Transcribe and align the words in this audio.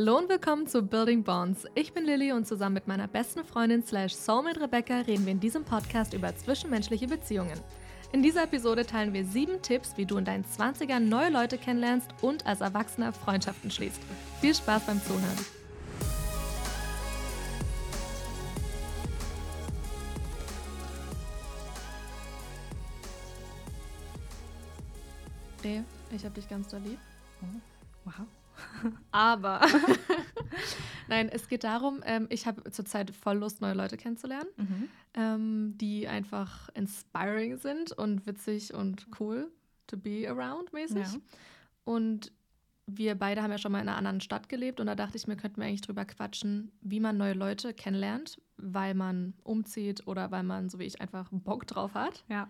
Hallo 0.00 0.16
und 0.16 0.30
willkommen 0.30 0.66
zu 0.66 0.82
Building 0.82 1.24
Bonds. 1.24 1.66
Ich 1.74 1.92
bin 1.92 2.06
Lilly 2.06 2.32
und 2.32 2.46
zusammen 2.46 2.72
mit 2.72 2.88
meiner 2.88 3.06
besten 3.06 3.44
Freundin 3.44 3.84
slash 3.84 4.14
Soulmate 4.14 4.58
Rebecca 4.58 5.00
reden 5.00 5.26
wir 5.26 5.32
in 5.32 5.40
diesem 5.40 5.62
Podcast 5.62 6.14
über 6.14 6.34
zwischenmenschliche 6.34 7.06
Beziehungen. 7.06 7.60
In 8.10 8.22
dieser 8.22 8.44
Episode 8.44 8.86
teilen 8.86 9.12
wir 9.12 9.26
sieben 9.26 9.60
Tipps, 9.60 9.98
wie 9.98 10.06
du 10.06 10.16
in 10.16 10.24
deinen 10.24 10.46
20ern 10.46 11.00
neue 11.00 11.28
Leute 11.28 11.58
kennenlernst 11.58 12.08
und 12.22 12.46
als 12.46 12.62
Erwachsener 12.62 13.12
Freundschaften 13.12 13.70
schließt. 13.70 14.00
Viel 14.40 14.54
Spaß 14.54 14.86
beim 14.86 15.02
Zuhören. 15.02 15.38
Reh, 25.62 25.82
ich 26.16 26.24
hab 26.24 26.32
dich 26.32 26.48
ganz 26.48 26.68
doll 26.68 26.80
lieb. 26.80 26.98
Oh, 27.42 27.60
wow. 28.06 28.26
Aber 29.10 29.60
nein, 31.08 31.28
es 31.28 31.48
geht 31.48 31.64
darum, 31.64 32.00
ähm, 32.04 32.26
ich 32.30 32.46
habe 32.46 32.70
zurzeit 32.70 33.10
voll 33.14 33.38
Lust, 33.38 33.60
neue 33.60 33.74
Leute 33.74 33.96
kennenzulernen, 33.96 34.48
Mhm. 34.56 34.88
ähm, 35.14 35.74
die 35.78 36.08
einfach 36.08 36.68
inspiring 36.74 37.56
sind 37.58 37.92
und 37.92 38.26
witzig 38.26 38.74
und 38.74 39.06
cool 39.18 39.50
to 39.86 39.96
be 39.96 40.26
around 40.28 40.72
mäßig. 40.72 40.98
Ja. 41.12 41.18
Und 41.84 42.32
wir 42.86 43.14
beide 43.14 43.42
haben 43.42 43.50
ja 43.52 43.58
schon 43.58 43.72
mal 43.72 43.80
in 43.80 43.88
einer 43.88 43.96
anderen 43.96 44.20
Stadt 44.20 44.48
gelebt 44.48 44.80
und 44.80 44.86
da 44.86 44.94
dachte 44.94 45.16
ich 45.16 45.26
mir, 45.26 45.36
könnten 45.36 45.60
wir 45.60 45.66
eigentlich 45.66 45.80
drüber 45.80 46.04
quatschen, 46.04 46.72
wie 46.80 46.98
man 47.00 47.16
neue 47.16 47.34
Leute 47.34 47.72
kennenlernt, 47.72 48.40
weil 48.56 48.94
man 48.94 49.34
umzieht 49.44 50.06
oder 50.08 50.30
weil 50.32 50.42
man, 50.42 50.68
so 50.68 50.78
wie 50.78 50.84
ich, 50.84 51.00
einfach 51.00 51.28
Bock 51.30 51.66
drauf 51.66 51.94
hat 51.94 52.24
Ja. 52.28 52.48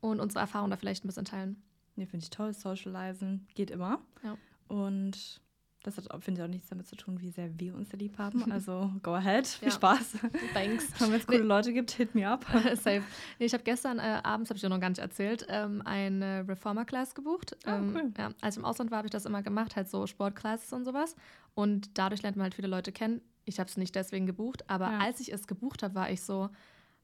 und 0.00 0.20
unsere 0.20 0.40
Erfahrungen 0.40 0.70
da 0.70 0.76
vielleicht 0.76 1.04
ein 1.04 1.08
bisschen 1.08 1.26
teilen. 1.26 1.62
Nee, 1.96 2.06
finde 2.06 2.24
ich 2.24 2.30
toll. 2.30 2.52
Socializen 2.54 3.46
geht 3.54 3.70
immer. 3.70 4.00
Ja. 4.24 4.36
Und 4.68 5.40
das 5.84 5.96
hat, 5.96 6.06
finde 6.24 6.40
ich, 6.40 6.44
auch 6.44 6.50
nichts 6.50 6.68
damit 6.68 6.86
zu 6.88 6.96
tun, 6.96 7.20
wie 7.20 7.30
sehr 7.30 7.56
wir 7.60 7.74
uns 7.76 7.92
lieb 7.92 8.18
haben. 8.18 8.42
Also, 8.52 8.90
go 9.02 9.12
ahead. 9.14 9.46
Viel 9.46 9.68
Ja. 9.68 9.74
Spaß. 9.74 10.16
Thanks. 10.52 10.88
Wenn 10.98 11.12
es 11.12 11.26
coole 11.26 11.38
Leute 11.44 11.72
gibt, 11.72 11.92
hit 11.92 12.14
me 12.14 12.28
up. 12.28 12.44
Safe. 12.74 13.02
Nee, 13.38 13.46
ich 13.46 13.52
habe 13.54 13.62
gestern 13.62 13.98
äh, 13.98 14.20
abends, 14.24 14.50
habe 14.50 14.56
ich 14.56 14.62
dir 14.62 14.68
noch 14.68 14.80
gar 14.80 14.88
nicht 14.88 14.98
erzählt, 14.98 15.46
ähm, 15.48 15.82
eine 15.84 16.44
Reformer-Class 16.48 17.14
gebucht. 17.14 17.56
Ah, 17.64 17.76
ähm, 17.76 17.92
cool. 17.94 18.12
ja, 18.18 18.30
als 18.40 18.56
ich 18.56 18.58
im 18.60 18.64
Ausland 18.64 18.90
war, 18.90 18.98
habe 18.98 19.06
ich 19.06 19.12
das 19.12 19.24
immer 19.26 19.42
gemacht, 19.42 19.76
halt 19.76 19.88
so 19.88 20.06
Sportclasses 20.06 20.72
und 20.72 20.84
sowas. 20.84 21.14
Und 21.54 21.96
dadurch 21.98 22.22
lernt 22.22 22.36
man 22.36 22.44
halt 22.44 22.54
viele 22.54 22.68
Leute 22.68 22.90
kennen. 22.90 23.20
Ich 23.44 23.60
habe 23.60 23.68
es 23.68 23.76
nicht 23.76 23.94
deswegen 23.94 24.26
gebucht, 24.26 24.68
aber 24.68 24.90
Ja. 24.90 24.98
als 24.98 25.20
ich 25.20 25.32
es 25.32 25.46
gebucht 25.46 25.82
habe, 25.82 25.94
war 25.94 26.10
ich 26.10 26.22
so, 26.22 26.48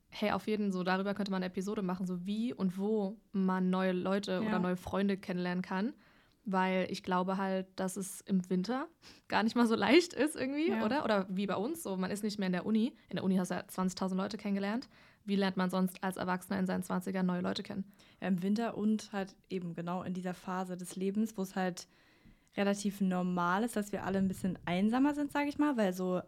hey, 0.09 0.31
auf 0.33 0.47
jeden 0.47 0.73
so, 0.73 0.83
darüber 0.83 1.15
könnte 1.15 1.31
man 1.31 1.37
eine 1.43 1.47
Episode 1.53 1.83
machen, 1.83 2.07
so 2.07 2.25
wie 2.27 2.53
und 2.55 2.79
wo 2.79 3.19
man 3.33 3.69
neue 3.71 3.93
Leute 3.93 4.33
Ja. 4.33 4.41
oder 4.41 4.59
neue 4.59 4.77
Freunde 4.77 5.17
kennenlernen 5.19 5.63
kann. 5.63 5.93
Weil 6.53 6.87
ich 6.91 7.03
glaube 7.03 7.37
halt, 7.37 7.67
dass 7.77 7.97
es 7.97 8.21
im 8.23 8.49
Winter 8.51 8.87
gar 9.29 9.43
nicht 9.43 9.57
mal 9.57 9.67
so 9.67 9.75
leicht 9.75 10.13
ist 10.13 10.37
irgendwie, 10.37 10.71
Ja. 10.71 10.85
oder? 10.85 11.05
Oder 11.05 11.27
wie 11.29 11.47
bei 11.47 11.57
uns, 11.57 11.83
so 11.83 11.97
man 11.97 12.11
ist 12.11 12.23
nicht 12.25 12.39
mehr 12.39 12.47
in 12.47 12.53
der 12.53 12.67
Uni. 12.67 12.95
In 13.09 13.17
der 13.17 13.25
Uni 13.25 13.37
hast 13.37 13.51
du 13.51 13.55
ja 13.55 13.61
20.000 13.63 14.17
Leute 14.17 14.37
kennengelernt. 14.39 14.89
Wie 15.25 15.37
lernt 15.37 15.57
man 15.57 15.71
sonst 15.71 16.03
als 16.03 16.17
Erwachsener 16.17 16.59
in 16.59 16.67
seinen 16.67 16.83
20ern 16.83 17.23
neue 17.23 17.43
Leute 17.43 17.63
kennen? 17.63 17.85
Ja, 18.21 18.29
Im 18.29 18.43
Winter 18.43 18.77
und 18.77 19.13
halt 19.13 19.37
eben 19.51 19.75
genau 19.75 20.03
in 20.03 20.15
dieser 20.15 20.35
Phase 20.35 20.77
des 20.77 20.97
Lebens, 20.97 21.37
wo 21.37 21.43
es 21.43 21.55
halt 21.57 21.87
relativ 22.57 23.01
normal 23.01 23.63
ist, 23.65 23.77
dass 23.77 23.93
wir 23.93 24.05
alle 24.05 24.19
ein 24.19 24.29
bisschen 24.29 24.59
einsamer 24.65 25.15
sind, 25.15 25.31
sage 25.31 25.49
ich 25.49 25.59
mal, 25.59 25.77
weil 25.77 25.93
so, 25.93 26.21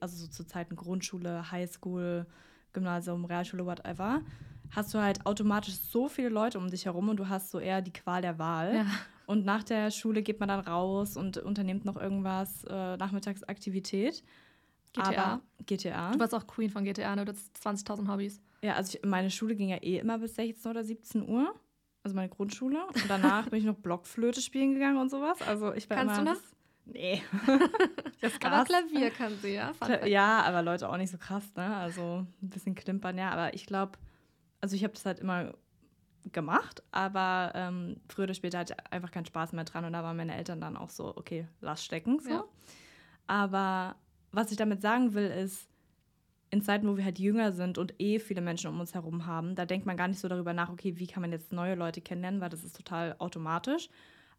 also 0.00 0.16
so 0.16 0.26
zu 0.26 0.44
Zeiten 0.46 0.74
Grundschule, 0.74 1.50
Highschool, 1.52 2.26
Gymnasium, 2.72 3.24
Realschule, 3.24 3.64
whatever, 3.66 4.20
hast 4.70 4.92
du 4.94 4.98
halt 4.98 5.24
automatisch 5.26 5.74
so 5.76 6.08
viele 6.08 6.30
Leute 6.30 6.58
um 6.58 6.68
dich 6.70 6.86
herum 6.86 7.08
und 7.10 7.18
du 7.18 7.28
hast 7.28 7.50
so 7.50 7.60
eher 7.60 7.82
die 7.82 7.92
Qual 7.92 8.20
der 8.22 8.38
Wahl. 8.38 8.74
Ja. 8.76 8.86
Und 9.26 9.44
nach 9.44 9.62
der 9.62 9.90
Schule 9.90 10.22
geht 10.22 10.40
man 10.40 10.48
dann 10.48 10.60
raus 10.60 11.16
und 11.16 11.38
unternimmt 11.38 11.84
noch 11.84 11.96
irgendwas, 11.96 12.64
äh, 12.64 12.96
Nachmittagsaktivität. 12.96 14.22
GTA. 14.92 15.08
Aber 15.08 15.42
GTA. 15.66 16.12
Du 16.12 16.18
warst 16.20 16.34
auch 16.34 16.46
Queen 16.46 16.70
von 16.70 16.84
GTA, 16.84 17.16
ne? 17.16 17.24
Du 17.24 17.32
hast 17.32 17.56
20.000 17.56 18.08
Hobbys. 18.08 18.40
Ja, 18.62 18.74
also 18.74 18.96
ich, 18.96 19.04
meine 19.04 19.30
Schule 19.30 19.56
ging 19.56 19.68
ja 19.68 19.76
eh 19.78 19.98
immer 19.98 20.18
bis 20.18 20.36
16 20.36 20.70
oder 20.70 20.84
17 20.84 21.28
Uhr. 21.28 21.54
Also 22.02 22.14
meine 22.14 22.28
Grundschule. 22.28 22.86
Und 22.86 23.04
danach 23.08 23.48
bin 23.50 23.58
ich 23.58 23.64
noch 23.64 23.76
Blockflöte 23.76 24.40
spielen 24.40 24.74
gegangen 24.74 24.98
und 24.98 25.10
sowas. 25.10 25.40
Also 25.42 25.74
ich 25.74 25.88
war 25.90 25.96
Kannst 25.96 26.20
immer. 26.20 26.34
du 26.34 26.40
das? 26.40 26.42
Nee. 26.86 27.22
das 28.20 28.34
Aber. 28.44 28.64
Klavier 28.64 29.10
kann 29.10 29.32
sie, 29.40 29.54
ja? 29.54 29.72
Fact. 29.72 30.06
Ja, 30.06 30.42
aber 30.42 30.62
Leute 30.62 30.88
auch 30.88 30.98
nicht 30.98 31.10
so 31.10 31.16
krass, 31.16 31.44
ne? 31.56 31.74
Also 31.76 32.26
ein 32.42 32.50
bisschen 32.50 32.74
klimpern, 32.74 33.16
ja. 33.16 33.30
Aber 33.30 33.54
ich 33.54 33.64
glaube, 33.64 33.98
also 34.60 34.76
ich 34.76 34.84
habe 34.84 34.92
das 34.92 35.06
halt 35.06 35.18
immer 35.18 35.54
gemacht, 36.32 36.82
aber 36.90 37.52
ähm, 37.54 37.96
früher 38.08 38.24
oder 38.24 38.34
später 38.34 38.58
hatte 38.58 38.74
ich 38.78 38.92
einfach 38.92 39.10
keinen 39.10 39.26
Spaß 39.26 39.52
mehr 39.52 39.64
dran 39.64 39.84
und 39.84 39.92
da 39.92 40.02
waren 40.02 40.16
meine 40.16 40.34
Eltern 40.34 40.60
dann 40.60 40.76
auch 40.76 40.90
so, 40.90 41.16
okay, 41.16 41.46
lass 41.60 41.84
stecken. 41.84 42.18
So. 42.20 42.30
Ja. 42.30 42.44
Aber 43.26 43.96
was 44.32 44.50
ich 44.50 44.56
damit 44.56 44.80
sagen 44.80 45.14
will, 45.14 45.26
ist, 45.26 45.68
in 46.50 46.62
Zeiten, 46.62 46.86
wo 46.88 46.96
wir 46.96 47.04
halt 47.04 47.18
jünger 47.18 47.52
sind 47.52 47.78
und 47.78 48.00
eh 48.00 48.20
viele 48.20 48.40
Menschen 48.40 48.70
um 48.70 48.78
uns 48.78 48.94
herum 48.94 49.26
haben, 49.26 49.56
da 49.56 49.66
denkt 49.66 49.86
man 49.86 49.96
gar 49.96 50.08
nicht 50.08 50.20
so 50.20 50.28
darüber 50.28 50.52
nach, 50.52 50.70
okay, 50.70 50.98
wie 50.98 51.06
kann 51.06 51.20
man 51.20 51.32
jetzt 51.32 51.52
neue 51.52 51.74
Leute 51.74 52.00
kennenlernen, 52.00 52.40
weil 52.40 52.48
das 52.48 52.62
ist 52.62 52.76
total 52.76 53.16
automatisch. 53.18 53.88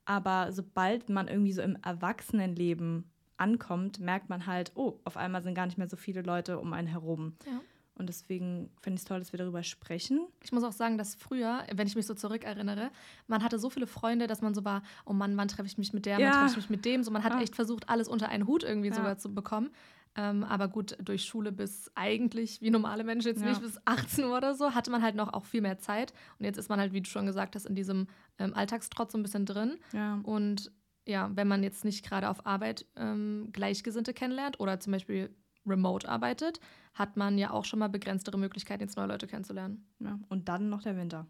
Aber 0.05 0.51
sobald 0.51 1.09
man 1.09 1.27
irgendwie 1.27 1.51
so 1.51 1.61
im 1.61 1.77
Erwachsenenleben 1.83 3.11
ankommt, 3.37 3.99
merkt 3.99 4.29
man 4.29 4.45
halt, 4.45 4.71
oh, 4.75 4.99
auf 5.03 5.17
einmal 5.17 5.43
sind 5.43 5.55
gar 5.55 5.65
nicht 5.65 5.77
mehr 5.77 5.89
so 5.89 5.97
viele 5.97 6.21
Leute 6.21 6.59
um 6.59 6.71
einen 6.73 6.87
herum. 6.87 7.35
Ja. 7.45 7.59
Und 7.97 8.07
deswegen 8.07 8.69
finde 8.81 8.95
ich 8.95 9.01
es 9.01 9.05
toll, 9.05 9.19
dass 9.19 9.31
wir 9.31 9.37
darüber 9.37 9.63
sprechen. 9.63 10.27
Ich 10.43 10.51
muss 10.51 10.63
auch 10.63 10.73
sagen, 10.73 10.97
dass 10.97 11.15
früher, 11.15 11.63
wenn 11.73 11.87
ich 11.87 11.95
mich 11.95 12.05
so 12.05 12.13
zurückerinnere, 12.13 12.91
man 13.27 13.41
hatte 13.43 13.57
so 13.57 13.69
viele 13.69 13.87
Freunde, 13.87 14.27
dass 14.27 14.41
man 14.41 14.53
so 14.53 14.65
war, 14.65 14.83
oh 15.05 15.13
Mann, 15.13 15.37
wann 15.37 15.47
treffe 15.47 15.67
ich 15.67 15.77
mich 15.77 15.93
mit 15.93 16.05
der, 16.05 16.19
Ja. 16.19 16.25
wann 16.27 16.33
treffe 16.33 16.49
ich 16.49 16.55
mich 16.57 16.69
mit 16.69 16.83
dem. 16.85 17.03
So, 17.03 17.11
man 17.11 17.23
hat 17.23 17.33
Ja. 17.33 17.41
echt 17.41 17.55
versucht, 17.55 17.87
alles 17.87 18.09
unter 18.09 18.27
einen 18.29 18.47
Hut 18.47 18.63
irgendwie 18.63 18.89
Ja. 18.89 18.95
sogar 18.95 19.17
zu 19.17 19.33
bekommen. 19.33 19.69
Ähm, 20.17 20.43
aber 20.45 20.67
gut, 20.69 20.97
durch 21.03 21.25
Schule 21.25 21.51
bis 21.51 21.91
eigentlich, 21.95 22.61
wie 22.61 22.69
normale 22.69 23.03
Menschen 23.03 23.27
jetzt 23.29 23.43
nicht, 23.43 23.61
bis 23.61 23.77
18 23.85 24.23
Uhr 24.25 24.37
oder 24.37 24.55
so, 24.55 24.73
hatte 24.73 24.89
man 24.91 25.01
halt 25.01 25.15
noch 25.15 25.31
auch 25.33 25.43
viel 25.45 25.61
mehr 25.61 25.77
Zeit. 25.77 26.13
Und 26.39 26.45
jetzt 26.45 26.57
ist 26.57 26.69
man 26.69 26.79
halt, 26.79 26.93
wie 26.93 27.01
du 27.01 27.09
schon 27.09 27.25
gesagt 27.25 27.55
hast, 27.55 27.65
in 27.65 27.75
diesem 27.75 28.07
ähm, 28.39 28.53
Alltagstrotz 28.53 29.11
so 29.13 29.17
ein 29.17 29.23
bisschen 29.23 29.45
drin. 29.45 29.77
Und 30.23 30.71
ja, 31.07 31.29
wenn 31.35 31.47
man 31.47 31.63
jetzt 31.63 31.85
nicht 31.85 32.05
gerade 32.05 32.29
auf 32.29 32.45
Arbeit 32.45 32.85
ähm, 32.95 33.49
Gleichgesinnte 33.51 34.13
kennenlernt 34.13 34.59
oder 34.59 34.79
zum 34.79 34.91
Beispiel 34.93 35.35
remote 35.65 36.07
arbeitet, 36.07 36.59
hat 36.93 37.17
man 37.17 37.37
ja 37.37 37.51
auch 37.51 37.65
schon 37.65 37.79
mal 37.79 37.89
begrenztere 37.89 38.37
Möglichkeiten, 38.37 38.81
jetzt 38.83 38.95
neue 38.97 39.07
Leute 39.07 39.27
kennenzulernen. 39.27 39.85
ja. 39.99 40.19
Und 40.29 40.47
dann 40.49 40.69
noch 40.69 40.81
der 40.81 40.95
Winter. 40.95 41.27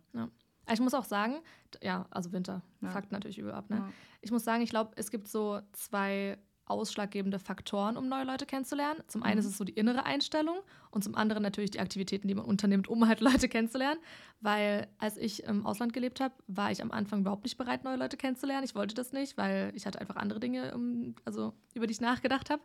Ich 0.72 0.80
muss 0.80 0.94
auch 0.96 1.06
sagen, 1.06 1.36
ja, 1.84 2.06
also 2.10 2.32
Winter, 2.32 2.62
Ja. 2.82 2.90
fuckt 2.90 3.12
natürlich 3.12 3.38
übel 3.38 3.52
ab, 3.54 3.70
ne? 3.70 3.78
Ja. 3.78 3.90
Ich 4.22 4.32
muss 4.32 4.44
sagen, 4.44 4.64
ich 4.64 4.70
glaube, 4.72 4.92
es 4.96 5.12
gibt 5.12 5.28
so 5.28 5.60
zwei 5.74 6.38
ausschlaggebende 6.68 7.40
Faktoren, 7.40 7.98
um 7.98 8.08
neue 8.10 8.24
Leute 8.24 8.46
kennenzulernen. 8.46 9.02
Zum 9.08 9.24
einen 9.24 9.36
Mhm. 9.36 9.40
ist 9.40 9.46
es 9.46 9.58
so 9.58 9.64
die 9.64 9.74
innere 9.74 10.06
Einstellung 10.06 10.58
und 10.92 11.04
zum 11.04 11.16
anderen 11.16 11.44
natürlich 11.44 11.72
die 11.72 11.80
Aktivitäten, 11.80 12.28
die 12.28 12.36
man 12.36 12.46
unternimmt, 12.46 12.88
um 12.88 13.08
halt 13.08 13.20
Leute 13.46 13.48
kennenzulernen. 13.50 14.00
Weil 14.42 14.88
als 14.98 15.18
ich 15.18 15.44
im 15.44 15.66
Ausland 15.66 15.94
gelebt 15.94 16.20
habe, 16.20 16.34
war 16.48 16.72
ich 16.72 16.82
am 16.82 16.92
Anfang 16.92 17.22
überhaupt 17.22 17.44
nicht 17.44 17.58
bereit, 17.58 17.84
neue 17.84 17.98
Leute 17.98 18.18
kennenzulernen. 18.18 18.64
Ich 18.66 18.76
wollte 18.76 18.96
das 18.96 19.12
nicht, 19.14 19.38
weil 19.38 19.72
ich 19.76 19.86
hatte 19.86 20.00
einfach 20.02 20.16
andere 20.16 20.40
Dinge, 20.40 20.74
um, 20.76 21.16
also 21.26 21.54
über 21.74 21.88
die 21.88 21.92
ich 21.92 22.02
nachgedacht 22.02 22.50
habe. 22.50 22.62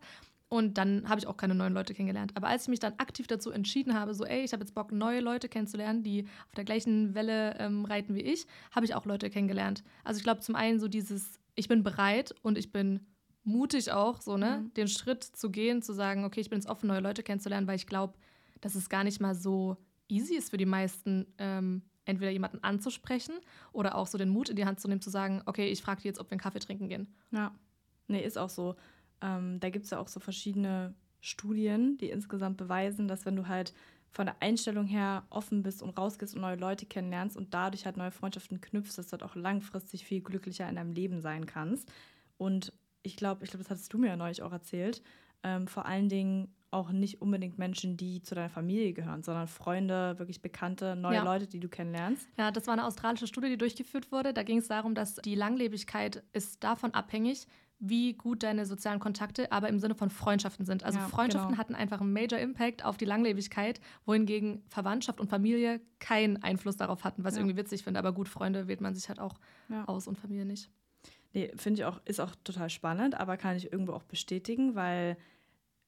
Und 0.53 0.79
dann 0.79 1.09
habe 1.09 1.21
ich 1.21 1.29
auch 1.29 1.37
keine 1.37 1.55
neuen 1.55 1.73
Leute 1.75 1.95
kennengelernt. 1.95 2.33
Aber 2.35 2.49
als 2.49 2.63
ich 2.63 2.69
mich 2.69 2.81
dann 2.81 2.95
aktiv 2.99 3.29
dazu 3.29 3.53
entschieden 3.53 3.95
habe, 3.95 4.15
so, 4.15 4.25
ey, 4.25 4.43
ich 4.43 4.53
habe 4.53 4.65
jetzt 4.65 4.75
Bock, 4.75 4.91
neue 4.91 5.21
Leute 5.21 5.49
kennenzulernen, 5.49 6.03
die 6.03 6.25
auf 6.49 6.55
der 6.57 6.65
gleichen 6.65 7.15
Welle 7.15 7.57
ähm, 7.61 7.85
reiten 7.85 8.17
wie 8.17 8.23
ich, 8.23 8.47
habe 8.73 8.85
ich 8.85 8.97
auch 8.97 9.05
Leute 9.07 9.31
kennengelernt. 9.31 9.85
Also 10.03 10.19
ich 10.19 10.25
glaube 10.25 10.41
zum 10.41 10.57
einen 10.57 10.81
so 10.81 10.89
dieses, 10.89 11.39
ich 11.55 11.69
bin 11.69 11.85
bereit 11.85 12.35
und 12.43 12.59
ich 12.59 12.73
bin 12.73 13.07
mutig 13.45 13.91
auch, 13.93 14.21
so, 14.21 14.37
ne, 14.37 14.63
Mhm. 14.65 14.75
den 14.75 14.89
Schritt 14.89 15.25
zu 15.25 15.51
gehen, 15.51 15.83
zu 15.83 15.93
sagen, 15.93 16.25
okay, 16.25 16.41
ich 16.41 16.51
bin 16.51 16.59
jetzt 16.59 16.69
offen, 16.69 16.87
neue 16.89 17.01
Leute 17.01 17.23
kennenzulernen, 17.23 17.67
weil 17.67 17.77
ich 17.77 17.87
glaube, 17.87 18.15
dass 18.61 18.75
es 18.75 18.89
gar 18.89 19.05
nicht 19.05 19.21
mal 19.21 19.35
so 19.35 19.77
easy 20.09 20.35
ist 20.35 20.51
für 20.51 20.57
die 20.59 20.67
meisten, 20.67 21.27
ähm, 21.39 21.83
entweder 22.05 22.31
jemanden 22.31 22.63
anzusprechen 22.63 23.35
oder 23.73 23.95
auch 23.95 24.07
so 24.07 24.19
den 24.19 24.31
Mut 24.31 24.49
in 24.49 24.57
die 24.57 24.65
Hand 24.67 24.81
zu 24.81 24.89
nehmen, 24.89 25.01
zu 25.01 25.11
sagen, 25.11 25.43
okay, 25.47 25.69
ich 25.69 25.81
frage 25.83 26.03
die 26.03 26.09
jetzt, 26.09 26.19
ob 26.19 26.29
wir 26.29 26.33
einen 26.33 26.41
Kaffee 26.41 26.59
trinken 26.59 26.89
gehen. 26.89 27.15
Ja, 27.31 27.55
nee, 28.09 28.23
ist 28.25 28.37
auch 28.39 28.51
so. 28.51 28.77
Ähm, 29.23 29.61
da 29.61 29.71
gibt 29.71 29.85
es 29.85 29.91
ja 29.91 29.99
auch 29.99 30.09
so 30.09 30.19
verschiedene 30.21 30.95
Studien, 31.21 31.99
die 31.99 32.11
insgesamt 32.11 32.57
beweisen, 32.57 33.07
dass 33.07 33.27
wenn 33.27 33.37
du 33.37 33.47
halt 33.49 33.73
von 34.11 34.27
der 34.27 34.43
Einstellung 34.43 34.87
her 34.87 35.25
offen 35.31 35.63
bist 35.63 35.83
und 35.83 35.97
rausgehst 35.97 36.35
und 36.35 36.41
neue 36.41 36.57
Leute 36.57 36.85
kennenlernst 36.87 37.37
und 37.37 37.55
dadurch 37.55 37.87
halt 37.87 37.97
neue 37.97 38.11
Freundschaften 38.11 38.61
knüpfst, 38.61 38.97
dass 38.99 39.07
du 39.07 39.13
halt 39.13 39.23
auch 39.23 39.37
langfristig 39.37 40.05
viel 40.05 40.21
glücklicher 40.21 40.69
in 40.69 40.75
deinem 40.77 40.93
Leben 40.93 41.21
sein 41.21 41.47
kannst. 41.47 41.93
Und 42.39 42.73
ich 43.03 43.17
glaube, 43.17 43.45
ich 43.45 43.51
glaube, 43.51 43.63
das 43.65 43.71
hattest 43.71 43.93
du 43.93 43.99
mir 43.99 44.09
ja 44.09 44.17
neulich 44.17 44.43
auch 44.43 44.53
erzählt, 44.53 45.03
ähm, 45.43 45.67
vor 45.67 45.87
allen 45.87 46.09
Dingen 46.09 46.55
auch 46.73 46.93
nicht 46.93 47.21
unbedingt 47.21 47.59
Menschen, 47.59 47.97
die 47.97 48.23
zu 48.23 48.35
deiner 48.37 48.49
Familie 48.51 48.93
gehören, 48.93 49.23
sondern 49.25 49.49
Freunde, 49.49 50.19
wirklich 50.19 50.41
Bekannte, 50.41 50.95
neue 50.95 51.17
Ja. 51.17 51.25
Leute, 51.25 51.47
die 51.49 51.59
du 51.59 51.69
kennenlernst. 51.69 52.29
Ja, 52.39 52.51
das 52.53 52.67
war 52.69 52.75
eine 52.75 52.85
australische 52.87 53.27
Studie, 53.27 53.49
die 53.49 53.59
durchgeführt 53.59 54.13
wurde. 54.13 54.33
Da 54.33 54.43
ging 54.45 54.59
es 54.59 54.69
darum, 54.69 54.95
dass 54.95 55.17
die 55.17 55.35
Langlebigkeit 55.35 56.23
ist 56.33 56.63
davon 56.63 56.93
abhängig, 56.95 57.47
wie 57.81 58.13
gut 58.13 58.43
deine 58.43 58.67
sozialen 58.67 59.01
Kontakte, 59.01 59.51
aber 59.51 59.69
im 59.71 59.81
Sinne 59.81 59.95
von 59.95 60.11
Freundschaften 60.11 60.65
sind. 60.67 60.85
Also 60.85 60.99
Ja, 60.99 61.09
Freundschaften 61.09 61.49
genau. 61.53 61.59
hatten 61.61 61.75
einfach 61.75 62.01
einen 62.03 62.13
Major 62.13 62.39
Impact 62.39 62.85
auf 62.85 62.99
die 62.99 63.07
Langlebigkeit, 63.07 63.81
wohingegen 64.05 64.63
Verwandtschaft 64.69 65.19
und 65.19 65.29
Familie 65.31 65.81
keinen 65.99 66.43
Einfluss 66.43 66.77
darauf 66.77 67.03
hatten, 67.05 67.25
was 67.25 67.35
ich 67.35 67.39
Ja. 67.39 67.47
irgendwie 67.47 67.57
witzig 67.59 67.83
finde. 67.83 67.99
Aber 67.99 68.13
gut, 68.13 68.29
Freunde 68.29 68.69
wählt 68.69 68.83
man 68.83 68.95
sich 68.95 69.09
halt 69.09 69.19
auch 69.19 69.41
aus 69.87 70.07
und 70.07 70.19
Familie 70.19 70.45
nicht. 70.45 70.71
Nee, 71.33 71.53
finde 71.57 71.81
ich 71.81 71.85
auch, 71.85 72.01
ist 72.05 72.21
auch 72.21 72.35
total 72.45 72.71
spannend, 72.71 73.19
aber 73.19 73.37
kann 73.37 73.57
ich 73.57 73.73
irgendwo 73.73 73.93
auch 73.93 74.03
bestätigen, 74.03 74.75
weil 74.75 75.17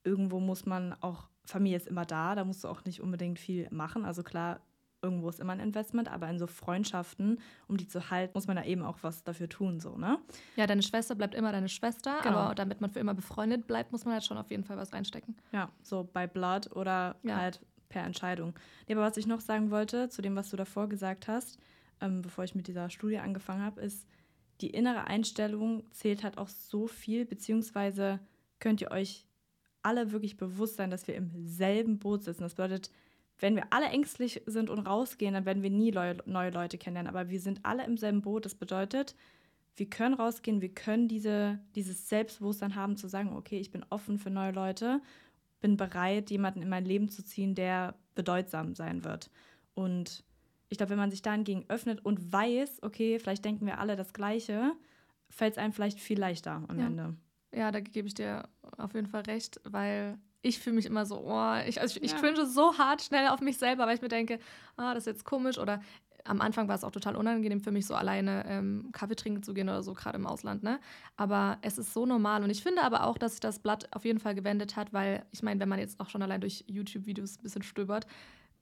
irgendwo 0.05 0.41
muss 0.41 0.67
man 0.67 0.95
auch, 1.01 1.29
Familie 1.45 1.77
ist 1.77 1.89
immer 1.89 2.05
da, 2.05 2.35
da 2.35 2.45
musst 2.45 2.65
du 2.65 2.69
auch 2.69 2.85
nicht 2.85 3.01
unbedingt 3.01 3.39
viel 3.39 3.69
machen. 3.71 4.05
Also 4.05 4.23
klar, 4.23 4.61
irgendwo 5.03 5.29
ist 5.29 5.41
immer 5.41 5.53
ein 5.53 5.61
Investment, 5.61 6.11
aber 6.11 6.29
in 6.29 6.39
so 6.39 6.47
Freundschaften, 6.47 7.41
um 7.67 7.77
die 7.77 7.89
zu 7.89 8.11
halten, 8.11 8.33
muss 8.35 8.47
man 8.47 8.57
da 8.57 8.65
eben 8.65 8.83
auch 8.83 8.99
was 9.03 9.25
dafür 9.25 9.49
tun, 9.49 9.81
so, 9.81 9.97
ne? 9.97 10.19
Ja, 10.55 10.67
deine 10.67 10.83
Schwester 10.83 11.17
bleibt 11.17 11.35
immer 11.35 11.51
deine 11.51 11.69
Schwester, 11.69 12.21
genau. 12.23 12.37
aber 12.37 12.55
damit 12.55 12.81
man 12.81 12.91
für 12.91 13.01
immer 13.01 13.15
befreundet 13.15 13.67
bleibt, 13.67 13.91
muss 13.91 14.05
man 14.05 14.15
halt 14.15 14.25
schon 14.25 14.39
auf 14.39 14.51
jeden 14.51 14.65
Fall 14.65 14.77
was 14.77 14.93
reinstecken. 14.93 15.37
Ja, 15.51 15.71
so 15.83 16.09
bei 16.13 16.27
Blood 16.29 16.71
oder 16.77 17.17
ja. 17.25 17.37
halt 17.37 17.61
per 17.89 18.05
Entscheidung. 18.05 18.55
Nee, 18.87 18.95
aber 18.95 19.03
was 19.03 19.17
ich 19.17 19.27
noch 19.27 19.41
sagen 19.41 19.71
wollte, 19.71 20.09
zu 20.09 20.23
dem, 20.23 20.37
was 20.37 20.51
du 20.51 20.57
davor 20.57 20.89
gesagt 20.89 21.27
hast, 21.27 21.59
ähm, 22.01 22.23
bevor 22.23 22.45
ich 22.45 22.55
mit 22.55 22.69
dieser 22.69 22.89
Studie 22.89 23.19
angefangen 23.19 23.63
habe, 23.63 23.81
ist, 23.81 24.07
die 24.63 24.71
innere 24.71 25.07
Einstellung 25.07 25.83
zählt 25.91 26.23
halt 26.23 26.39
auch 26.39 26.49
so 26.49 26.87
viel, 26.87 27.27
beziehungsweise 27.27 28.21
könnt 28.61 28.81
ihr 28.81 28.91
euch 28.91 29.27
alle 29.83 30.13
wirklich 30.13 30.37
bewusst 30.37 30.77
sein, 30.77 30.91
dass 30.91 31.07
wir 31.09 31.17
im 31.17 31.31
selben 31.45 31.99
Boot 31.99 32.23
sitzen. 32.23 32.43
Das 32.43 32.55
bedeutet, 32.55 32.91
wenn 33.41 33.57
wir 33.57 33.67
alle 33.71 33.87
ängstlich 33.87 34.43
sind 34.47 34.71
und 34.71 34.79
rausgehen, 34.79 35.35
dann 35.35 35.45
werden 35.45 35.65
wir 35.65 35.71
nie 35.71 35.91
neue 35.91 36.51
Leute 36.51 36.79
kennenlernen. 36.79 37.13
Aber 37.13 37.29
wir 37.29 37.41
sind 37.41 37.61
alle 37.65 37.85
im 37.85 37.97
selben 37.97 38.23
Boot. 38.23 38.45
Das 38.45 38.55
bedeutet, 38.55 39.17
wir 39.75 39.91
können 39.91 40.15
rausgehen, 40.15 40.61
wir 40.61 40.73
können 40.73 41.09
diese, 41.09 41.59
dieses 41.75 42.09
Selbstbewusstsein 42.09 42.77
haben, 42.77 42.97
zu 42.97 43.09
sagen, 43.09 43.35
okay, 43.35 43.59
ich 43.59 43.73
bin 43.73 43.85
offen 43.91 44.19
für 44.19 44.31
neue 44.31 44.53
Leute, 44.53 45.01
bin 45.61 45.77
bereit, 45.77 46.31
jemanden 46.31 46.63
in 46.63 46.69
mein 46.69 46.85
Leben 46.85 47.09
zu 47.09 47.25
ziehen, 47.25 47.55
der 47.55 47.97
bedeutsam 48.15 48.75
sein 48.75 49.03
wird. 49.03 49.31
Und 49.75 50.25
ich 50.73 50.79
glaube, 50.79 50.91
wenn 50.91 50.99
man 50.99 51.11
sich 51.11 51.21
dahingegen 51.21 51.67
öffnet 51.69 52.03
und 52.03 52.33
weiß, 52.33 52.83
okay, 52.83 53.19
vielleicht 53.19 53.45
denken 53.45 53.67
wir 53.67 53.79
alle 53.79 53.95
das 53.95 54.15
Gleiche, 54.15 54.73
fällt 55.29 55.53
es 55.53 55.59
einem 55.59 55.75
vielleicht 55.75 56.01
viel 56.01 56.19
leichter 56.19 56.65
am 56.67 56.79
ja. 56.79 56.87
Ende. 56.87 57.15
Ja, 57.55 57.71
da 57.71 57.81
gebe 57.81 58.09
ich 58.09 58.15
dir 58.15 58.49
auf 58.79 58.95
jeden 58.95 59.07
Fall 59.07 59.21
recht, 59.23 59.61
weil 59.65 60.19
ich 60.41 60.59
fühle 60.59 60.77
mich 60.77 60.87
immer 60.87 61.05
so, 61.05 61.21
oh, 61.27 61.55
ich, 61.67 61.79
also 61.79 62.01
ich, 62.01 62.05
ich 62.05 62.17
cringe 62.17 62.47
so 62.47 62.79
hart 62.79 63.03
schnell 63.03 63.29
auf 63.29 63.43
mich 63.43 63.59
selber, 63.59 63.87
weil 63.87 63.97
ich 63.97 64.03
mir 64.03 64.09
denke, 64.09 64.39
ah, 64.79 64.95
das 64.95 65.03
ist 65.03 65.13
jetzt 65.13 65.25
komisch 65.27 65.59
oder 65.59 65.83
am 66.25 66.41
Anfang 66.41 66.69
war 66.69 66.77
es 66.77 66.85
auch 66.85 66.91
total 66.91 67.17
unangenehm 67.17 67.61
für 67.61 67.71
mich, 67.71 67.85
so 67.87 67.95
alleine 67.95 68.45
ähm, 68.47 68.89
Kaffee 68.93 69.17
trinken 69.17 69.43
zu 69.43 69.53
gehen 69.53 69.69
oder 69.69 69.83
so, 69.83 69.93
gerade 69.93 70.17
im 70.17 70.27
Ausland, 70.27 70.63
ne? 70.63 70.81
Aber 71.17 71.59
es 71.61 71.77
ist 71.77 71.93
so 71.93 72.07
normal. 72.07 72.43
Und 72.45 72.51
ich 72.51 72.63
finde 72.63 72.83
aber 72.83 73.05
auch, 73.05 73.19
dass 73.19 73.33
sich 73.33 73.41
das 73.41 73.59
Blatt 73.59 73.89
auf 73.95 74.07
jeden 74.07 74.21
Fall 74.21 74.35
gewendet 74.35 74.77
hat, 74.77 74.95
weil 74.95 75.27
ich 75.33 75.43
meine, 75.43 75.61
wenn 75.61 75.69
man 75.69 75.81
jetzt 75.81 76.01
auch 76.01 76.09
schon 76.09 76.23
allein 76.23 76.41
durch 76.41 76.65
YouTube-Videos 76.67 77.39
ein 77.39 77.43
bisschen 77.43 77.63
stöbert, 77.63 78.07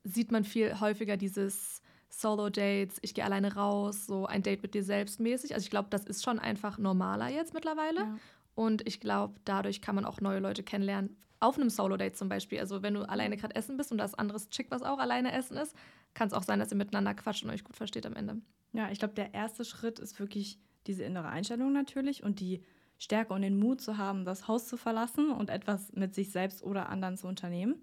sieht 0.03 0.33
man 0.33 0.43
viel 0.43 0.81
häufiger 0.81 1.17
dieses 1.17 1.83
Solo-Dates, 2.11 2.99
ich 3.03 3.15
gehe 3.15 3.25
alleine 3.25 3.55
raus, 3.55 4.07
so 4.07 4.27
ein 4.27 4.43
Date 4.43 4.63
mit 4.63 4.75
dir 4.75 4.85
selbst 4.85 5.21
mäßig. 5.21 5.55
Also 5.55 5.65
ich 5.65 5.71
glaube, 5.71 5.89
das 5.91 6.05
ist 6.05 6.25
schon 6.25 6.39
einfach 6.39 6.77
normaler 6.79 7.29
jetzt 7.29 7.55
mittlerweile. 7.55 8.01
Ja. 8.01 8.19
Und 8.55 8.87
ich 8.87 9.01
glaube, 9.01 9.35
dadurch 9.45 9.81
kann 9.81 9.95
man 9.95 10.05
auch 10.05 10.21
neue 10.21 10.41
Leute 10.41 10.63
kennenlernen. 10.63 11.17
Auf 11.39 11.57
einem 11.57 11.71
Solo-Date 11.71 12.17
zum 12.17 12.29
Beispiel. 12.29 12.59
Also 12.61 12.83
wenn 12.83 12.95
du 12.95 13.09
alleine 13.09 13.37
gerade 13.37 13.55
essen 13.55 13.77
bist 13.77 13.93
und 13.93 13.99
das 13.99 14.15
anderes 14.15 14.51
Chick, 14.51 14.71
was 14.71 14.83
auch 14.83 14.99
alleine 14.99 15.33
essen 15.33 15.57
ist, 15.57 15.75
kann 16.13 16.29
es 16.29 16.35
auch 16.35 16.43
sein, 16.43 16.59
dass 16.59 16.71
ihr 16.71 16.77
miteinander 16.77 17.15
quatscht 17.15 17.45
und 17.45 17.51
euch 17.51 17.65
gut 17.65 17.77
versteht 17.77 18.05
am 18.05 18.15
Ende. 18.15 18.43
Ja, 18.73 18.91
ich 18.91 18.99
glaube, 18.99 19.15
der 19.15 19.33
erste 19.33 19.65
Schritt 19.65 19.99
ist 19.99 20.21
wirklich 20.21 20.59
diese 20.87 21.05
innere 21.05 21.29
Einstellung 21.29 21.73
natürlich 21.73 22.23
und 22.23 22.41
die 22.41 22.63
Stärke 22.99 23.33
und 23.33 23.43
den 23.43 23.59
Mut 23.59 23.81
zu 23.81 23.97
haben, 23.97 24.27
das 24.27 24.47
Haus 24.47 24.67
zu 24.69 24.77
verlassen 24.77 25.31
und 25.31 25.49
etwas 25.49 25.93
mit 25.93 26.15
sich 26.15 26.31
selbst 26.31 26.63
oder 26.63 26.91
anderen 26.91 27.17
zu 27.17 27.27
unternehmen. 27.27 27.83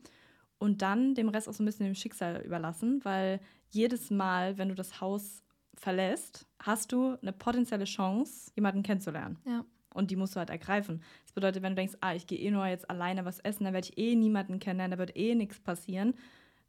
Und 0.60 0.82
dann 0.82 1.14
dem 1.14 1.30
Rest 1.30 1.48
auch 1.48 1.54
so 1.54 1.64
ein 1.64 1.66
bisschen 1.66 1.86
dem 1.86 1.96
Schicksal 1.96 2.42
überlassen, 2.44 3.04
weil 3.04 3.40
jedes 3.70 4.10
Mal, 4.10 4.58
wenn 4.58 4.70
du 4.70 4.76
das 4.76 5.02
Haus 5.02 5.44
verlässt, 5.76 6.48
hast 6.60 6.92
du 6.92 7.18
eine 7.22 7.32
potenzielle 7.32 7.86
Chance, 7.86 8.52
jemanden 8.56 8.84
kennenzulernen. 8.84 9.38
Ja. 9.46 9.64
Und 9.94 10.12
die 10.12 10.16
musst 10.16 10.36
du 10.36 10.40
halt 10.40 10.50
ergreifen. 10.50 11.02
Das 11.24 11.34
bedeutet, 11.34 11.64
wenn 11.64 11.72
du 11.74 11.78
denkst, 11.78 11.98
ah, 12.02 12.14
ich 12.14 12.28
gehe 12.28 12.40
eh 12.40 12.52
nur 12.52 12.68
jetzt 12.68 12.90
alleine 12.90 13.26
was 13.26 13.40
essen, 13.40 13.64
dann 13.64 13.74
werde 13.74 13.90
ich 13.90 13.98
eh 13.98 14.16
niemanden 14.16 14.60
kennenlernen, 14.60 14.98
da 14.98 14.98
wird 14.98 15.16
eh 15.16 15.36
nichts 15.36 15.60
passieren, 15.60 16.14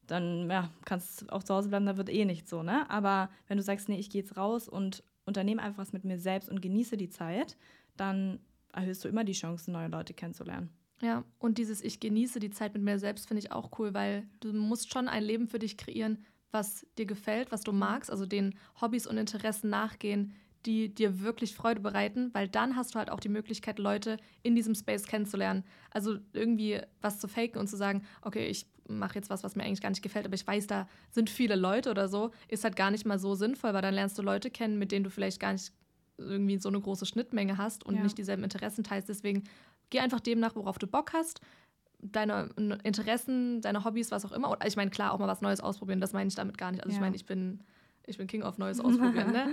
dann 0.06 0.48
ja, 0.50 0.70
kannst 0.84 1.22
du 1.22 1.26
auch 1.28 1.42
zu 1.42 1.54
Hause 1.54 1.68
bleiben, 1.68 1.86
da 1.86 1.96
wird 1.96 2.08
eh 2.08 2.24
nichts 2.24 2.50
so, 2.50 2.62
ne? 2.62 2.88
Aber 2.90 3.28
wenn 3.46 3.58
du 3.58 3.62
sagst, 3.62 3.88
nee, 3.88 3.98
ich 3.98 4.10
gehe 4.10 4.22
jetzt 4.22 4.36
raus 4.36 4.68
und 4.68 5.02
unternehme 5.26 5.62
einfach 5.62 5.78
was 5.78 5.92
mit 5.92 6.04
mir 6.04 6.18
selbst 6.18 6.48
und 6.48 6.62
genieße 6.62 6.96
die 6.96 7.10
Zeit, 7.10 7.56
dann 7.96 8.40
erhöhst 8.72 9.04
du 9.04 9.08
immer 9.08 9.24
die 9.24 9.32
Chance, 9.32 9.70
neue 9.70 9.88
Leute 9.88 10.14
kennenzulernen. 10.14 10.70
Ja, 11.00 11.24
und 11.38 11.58
dieses 11.58 11.82
Ich 11.82 12.00
genieße 12.00 12.40
die 12.40 12.50
Zeit 12.50 12.74
mit 12.74 12.82
mir 12.82 12.98
selbst 12.98 13.28
finde 13.28 13.40
ich 13.40 13.52
auch 13.52 13.78
cool, 13.78 13.94
weil 13.94 14.26
du 14.40 14.52
musst 14.52 14.92
schon 14.92 15.08
ein 15.08 15.22
Leben 15.22 15.46
für 15.46 15.58
dich 15.58 15.76
kreieren, 15.76 16.24
was 16.50 16.86
dir 16.96 17.06
gefällt, 17.06 17.52
was 17.52 17.62
du 17.62 17.72
magst, 17.72 18.10
also 18.10 18.26
den 18.26 18.54
Hobbys 18.80 19.06
und 19.06 19.18
Interessen 19.18 19.70
nachgehen, 19.70 20.34
die 20.66 20.92
dir 20.92 21.20
wirklich 21.20 21.54
Freude 21.54 21.80
bereiten, 21.80 22.30
weil 22.34 22.48
dann 22.48 22.74
hast 22.74 22.94
du 22.94 22.98
halt 22.98 23.10
auch 23.10 23.20
die 23.20 23.28
Möglichkeit, 23.28 23.78
Leute 23.78 24.16
in 24.42 24.56
diesem 24.56 24.74
Space 24.74 25.06
kennenzulernen. 25.06 25.64
Also 25.90 26.18
irgendwie 26.32 26.80
was 27.00 27.20
zu 27.20 27.28
faken 27.28 27.60
und 27.60 27.68
zu 27.68 27.76
sagen, 27.76 28.02
okay, 28.22 28.46
ich 28.48 28.66
mache 28.88 29.16
jetzt 29.16 29.30
was, 29.30 29.44
was 29.44 29.54
mir 29.54 29.64
eigentlich 29.64 29.82
gar 29.82 29.90
nicht 29.90 30.02
gefällt, 30.02 30.26
aber 30.26 30.34
ich 30.34 30.46
weiß, 30.46 30.66
da 30.66 30.88
sind 31.10 31.30
viele 31.30 31.54
Leute 31.54 31.90
oder 31.90 32.08
so, 32.08 32.32
ist 32.48 32.64
halt 32.64 32.74
gar 32.74 32.90
nicht 32.90 33.06
mal 33.06 33.18
so 33.18 33.34
sinnvoll, 33.34 33.74
weil 33.74 33.82
dann 33.82 33.94
lernst 33.94 34.18
du 34.18 34.22
Leute 34.22 34.50
kennen, 34.50 34.78
mit 34.78 34.90
denen 34.90 35.04
du 35.04 35.10
vielleicht 35.10 35.38
gar 35.38 35.52
nicht 35.52 35.72
irgendwie 36.16 36.58
so 36.58 36.68
eine 36.68 36.80
große 36.80 37.06
Schnittmenge 37.06 37.58
hast 37.58 37.84
und 37.86 37.96
ja. 37.96 38.02
nicht 38.02 38.18
dieselben 38.18 38.42
Interessen 38.42 38.82
teilst. 38.82 39.08
Deswegen 39.08 39.44
geh 39.90 40.00
einfach 40.00 40.20
dem 40.20 40.40
nach, 40.40 40.54
worauf 40.54 40.78
du 40.78 40.86
Bock 40.86 41.12
hast. 41.12 41.40
Deine 42.00 42.50
Interessen, 42.84 43.60
deine 43.60 43.84
Hobbys, 43.84 44.10
was 44.10 44.24
auch 44.24 44.32
immer. 44.32 44.56
Ich 44.64 44.76
meine, 44.76 44.90
klar, 44.90 45.12
auch 45.12 45.18
mal 45.18 45.26
was 45.26 45.40
Neues 45.40 45.60
ausprobieren, 45.60 46.00
das 46.00 46.12
meine 46.12 46.28
ich 46.28 46.34
damit 46.34 46.56
gar 46.56 46.70
nicht. 46.70 46.82
Also 46.84 46.90
ja. 46.90 46.96
ich 46.96 47.00
meine, 47.00 47.16
ich 47.16 47.26
bin, 47.26 47.60
ich 48.06 48.18
bin 48.18 48.26
King 48.26 48.42
of 48.42 48.58
Neues 48.58 48.80
ausprobieren, 48.84 49.32
ne? 49.32 49.48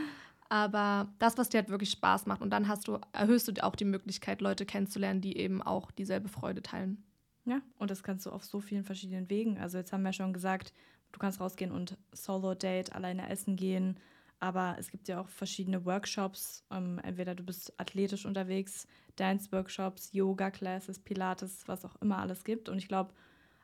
Aber 0.48 1.12
das, 1.18 1.38
was 1.40 1.50
dir 1.50 1.58
halt 1.60 1.70
wirklich 1.70 1.90
Spaß 1.90 2.28
macht. 2.28 2.42
Und 2.42 2.52
dann 2.52 2.68
hast 2.68 2.88
du, 2.88 3.00
erhöhst 3.14 3.48
du 3.48 3.64
auch 3.64 3.76
die 3.76 3.86
Möglichkeit, 3.86 4.42
Leute 4.42 4.66
kennenzulernen, 4.66 5.22
die 5.22 5.38
eben 5.38 5.64
auch 5.64 5.90
dieselbe 5.92 6.30
Freude 6.30 6.62
teilen. 6.62 7.04
Ja, 7.46 7.62
und 7.78 7.92
das 7.92 8.04
kannst 8.04 8.26
du 8.26 8.32
auf 8.32 8.44
so 8.44 8.60
vielen 8.60 8.84
verschiedenen 8.84 9.30
Wegen. 9.30 9.58
Also 9.58 9.78
jetzt 9.78 9.92
haben 9.92 10.04
wir 10.04 10.14
schon 10.14 10.34
gesagt, 10.34 10.74
du 11.12 11.20
kannst 11.20 11.40
rausgehen 11.40 11.72
und 11.72 11.98
Solo-Date, 12.12 12.94
alleine 12.94 13.30
essen 13.30 13.56
gehen. 13.56 14.00
Aber 14.40 14.76
es 14.80 14.92
gibt 14.92 15.08
ja 15.08 15.20
auch 15.22 15.30
verschiedene 15.30 15.86
Workshops. 15.86 16.66
Ähm, 16.72 17.00
entweder 17.04 17.36
du 17.36 17.44
bist 17.44 17.74
athletisch 17.80 18.26
unterwegs, 18.26 18.88
Dance-Workshops, 19.16 20.12
Yoga-Classes, 20.14 21.00
Pilates, 21.00 21.68
was 21.68 21.86
auch 21.86 21.96
immer 22.02 22.20
alles 22.20 22.44
gibt. 22.44 22.70
Und 22.70 22.78
ich 22.78 22.88
glaube, 22.88 23.14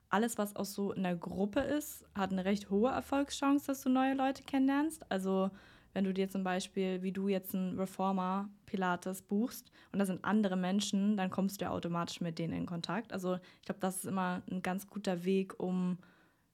alles, 0.10 0.38
was 0.38 0.56
auch 0.56 0.66
so 0.66 0.92
in 0.92 1.04
der 1.04 1.16
Gruppe 1.16 1.62
ist, 1.62 2.06
hat 2.16 2.32
eine 2.32 2.46
recht 2.46 2.70
hohe 2.70 2.92
Erfolgschance, 2.92 3.68
dass 3.68 3.82
du 3.82 3.90
neue 3.90 4.14
Leute 4.14 4.44
kennenlernst. 4.44 5.10
Also 5.10 5.52
wenn 5.94 6.04
du 6.06 6.14
dir 6.14 6.30
zum 6.30 6.44
Beispiel, 6.44 7.02
wie 7.02 7.12
du 7.12 7.28
jetzt 7.28 7.54
einen 7.54 7.78
Reformer 7.78 8.50
Pilates 8.66 9.22
buchst 9.22 9.72
und 9.92 10.00
da 10.00 10.06
sind 10.06 10.24
andere 10.24 10.56
Menschen, 10.56 11.18
dann 11.18 11.30
kommst 11.30 11.60
du 11.60 11.66
ja 11.66 11.72
automatisch 11.72 12.22
mit 12.22 12.40
denen 12.40 12.54
in 12.54 12.66
Kontakt. 12.66 13.12
Also 13.14 13.36
ich 13.36 13.66
glaube, 13.66 13.80
das 13.80 13.98
ist 13.98 14.06
immer 14.06 14.42
ein 14.50 14.62
ganz 14.62 14.88
guter 14.88 15.26
Weg, 15.26 15.60
um 15.60 15.98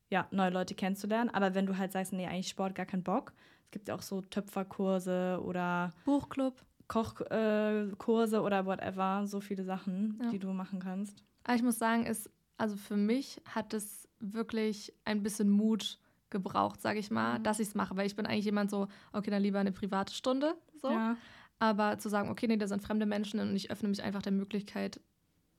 ja, 0.09 0.27
neue 0.31 0.51
Leute 0.51 0.74
kennenzulernen. 0.74 1.29
Aber 1.29 1.53
wenn 1.53 1.65
du 1.65 1.77
halt 1.77 1.91
sagst, 1.91 2.13
nee, 2.13 2.25
eigentlich 2.25 2.47
Sport 2.47 2.75
gar 2.75 2.86
keinen 2.86 3.03
Bock, 3.03 3.33
es 3.67 3.71
gibt 3.71 3.89
ja 3.89 3.95
auch 3.95 4.01
so 4.01 4.21
Töpferkurse 4.21 5.41
oder 5.43 5.93
Buchclub. 6.05 6.55
Kochkurse 6.88 8.38
äh, 8.38 8.39
oder 8.39 8.65
whatever, 8.65 9.27
so 9.27 9.41
viele 9.41 9.65
Sachen, 9.65 10.17
ja. 10.24 10.29
die 10.29 10.39
du 10.39 10.53
machen 10.53 10.79
kannst. 10.79 11.21
Aber 11.43 11.55
ich 11.55 11.63
muss 11.63 11.77
sagen, 11.77 12.05
ist, 12.05 12.29
also 12.57 12.77
für 12.77 12.95
mich 12.95 13.41
hat 13.45 13.74
es 13.74 14.07
wirklich 14.21 14.93
ein 15.03 15.21
bisschen 15.21 15.50
Mut 15.50 16.00
gebraucht, 16.29 16.81
sage 16.81 17.00
ich 17.00 17.12
mal, 17.12 17.39
mhm. 17.39 17.43
dass 17.43 17.59
ich 17.59 17.67
es 17.67 17.75
mache, 17.75 17.97
weil 17.97 18.07
ich 18.07 18.15
bin 18.15 18.25
eigentlich 18.25 18.45
jemand 18.45 18.71
so, 18.71 18.88
okay, 19.12 19.29
dann 19.29 19.41
lieber 19.41 19.59
eine 19.59 19.74
private 19.74 20.13
Stunde, 20.13 20.55
so. 20.81 20.89
Ja. 20.89 21.17
Aber 21.59 21.97
zu 21.97 22.07
sagen, 22.07 22.29
okay, 22.29 22.47
nee, 22.47 22.55
da 22.55 22.67
sind 22.67 22.81
fremde 22.81 23.05
Menschen 23.05 23.41
und 23.41 23.53
ich 23.53 23.69
öffne 23.69 23.89
mich 23.89 24.01
einfach 24.01 24.21
der 24.21 24.31
Möglichkeit, 24.31 25.01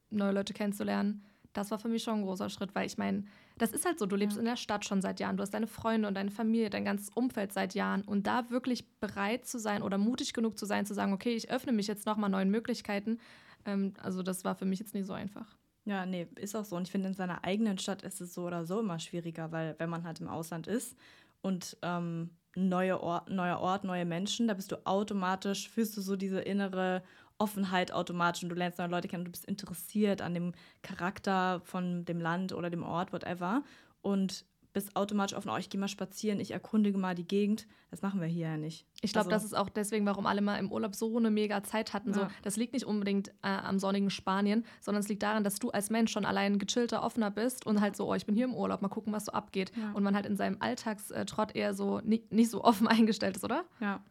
neue 0.09 0.33
Leute 0.33 0.55
kennenzulernen, 0.55 1.27
das 1.53 1.71
war 1.71 1.79
für 1.79 1.89
mich 1.89 2.03
schon 2.03 2.21
ein 2.21 2.23
großer 2.23 2.49
Schritt, 2.49 2.75
weil 2.75 2.87
ich 2.87 2.97
meine, 2.97 3.25
das 3.59 3.73
ist 3.73 3.85
halt 3.85 3.99
so, 3.99 4.07
du 4.07 4.17
lebst 4.17 4.37
ja. 4.37 4.41
in 4.41 4.47
der 4.47 4.57
Stadt 4.57 4.85
schon 4.85 5.03
seit 5.03 5.21
Jahren, 5.21 5.37
du 5.37 5.43
hast 5.43 5.53
deine 5.53 5.67
Freunde 5.67 6.09
und 6.09 6.15
deine 6.15 6.31
Familie, 6.31 6.71
dein 6.71 6.85
ganzes 6.85 7.11
Umfeld 7.11 7.53
seit 7.53 7.75
Jahren 7.75 8.03
und 8.03 8.27
da 8.27 8.51
wirklich 8.51 8.89
bereit 9.01 9.47
zu 9.47 9.59
sein 9.59 9.83
oder 9.83 9.99
mutig 9.99 10.33
genug 10.33 10.59
zu 10.59 10.67
sein, 10.67 10.87
zu 10.87 10.95
sagen, 10.95 11.13
okay, 11.13 11.35
ich 11.35 11.51
öffne 11.51 11.73
mich 11.73 11.87
jetzt 11.87 12.07
nochmal 12.07 12.31
neuen 12.31 12.51
Möglichkeiten, 12.51 13.19
ähm, 13.65 13.95
also 14.03 14.23
das 14.23 14.45
war 14.45 14.55
für 14.55 14.65
mich 14.65 14.79
jetzt 14.79 14.95
nicht 14.95 15.07
so 15.07 15.13
einfach. 15.13 15.57
Ja, 15.85 16.05
nee, 16.05 16.29
ist 16.37 16.55
auch 16.55 16.65
so. 16.65 16.77
Und 16.77 16.83
ich 16.83 16.93
finde, 16.93 17.09
in 17.09 17.15
seiner 17.15 17.45
eigenen 17.45 17.79
Stadt 17.79 18.03
ist 18.03 18.21
es 18.21 18.35
so 18.35 18.45
oder 18.45 18.67
so 18.67 18.81
immer 18.81 18.99
schwieriger, 18.99 19.53
weil 19.53 19.75
wenn 19.79 19.89
man 19.89 20.05
halt 20.05 20.21
im 20.21 20.29
Ausland 20.29 20.67
ist 20.67 20.97
und 21.41 21.79
ähm, 21.83 22.31
neue 22.55 23.01
Ort, 23.01 23.31
neuer 23.31 23.59
Ort, 23.59 23.85
neue 23.85 24.05
Menschen, 24.05 24.49
da 24.49 24.55
bist 24.55 24.71
du 24.71 24.87
automatisch, 24.87 25.71
fühlst 25.71 25.97
du 25.97 26.01
so 26.01 26.17
diese 26.17 26.41
innere 26.41 27.03
Offenheit 27.39 27.93
automatisch 27.93 28.43
und 28.43 28.49
du 28.49 28.55
lernst 28.55 28.79
neue 28.79 28.89
Leute 28.89 29.09
kennen, 29.09 29.25
du 29.25 29.31
bist 29.31 29.45
interessiert 29.45 30.23
an 30.23 30.35
dem 30.35 30.53
Charakter 30.83 31.61
von 31.65 32.05
dem 32.05 32.21
Land 32.21 32.53
oder 32.53 32.71
dem 32.71 32.83
Ort, 32.83 33.13
whatever. 33.13 33.63
Und 34.03 34.45
bist 34.73 34.95
automatisch 34.97 35.37
offen, 35.37 35.51
oh, 35.51 35.57
ich 35.57 35.71
gehe 35.71 35.81
mal 35.81 35.89
spazieren, 35.89 36.41
ich 36.41 36.51
erkundige 36.51 36.99
mal 36.99 37.15
die 37.15 37.27
Gegend. 37.27 37.67
Das 37.91 38.03
machen 38.03 38.21
wir 38.21 38.29
hier 38.29 38.49
ja 38.49 38.57
nicht. 38.57 38.87
Ich 39.01 39.13
glaube, 39.13 39.33
also, 39.33 39.37
das 39.37 39.45
ist 39.45 39.55
auch 39.55 39.69
deswegen, 39.69 40.05
warum 40.07 40.27
alle 40.27 40.41
mal 40.41 40.57
im 40.57 40.71
Urlaub 40.71 40.95
so 40.95 41.17
eine 41.17 41.31
mega 41.31 41.63
Zeit 41.63 41.95
hatten. 41.95 42.13
So, 42.13 42.27
das 42.43 42.57
liegt 42.57 42.75
nicht 42.75 42.85
unbedingt 42.85 43.29
äh, 43.43 43.49
am 43.49 43.79
sonnigen 43.79 44.11
Spanien, 44.11 44.65
sondern 44.81 45.01
es 45.01 45.09
liegt 45.09 45.23
daran, 45.23 45.43
dass 45.43 45.59
du 45.59 45.71
als 45.71 45.91
Mensch 45.91 46.13
schon 46.13 46.25
allein 46.25 46.59
gechillter, 46.59 47.03
offener 47.03 47.31
bist 47.31 47.67
und 47.67 47.81
halt 47.81 47.97
so, 47.97 48.11
oh, 48.11 48.15
ich 48.15 48.27
bin 48.27 48.35
hier 48.35 48.45
im 48.45 48.55
Urlaub, 48.55 48.83
mal 48.83 48.89
gucken, 48.89 49.13
was 49.13 49.25
so 49.25 49.33
abgeht. 49.33 49.73
Ja. 49.75 49.93
Und 49.93 50.03
man 50.03 50.15
halt 50.15 50.27
in 50.27 50.37
seinem 50.37 50.59
Alltagstrott 50.61 51.57
eher 51.57 51.75
so 51.75 52.01
nicht, 52.01 52.31
nicht 52.33 52.51
so 52.51 52.63
offen 52.63 52.87
eingestellt 52.89 53.37
ist, 53.37 53.45
oder? 53.45 53.65
Ja. 53.81 54.05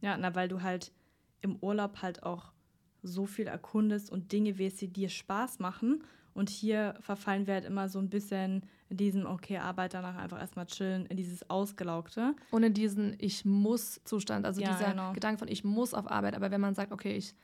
Ja, 0.00 0.16
na, 0.16 0.34
weil 0.34 0.48
du 0.48 0.62
halt 0.62 0.90
im 1.42 1.56
Urlaub 1.60 2.02
halt 2.02 2.22
auch 2.22 2.51
so 3.02 3.26
viel 3.26 3.46
erkundest 3.46 4.10
und 4.10 4.32
Dinge 4.32 4.58
wählst, 4.58 4.80
die 4.80 4.88
dir 4.88 5.08
Spaß 5.08 5.58
machen. 5.58 6.04
Und 6.34 6.48
hier 6.48 6.94
verfallen 7.00 7.46
wir 7.46 7.54
halt 7.54 7.64
immer 7.64 7.88
so 7.88 7.98
ein 7.98 8.08
bisschen 8.08 8.62
in 8.88 8.96
diesem, 8.96 9.26
okay, 9.26 9.58
Arbeit 9.58 9.92
danach 9.92 10.16
einfach 10.16 10.40
erstmal 10.40 10.66
chillen, 10.66 11.04
in 11.06 11.16
dieses 11.16 11.48
Ausgelaugte. 11.50 12.34
Und 12.50 12.62
in 12.62 12.72
diesen 12.72 13.14
Ich 13.18 13.44
muss-Zustand, 13.44 14.46
also 14.46 14.60
ja, 14.60 14.72
dieser 14.72 14.90
genau. 14.90 15.12
Gedanke 15.12 15.40
von 15.40 15.48
Ich 15.48 15.62
muss 15.62 15.92
auf 15.92 16.10
Arbeit. 16.10 16.34
Aber 16.34 16.50
wenn 16.50 16.60
man 16.60 16.74
sagt, 16.74 16.92
okay, 16.92 17.16
ich, 17.16 17.34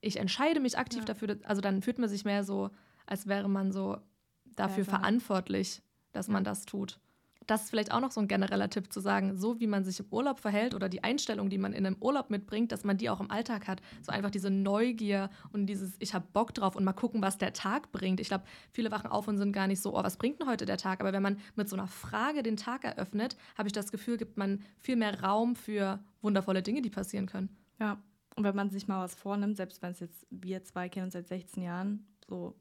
ich 0.00 0.18
entscheide 0.18 0.60
mich 0.60 0.76
aktiv 0.76 1.00
ja. 1.00 1.06
dafür, 1.06 1.38
also 1.44 1.62
dann 1.62 1.80
fühlt 1.80 1.98
man 1.98 2.08
sich 2.08 2.24
mehr 2.24 2.44
so, 2.44 2.70
als 3.06 3.26
wäre 3.26 3.48
man 3.48 3.72
so 3.72 3.96
dafür 4.44 4.84
ja, 4.84 4.90
verantwortlich, 4.90 5.82
dass 6.12 6.28
man 6.28 6.44
das 6.44 6.66
tut 6.66 7.00
das 7.50 7.64
ist 7.64 7.70
vielleicht 7.70 7.90
auch 7.90 8.00
noch 8.00 8.12
so 8.12 8.20
ein 8.20 8.28
genereller 8.28 8.70
Tipp 8.70 8.92
zu 8.92 9.00
sagen, 9.00 9.36
so 9.36 9.58
wie 9.58 9.66
man 9.66 9.84
sich 9.84 9.98
im 9.98 10.06
Urlaub 10.10 10.38
verhält 10.38 10.72
oder 10.72 10.88
die 10.88 11.02
Einstellung, 11.02 11.50
die 11.50 11.58
man 11.58 11.72
in 11.72 11.84
einem 11.84 11.96
Urlaub 12.00 12.30
mitbringt, 12.30 12.70
dass 12.70 12.84
man 12.84 12.96
die 12.96 13.10
auch 13.10 13.18
im 13.18 13.30
Alltag 13.30 13.66
hat. 13.66 13.82
So 14.02 14.12
einfach 14.12 14.30
diese 14.30 14.50
Neugier 14.50 15.30
und 15.52 15.66
dieses, 15.66 15.96
ich 15.98 16.14
habe 16.14 16.26
Bock 16.32 16.54
drauf 16.54 16.76
und 16.76 16.84
mal 16.84 16.92
gucken, 16.92 17.22
was 17.22 17.38
der 17.38 17.52
Tag 17.52 17.90
bringt. 17.90 18.20
Ich 18.20 18.28
glaube, 18.28 18.44
viele 18.70 18.92
wachen 18.92 19.10
auf 19.10 19.26
und 19.26 19.36
sind 19.36 19.52
gar 19.52 19.66
nicht 19.66 19.80
so, 19.80 19.98
oh, 19.98 20.02
was 20.02 20.16
bringt 20.16 20.40
denn 20.40 20.48
heute 20.48 20.64
der 20.64 20.76
Tag? 20.76 21.00
Aber 21.00 21.12
wenn 21.12 21.22
man 21.22 21.38
mit 21.56 21.68
so 21.68 21.74
einer 21.74 21.88
Frage 21.88 22.44
den 22.44 22.56
Tag 22.56 22.84
eröffnet, 22.84 23.36
habe 23.58 23.68
ich 23.68 23.72
das 23.72 23.90
Gefühl, 23.90 24.16
gibt 24.16 24.36
man 24.36 24.62
viel 24.78 24.94
mehr 24.94 25.20
Raum 25.20 25.56
für 25.56 25.98
wundervolle 26.22 26.62
Dinge, 26.62 26.82
die 26.82 26.90
passieren 26.90 27.26
können. 27.26 27.48
Ja, 27.80 28.00
und 28.36 28.44
wenn 28.44 28.54
man 28.54 28.70
sich 28.70 28.86
mal 28.86 29.02
was 29.02 29.16
vornimmt, 29.16 29.56
selbst 29.56 29.82
wenn 29.82 29.90
es 29.90 30.00
jetzt 30.00 30.24
wir 30.30 30.62
zwei 30.62 30.88
kennen 30.88 31.10
seit 31.10 31.26
16 31.26 31.64
Jahren, 31.64 32.06
so 32.28 32.54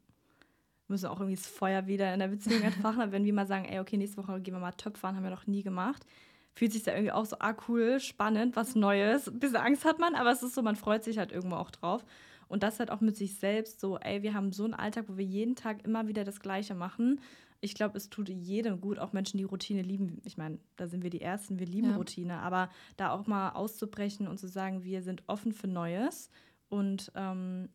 müssen 0.90 1.08
auch 1.08 1.20
irgendwie 1.20 1.36
das 1.36 1.48
Feuer 1.48 1.88
wieder 1.88 2.14
in 2.14 2.20
der 2.20 2.28
Beziehung 2.28 2.62
entfachen. 2.64 3.02
Aber 3.02 3.12
wenn 3.12 3.26
wir 3.26 3.34
mal 3.34 3.48
sagen, 3.48 3.66
ey, 3.66 3.80
okay, 3.80 3.98
nächste 3.98 4.18
Woche 4.18 4.40
gehen 4.42 4.54
wir 4.54 4.60
mal 4.62 4.72
Töpfern, 4.72 5.16
haben 5.16 5.24
wir 5.24 5.30
noch 5.30 5.48
nie 5.48 5.64
gemacht, 5.64 6.06
fühlt 6.54 6.74
sich 6.74 6.84
da 6.84 6.92
irgendwie 6.92 7.12
auch 7.12 7.26
so, 7.26 7.38
ah, 7.40 7.56
cool, 7.68 8.00
spannend, 8.00 8.56
was 8.56 8.76
Neues. 8.76 9.28
Ein 9.28 9.40
bisschen 9.40 9.58
Angst 9.58 9.86
hat 9.86 10.00
man, 10.00 10.16
aber 10.16 10.32
es 10.32 10.44
ist 10.44 10.56
so, 10.56 10.62
man 10.62 10.76
freut 10.76 11.04
sich 11.04 11.18
halt 11.18 11.32
irgendwo 11.32 11.56
auch 11.56 11.72
drauf. 11.72 12.04
Und 12.48 12.64
das 12.64 12.80
halt 12.80 12.90
auch 12.90 13.00
mit 13.00 13.16
sich 13.16 13.36
selbst 13.36 13.80
so, 13.80 14.00
ey, 14.00 14.24
wir 14.24 14.34
haben 14.34 14.52
so 14.52 14.64
einen 14.64 14.74
Alltag, 14.74 15.06
wo 15.08 15.18
wir 15.18 15.26
jeden 15.26 15.56
Tag 15.56 15.86
immer 15.86 16.08
wieder 16.08 16.24
das 16.24 16.40
Gleiche 16.40 16.74
machen. 16.74 17.22
Ich 17.62 17.76
glaube, 17.76 17.98
es 17.98 18.10
tut 18.10 18.30
jedem 18.30 18.82
gut, 18.82 18.98
auch 18.98 19.14
Menschen, 19.14 19.38
die 19.38 19.44
Routine 19.44 19.84
lieben. 19.84 20.20
Ich 20.24 20.38
meine, 20.38 20.60
da 20.78 20.88
sind 20.88 21.04
wir 21.04 21.10
die 21.10 21.22
Ersten, 21.22 21.60
wir 21.60 21.68
lieben 21.68 21.92
ja. 21.92 21.96
Routine, 21.96 22.40
aber 22.40 22.70
da 22.98 23.12
auch 23.12 23.28
mal 23.28 23.52
auszubrechen 23.52 24.28
und 24.28 24.40
zu 24.40 24.48
sagen, 24.48 24.84
wir 24.84 25.04
sind 25.04 25.24
offen 25.28 25.54
für 25.54 25.68
Neues 25.68 26.30
und 26.70 27.12
ähm, 27.16 27.70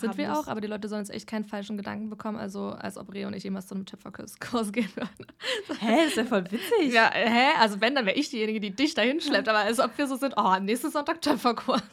sind 0.00 0.18
wir 0.18 0.36
auch, 0.36 0.46
aber 0.48 0.60
die 0.60 0.66
Leute 0.66 0.88
sollen 0.88 1.02
jetzt 1.02 1.10
echt 1.14 1.26
keinen 1.26 1.44
falschen 1.44 1.76
Gedanken 1.76 2.10
bekommen, 2.10 2.38
also 2.38 2.70
als 2.70 2.96
ob 2.96 3.12
Reo 3.12 3.28
und 3.28 3.34
ich 3.34 3.44
jemals 3.44 3.66
zu 3.66 3.74
einem 3.74 3.86
Töpferkurs 3.86 4.38
gehen 4.72 4.90
würden. 4.94 5.26
Hä, 5.78 6.06
ist 6.06 6.16
ja 6.16 6.24
voll 6.24 6.44
witzig. 6.50 6.92
Ja, 6.92 7.10
hä? 7.12 7.50
Also 7.58 7.80
wenn, 7.80 7.94
dann 7.94 8.06
wäre 8.06 8.16
ich 8.16 8.30
diejenige, 8.30 8.60
die 8.60 8.70
dich 8.70 8.94
dahin 8.94 9.20
schleppt, 9.20 9.48
aber 9.48 9.58
als 9.58 9.78
ob 9.78 9.96
wir 9.96 10.06
so 10.06 10.16
sind, 10.16 10.34
oh, 10.36 10.58
nächsten 10.58 10.90
Sonntag 10.90 11.20
Töpferkurs. 11.20 11.82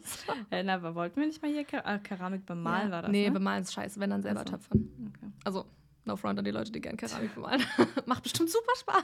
Äh, 0.49 0.63
na, 0.63 0.75
aber 0.75 0.95
wollten 0.95 1.19
wir 1.19 1.27
nicht 1.27 1.41
mal 1.41 1.51
hier 1.51 1.65
äh, 1.73 1.99
Keramik 1.99 2.45
bemalen, 2.45 2.87
ja. 2.87 2.95
war 2.95 3.01
das, 3.01 3.11
Nee, 3.11 3.27
ne? 3.27 3.31
bemalen 3.31 3.63
ist 3.63 3.73
scheiße, 3.73 3.99
wenn 3.99 4.09
dann 4.09 4.21
selber 4.21 4.41
also. 4.41 4.53
töpfern. 4.53 4.89
Okay. 5.09 5.31
Also, 5.43 5.65
no 6.05 6.15
front 6.15 6.39
an 6.39 6.45
die 6.45 6.51
Leute, 6.51 6.71
die 6.71 6.79
gerne 6.79 6.95
Keramik 6.97 7.35
bemalen. 7.35 7.61
Macht 8.05 8.23
bestimmt 8.23 8.49
super 8.49 8.71
Spaß. 8.79 9.03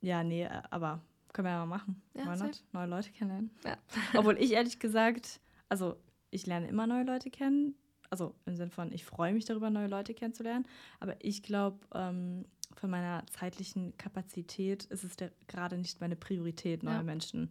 ja, 0.00 0.22
nee, 0.22 0.44
äh, 0.44 0.62
aber 0.70 1.00
können 1.32 1.46
wir 1.46 1.52
ja 1.52 1.64
mal 1.64 1.78
machen. 1.78 2.02
Ja, 2.14 2.50
Neue 2.72 2.86
Leute 2.86 3.10
kennenlernen. 3.10 3.50
Ja. 3.64 3.76
Obwohl 4.14 4.36
ich 4.38 4.52
ehrlich 4.52 4.78
gesagt, 4.78 5.40
also 5.68 5.96
ich 6.32 6.46
lerne 6.46 6.66
immer 6.66 6.88
neue 6.88 7.04
Leute 7.04 7.30
kennen. 7.30 7.76
Also 8.10 8.34
im 8.44 8.56
Sinne 8.56 8.70
von, 8.70 8.92
ich 8.92 9.04
freue 9.04 9.32
mich 9.32 9.44
darüber, 9.44 9.70
neue 9.70 9.86
Leute 9.86 10.12
kennenzulernen. 10.12 10.66
Aber 10.98 11.14
ich 11.20 11.42
glaube, 11.42 11.78
ähm, 11.94 12.44
von 12.74 12.90
meiner 12.90 13.24
zeitlichen 13.26 13.96
Kapazität 13.96 14.84
ist 14.86 15.04
es 15.04 15.16
gerade 15.46 15.78
nicht 15.78 16.00
meine 16.00 16.16
Priorität, 16.16 16.82
neue 16.82 16.96
ja. 16.96 17.02
Menschen 17.02 17.50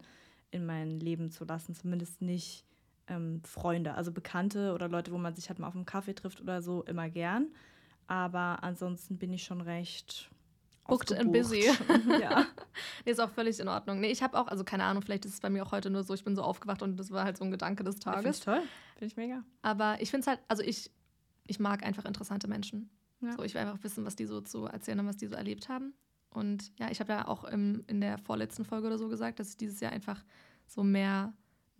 in 0.50 0.66
mein 0.66 1.00
Leben 1.00 1.30
zu 1.30 1.44
lassen. 1.44 1.74
Zumindest 1.74 2.20
nicht 2.20 2.64
ähm, 3.08 3.40
Freunde, 3.44 3.94
also 3.94 4.12
Bekannte 4.12 4.74
oder 4.74 4.88
Leute, 4.88 5.12
wo 5.12 5.18
man 5.18 5.34
sich 5.34 5.48
halt 5.48 5.58
mal 5.58 5.68
auf 5.68 5.74
einen 5.74 5.86
Kaffee 5.86 6.14
trifft 6.14 6.40
oder 6.40 6.60
so, 6.60 6.82
immer 6.84 7.08
gern. 7.08 7.48
Aber 8.06 8.62
ansonsten 8.62 9.16
bin 9.16 9.32
ich 9.32 9.44
schon 9.44 9.60
recht 9.60 10.30
Booked 10.86 11.12
and 11.12 11.32
busy. 11.32 11.64
ja. 12.20 12.46
nee, 13.04 13.12
ist 13.12 13.20
auch 13.20 13.30
völlig 13.30 13.60
in 13.60 13.68
Ordnung. 13.68 14.00
Nee, 14.00 14.10
ich 14.10 14.22
habe 14.22 14.38
auch, 14.38 14.48
also 14.48 14.64
keine 14.64 14.84
Ahnung, 14.84 15.02
vielleicht 15.02 15.24
ist 15.24 15.34
es 15.34 15.40
bei 15.40 15.50
mir 15.50 15.64
auch 15.64 15.72
heute 15.72 15.90
nur 15.90 16.02
so, 16.02 16.14
ich 16.14 16.24
bin 16.24 16.34
so 16.34 16.42
aufgewacht 16.42 16.82
und 16.82 16.96
das 16.96 17.10
war 17.10 17.24
halt 17.24 17.36
so 17.36 17.44
ein 17.44 17.50
Gedanke 17.50 17.84
des 17.84 17.98
Tages. 18.00 18.22
Finde 18.22 18.36
ich 18.36 18.44
toll. 18.44 18.68
Finde 18.94 19.06
ich 19.06 19.16
mega. 19.16 19.44
Aber 19.62 20.00
ich 20.00 20.10
finde 20.10 20.22
es 20.22 20.26
halt, 20.26 20.40
also 20.48 20.62
ich, 20.62 20.90
ich 21.46 21.60
mag 21.60 21.84
einfach 21.84 22.04
interessante 22.04 22.48
Menschen. 22.48 22.90
Ja. 23.20 23.32
So, 23.36 23.44
ich 23.44 23.54
will 23.54 23.60
einfach 23.60 23.82
wissen, 23.82 24.04
was 24.04 24.16
die 24.16 24.26
so 24.26 24.40
zu 24.40 24.66
erzählen 24.66 24.98
haben, 24.98 25.08
was 25.08 25.16
die 25.16 25.28
so 25.28 25.36
erlebt 25.36 25.68
haben. 25.68 25.94
Und 26.30 26.72
ja, 26.78 26.90
ich 26.90 27.00
habe 27.00 27.12
ja 27.12 27.28
auch 27.28 27.44
im, 27.44 27.84
in 27.86 28.00
der 28.00 28.18
vorletzten 28.18 28.64
Folge 28.64 28.88
oder 28.88 28.98
so 28.98 29.08
gesagt, 29.08 29.38
dass 29.38 29.50
ich 29.50 29.56
dieses 29.56 29.80
Jahr 29.80 29.92
einfach 29.92 30.24
so 30.66 30.82
mehr 30.82 31.32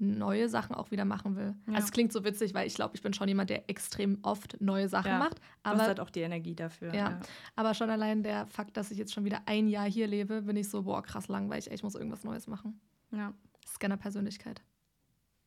neue 0.03 0.49
Sachen 0.49 0.75
auch 0.75 0.91
wieder 0.91 1.05
machen 1.05 1.37
will. 1.37 1.55
Ja. 1.67 1.75
Also 1.75 1.87
es 1.87 1.93
klingt 1.93 2.13
so 2.13 2.25
witzig, 2.25 2.55
weil 2.55 2.67
ich 2.67 2.75
glaube, 2.75 2.95
ich 2.97 3.03
bin 3.03 3.15
schon 3.15 3.29
jemand, 3.29 3.51
der 3.51 3.71
extrem 3.71 4.19
oft 4.23 4.61
neue 4.61 4.89
Sachen 4.89 5.13
ja, 5.13 5.19
macht. 5.19 5.41
Aber 5.63 5.77
du 5.77 5.81
hast 5.81 5.89
halt 5.89 6.01
auch 6.01 6.11
die 6.11 6.21
Energie 6.21 6.55
dafür. 6.55 6.89
Ja, 6.89 7.11
ja, 7.11 7.21
aber 7.57 7.75
schon 7.75 7.89
allein 7.89 8.23
der 8.23 8.47
Fakt, 8.47 8.77
dass 8.77 8.91
ich 8.91 8.99
jetzt 8.99 9.15
schon 9.15 9.25
wieder 9.25 9.43
ein 9.47 9.69
Jahr 9.69 9.89
hier 9.89 10.07
lebe, 10.07 10.43
bin 10.43 10.57
ich 10.57 10.69
so, 10.69 10.83
boah, 10.83 11.03
krass 11.03 11.29
langweilig, 11.29 11.71
ich 11.71 11.83
muss 11.83 11.95
irgendwas 11.95 12.25
Neues 12.25 12.47
machen. 12.47 12.81
Ja. 13.11 13.33
Scanner-Persönlichkeit. 13.67 14.63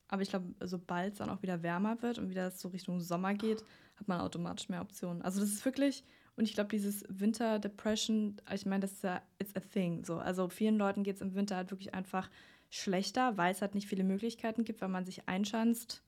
Aber 0.07 0.21
ich 0.21 0.29
glaube, 0.29 0.53
sobald 0.61 1.13
es 1.13 1.19
dann 1.19 1.29
auch 1.29 1.41
wieder 1.41 1.63
wärmer 1.63 2.01
wird 2.01 2.19
und 2.19 2.29
wieder 2.29 2.51
so 2.51 2.69
Richtung 2.69 2.99
Sommer 2.99 3.33
geht, 3.33 3.63
hat 3.95 4.07
man 4.07 4.21
automatisch 4.21 4.69
mehr 4.69 4.81
Optionen. 4.81 5.21
Also 5.21 5.39
das 5.39 5.49
ist 5.49 5.65
wirklich, 5.65 6.03
und 6.35 6.43
ich 6.43 6.53
glaube, 6.53 6.69
dieses 6.69 7.03
Winter-Depression, 7.09 8.37
ich 8.53 8.65
meine, 8.65 8.81
das 8.81 8.93
ist 8.93 9.03
ja, 9.03 9.21
it's 9.39 9.55
a 9.55 9.59
thing. 9.59 10.03
So. 10.05 10.17
Also 10.17 10.49
vielen 10.49 10.77
Leuten 10.77 11.03
geht 11.03 11.15
es 11.15 11.21
im 11.21 11.33
Winter 11.33 11.55
halt 11.55 11.71
wirklich 11.71 11.93
einfach 11.93 12.29
schlechter, 12.75 13.37
weil 13.37 13.51
es 13.51 13.61
halt 13.61 13.75
nicht 13.75 13.87
viele 13.87 14.03
Möglichkeiten 14.03 14.63
gibt, 14.63 14.81
weil 14.81 14.89
man 14.89 15.05
sich 15.05 15.27
einschanzt. 15.27 16.01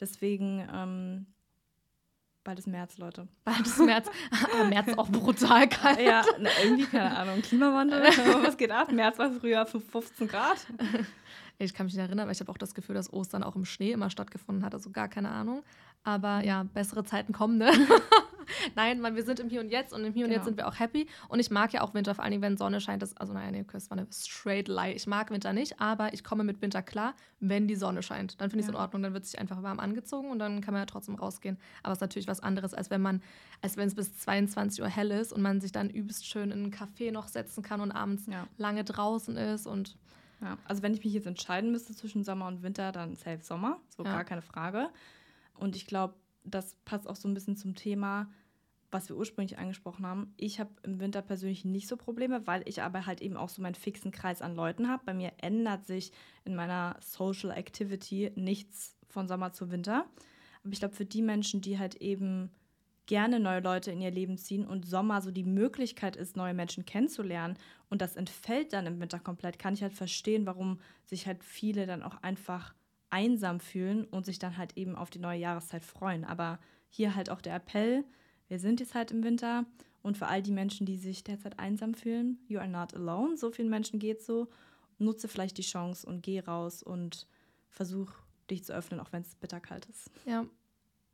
Deswegen 0.00 0.66
ähm, 0.72 1.26
bald 2.44 2.58
ist 2.58 2.68
März, 2.68 2.98
Leute. 2.98 3.28
Bald 3.44 3.66
ist 3.66 3.78
März. 3.78 4.08
Aber 4.52 4.64
März 4.68 4.88
ist 4.88 4.98
auch 4.98 5.08
brutal 5.08 5.68
kalt. 5.68 6.00
Ja, 6.00 6.24
na, 6.38 6.50
irgendwie, 6.62 6.86
keine 6.86 7.16
Ahnung, 7.16 7.42
Klimawandel. 7.42 8.02
Was 8.44 8.56
geht 8.56 8.70
ab? 8.70 8.92
März 8.92 9.18
war 9.18 9.32
früher 9.32 9.66
15 9.66 10.28
Grad. 10.28 10.66
Ich 11.58 11.72
kann 11.72 11.86
mich 11.86 11.94
nicht 11.94 12.02
erinnern, 12.02 12.20
aber 12.20 12.32
ich 12.32 12.40
habe 12.40 12.52
auch 12.52 12.58
das 12.58 12.74
Gefühl, 12.74 12.94
dass 12.94 13.10
Ostern 13.12 13.42
auch 13.42 13.56
im 13.56 13.64
Schnee 13.64 13.92
immer 13.92 14.10
stattgefunden 14.10 14.64
hat. 14.64 14.74
Also 14.74 14.90
gar 14.90 15.08
keine 15.08 15.30
Ahnung. 15.30 15.62
Aber 16.06 16.44
ja, 16.44 16.62
bessere 16.62 17.02
Zeiten 17.02 17.32
kommen, 17.32 17.58
ne? 17.58 17.68
Nein, 18.76 19.00
man, 19.00 19.16
wir 19.16 19.24
sind 19.24 19.40
im 19.40 19.48
Hier 19.48 19.60
und 19.60 19.70
Jetzt 19.70 19.92
und 19.92 20.04
im 20.04 20.12
Hier 20.12 20.24
und 20.24 20.30
genau. 20.30 20.36
Jetzt 20.38 20.44
sind 20.44 20.56
wir 20.56 20.68
auch 20.68 20.78
happy. 20.78 21.08
Und 21.28 21.40
ich 21.40 21.50
mag 21.50 21.72
ja 21.72 21.80
auch 21.80 21.94
Winter, 21.94 22.14
vor 22.14 22.22
allem 22.24 22.40
wenn 22.42 22.56
Sonne 22.56 22.80
scheint. 22.80 23.02
Das, 23.02 23.16
also 23.16 23.32
naja, 23.32 23.50
nee, 23.50 23.64
das 23.72 23.90
war 23.90 23.98
eine 23.98 24.06
straight 24.12 24.68
lie. 24.68 24.92
Ich 24.92 25.08
mag 25.08 25.32
Winter 25.32 25.52
nicht, 25.52 25.80
aber 25.80 26.14
ich 26.14 26.22
komme 26.22 26.44
mit 26.44 26.62
Winter 26.62 26.80
klar, 26.80 27.14
wenn 27.40 27.66
die 27.66 27.74
Sonne 27.74 28.04
scheint. 28.04 28.40
Dann 28.40 28.50
finde 28.50 28.60
ich 28.60 28.68
es 28.68 28.72
ja. 28.72 28.78
in 28.78 28.80
Ordnung, 28.80 29.02
dann 29.02 29.14
wird 29.14 29.26
sich 29.26 29.40
einfach 29.40 29.64
warm 29.64 29.80
angezogen 29.80 30.30
und 30.30 30.38
dann 30.38 30.60
kann 30.60 30.74
man 30.74 30.82
ja 30.82 30.86
trotzdem 30.86 31.16
rausgehen. 31.16 31.58
Aber 31.82 31.90
es 31.90 31.98
ist 31.98 32.02
natürlich 32.02 32.28
was 32.28 32.38
anderes, 32.38 32.72
als 32.72 32.88
wenn 32.88 33.02
man, 33.02 33.20
als 33.62 33.76
wenn 33.76 33.88
es 33.88 33.96
bis 33.96 34.16
22 34.16 34.80
Uhr 34.80 34.88
hell 34.88 35.10
ist 35.10 35.32
und 35.32 35.42
man 35.42 35.60
sich 35.60 35.72
dann 35.72 35.90
übelst 35.90 36.24
schön 36.24 36.52
in 36.52 36.62
einen 36.62 36.72
Café 36.72 37.10
noch 37.10 37.26
setzen 37.26 37.64
kann 37.64 37.80
und 37.80 37.90
abends 37.90 38.26
ja. 38.26 38.46
lange 38.58 38.84
draußen 38.84 39.36
ist 39.36 39.66
und 39.66 39.96
ja, 40.40 40.58
also 40.66 40.82
wenn 40.82 40.92
ich 40.92 41.02
mich 41.02 41.14
jetzt 41.14 41.26
entscheiden 41.26 41.72
müsste 41.72 41.94
zwischen 41.94 42.22
Sommer 42.22 42.46
und 42.46 42.62
Winter, 42.62 42.92
dann 42.92 43.16
safe 43.16 43.42
Sommer, 43.42 43.78
so 43.88 44.02
gar 44.02 44.22
keine 44.22 44.42
Frage. 44.42 44.90
Und 45.58 45.76
ich 45.76 45.86
glaube, 45.86 46.14
das 46.44 46.76
passt 46.84 47.08
auch 47.08 47.16
so 47.16 47.28
ein 47.28 47.34
bisschen 47.34 47.56
zum 47.56 47.74
Thema, 47.74 48.28
was 48.90 49.08
wir 49.08 49.16
ursprünglich 49.16 49.58
angesprochen 49.58 50.06
haben. 50.06 50.32
Ich 50.36 50.60
habe 50.60 50.70
im 50.82 51.00
Winter 51.00 51.22
persönlich 51.22 51.64
nicht 51.64 51.88
so 51.88 51.96
Probleme, 51.96 52.46
weil 52.46 52.62
ich 52.66 52.82
aber 52.82 53.06
halt 53.06 53.20
eben 53.20 53.36
auch 53.36 53.48
so 53.48 53.60
meinen 53.60 53.74
fixen 53.74 54.12
Kreis 54.12 54.42
an 54.42 54.54
Leuten 54.54 54.88
habe. 54.88 55.02
Bei 55.04 55.14
mir 55.14 55.32
ändert 55.38 55.86
sich 55.86 56.12
in 56.44 56.54
meiner 56.54 56.96
Social 57.00 57.50
Activity 57.50 58.32
nichts 58.36 58.96
von 59.08 59.28
Sommer 59.28 59.52
zu 59.52 59.70
Winter. 59.70 60.06
Aber 60.62 60.72
ich 60.72 60.78
glaube, 60.78 60.94
für 60.94 61.04
die 61.04 61.22
Menschen, 61.22 61.60
die 61.60 61.78
halt 61.78 61.96
eben 61.96 62.50
gerne 63.06 63.40
neue 63.40 63.60
Leute 63.60 63.90
in 63.92 64.00
ihr 64.00 64.10
Leben 64.10 64.36
ziehen 64.36 64.66
und 64.66 64.84
Sommer 64.84 65.22
so 65.22 65.30
die 65.30 65.44
Möglichkeit 65.44 66.16
ist, 66.16 66.36
neue 66.36 66.54
Menschen 66.54 66.84
kennenzulernen 66.84 67.56
und 67.88 68.02
das 68.02 68.16
entfällt 68.16 68.72
dann 68.72 68.86
im 68.86 69.00
Winter 69.00 69.20
komplett, 69.20 69.58
kann 69.58 69.74
ich 69.74 69.82
halt 69.82 69.92
verstehen, 69.92 70.44
warum 70.44 70.80
sich 71.04 71.26
halt 71.26 71.42
viele 71.44 71.86
dann 71.86 72.02
auch 72.02 72.20
einfach 72.22 72.74
einsam 73.16 73.60
fühlen 73.60 74.04
und 74.04 74.26
sich 74.26 74.38
dann 74.38 74.58
halt 74.58 74.76
eben 74.76 74.94
auf 74.94 75.08
die 75.08 75.18
neue 75.18 75.40
Jahreszeit 75.40 75.86
freuen. 75.86 76.26
Aber 76.26 76.58
hier 76.90 77.16
halt 77.16 77.30
auch 77.30 77.40
der 77.40 77.54
Appell, 77.54 78.04
wir 78.48 78.58
sind 78.58 78.78
jetzt 78.78 78.94
halt 78.94 79.10
im 79.10 79.24
Winter 79.24 79.64
und 80.02 80.18
für 80.18 80.26
all 80.26 80.42
die 80.42 80.52
Menschen, 80.52 80.84
die 80.84 80.98
sich 80.98 81.24
derzeit 81.24 81.58
einsam 81.58 81.94
fühlen, 81.94 82.38
you 82.46 82.58
are 82.58 82.68
not 82.68 82.92
alone. 82.92 83.38
So 83.38 83.50
vielen 83.50 83.70
Menschen 83.70 83.98
geht 83.98 84.22
so. 84.22 84.48
Nutze 84.98 85.28
vielleicht 85.28 85.56
die 85.56 85.62
Chance 85.62 86.06
und 86.06 86.22
geh 86.22 86.40
raus 86.40 86.82
und 86.82 87.26
versuch 87.70 88.12
dich 88.50 88.64
zu 88.64 88.74
öffnen, 88.74 89.00
auch 89.00 89.12
wenn 89.12 89.22
es 89.22 89.34
bitterkalt 89.34 89.86
ist. 89.86 90.10
Ja. 90.26 90.44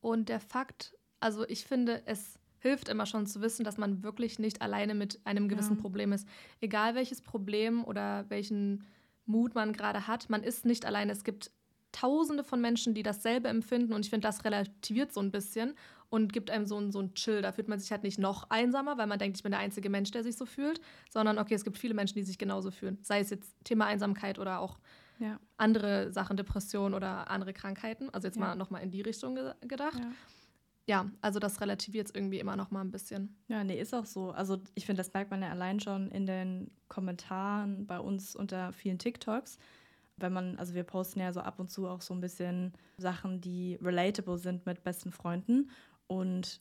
Und 0.01 0.29
der 0.29 0.41
Fakt, 0.41 0.97
also 1.21 1.49
ich 1.49 1.65
finde, 1.65 2.03
es 2.07 2.41
hilft 2.59 2.89
immer 2.89 3.07
schon 3.07 3.27
zu 3.27 3.41
wissen, 3.41 3.65
dass 3.65 3.79
man 3.79 4.03
wirklich 4.03 4.41
nicht 4.41 4.61
alleine 4.61 4.97
mit 4.97 5.21
einem 5.25 5.49
gewissen 5.49 5.77
ja. 5.77 5.81
Problem 5.81 6.13
ist. 6.13 6.27
Egal 6.61 6.97
welches 6.97 7.23
Problem 7.23 7.85
oder 7.85 8.29
welchen 8.29 8.85
Mut 9.25 9.55
man 9.55 9.73
gerade 9.73 10.09
hat, 10.09 10.31
man 10.31 10.43
ist 10.43 10.65
nicht 10.65 10.85
alleine. 10.85 11.13
Es 11.13 11.23
gibt 11.23 11.53
tausende 11.93 12.43
von 12.45 12.61
Menschen, 12.61 12.95
die 12.95 13.03
dasselbe 13.03 13.49
empfinden 13.49 13.93
und 13.93 14.05
ich 14.05 14.11
finde, 14.11 14.27
das 14.27 14.45
relativiert 14.45 15.13
so 15.13 15.21
ein 15.21 15.31
bisschen 15.31 15.75
und 16.11 16.33
gibt 16.33 16.51
einem 16.51 16.67
so 16.67 16.77
einen, 16.77 16.91
so 16.93 16.99
einen 16.99 17.15
Chill. 17.15 17.41
Da 17.43 17.53
fühlt 17.53 17.69
man 17.69 17.79
sich 17.79 17.91
halt 17.91 18.03
nicht 18.03 18.19
noch 18.19 18.51
einsamer, 18.51 18.99
weil 18.99 19.07
man 19.07 19.19
denkt, 19.19 19.37
ich 19.39 19.43
bin 19.43 19.53
der 19.53 19.61
einzige 19.61 19.89
Mensch, 19.89 20.11
der 20.11 20.23
sich 20.23 20.37
so 20.37 20.45
fühlt, 20.47 20.81
sondern 21.11 21.39
okay, 21.39 21.55
es 21.55 21.65
gibt 21.65 21.79
viele 21.79 21.95
Menschen, 21.95 22.15
die 22.17 22.23
sich 22.23 22.39
genauso 22.39 22.71
fühlen. 22.71 22.99
Sei 23.03 23.21
es 23.21 23.31
jetzt 23.31 23.55
Thema 23.65 23.87
Einsamkeit 23.87 24.39
oder 24.39 24.61
auch 24.61 24.79
Ja. 25.19 25.39
andere 25.57 26.13
Sachen, 26.13 26.37
Depressionen 26.37 26.95
oder 26.95 27.31
andere 27.31 27.53
Krankheiten. 27.53 28.11
Also 28.11 28.27
jetzt 28.27 28.37
Ja. 28.37 28.41
mal 28.49 28.57
nochmal 28.57 28.83
in 28.83 28.91
die 28.91 29.01
Richtung 29.03 29.35
ge 29.37 29.53
gedacht. 29.63 30.01
Ja. 30.01 30.11
Ja, 30.89 31.07
also 31.21 31.39
das 31.39 31.61
relativiert 31.61 32.09
es 32.09 32.15
irgendwie 32.15 32.41
immer 32.41 32.57
noch 32.57 32.73
mal 32.73 32.81
ein 32.81 32.91
bisschen. 32.91 33.37
Ja, 33.47 33.63
nee, 33.63 33.81
ist 33.81 33.95
auch 33.95 34.05
so. 34.05 34.33
Also 34.33 34.59
ich 34.75 34.85
finde, 34.85 35.01
das 35.01 35.13
merkt 35.15 35.31
man 35.31 35.41
ja 35.41 35.51
allein 35.51 35.79
schon 35.79 36.11
in 36.11 36.27
den 36.27 36.73
Kommentaren 36.89 37.87
bei 37.87 38.01
uns 38.01 38.35
unter 38.35 38.73
vielen 38.73 38.99
TikToks. 38.99 39.59
Wenn 40.23 40.33
man, 40.33 40.59
also 40.59 40.75
wir 40.75 40.85
posten 40.85 41.21
ja 41.21 41.33
so 41.33 41.41
ab 41.41 41.59
und 41.59 41.71
zu 41.71 41.87
auch 41.87 42.01
so 42.01 42.15
ein 42.15 42.21
bisschen 42.21 42.73
Sachen, 42.97 43.41
die 43.41 43.79
relatable 43.83 44.39
sind 44.39 44.65
mit 44.65 44.83
besten 44.83 45.13
Freunden. 45.13 45.71
Und 46.07 46.61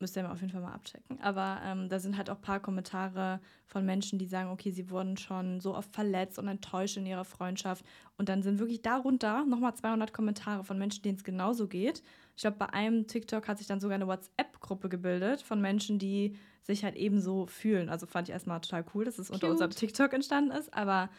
müsst 0.00 0.16
ihr 0.16 0.30
auf 0.30 0.40
jeden 0.40 0.52
Fall 0.52 0.62
mal 0.62 0.72
abchecken. 0.72 1.20
Aber 1.20 1.60
ähm, 1.64 1.88
da 1.88 1.98
sind 1.98 2.16
halt 2.16 2.30
auch 2.30 2.36
ein 2.36 2.42
paar 2.42 2.60
Kommentare 2.60 3.40
von 3.66 3.84
Menschen, 3.84 4.18
die 4.18 4.26
sagen, 4.26 4.50
okay, 4.50 4.70
sie 4.70 4.90
wurden 4.90 5.16
schon 5.16 5.60
so 5.60 5.74
oft 5.74 5.92
verletzt 5.92 6.38
und 6.38 6.48
enttäuscht 6.48 6.96
in 6.96 7.06
ihrer 7.06 7.24
Freundschaft. 7.24 7.84
Und 8.16 8.28
dann 8.28 8.42
sind 8.42 8.58
wirklich 8.58 8.82
darunter 8.82 9.44
nochmal 9.44 9.74
200 9.74 10.12
Kommentare 10.12 10.64
von 10.64 10.78
Menschen, 10.78 11.02
denen 11.02 11.16
es 11.16 11.24
genauso 11.24 11.68
geht. 11.68 12.02
Ich 12.34 12.42
glaube, 12.42 12.56
bei 12.56 12.70
einem 12.70 13.06
TikTok 13.06 13.46
hat 13.46 13.58
sich 13.58 13.66
dann 13.66 13.80
sogar 13.80 13.96
eine 13.96 14.06
WhatsApp-Gruppe 14.06 14.88
gebildet 14.88 15.42
von 15.42 15.60
Menschen, 15.60 15.98
die 15.98 16.36
sich 16.62 16.84
halt 16.84 16.96
ebenso 16.96 17.46
fühlen. 17.46 17.88
Also 17.88 18.06
fand 18.06 18.28
ich 18.28 18.32
erstmal 18.32 18.60
total 18.60 18.84
cool, 18.94 19.04
dass 19.04 19.18
es 19.18 19.30
unter 19.30 19.48
Cute. 19.48 19.52
unserem 19.52 19.70
TikTok 19.70 20.12
entstanden 20.12 20.50
ist. 20.52 20.72
Aber 20.72 21.10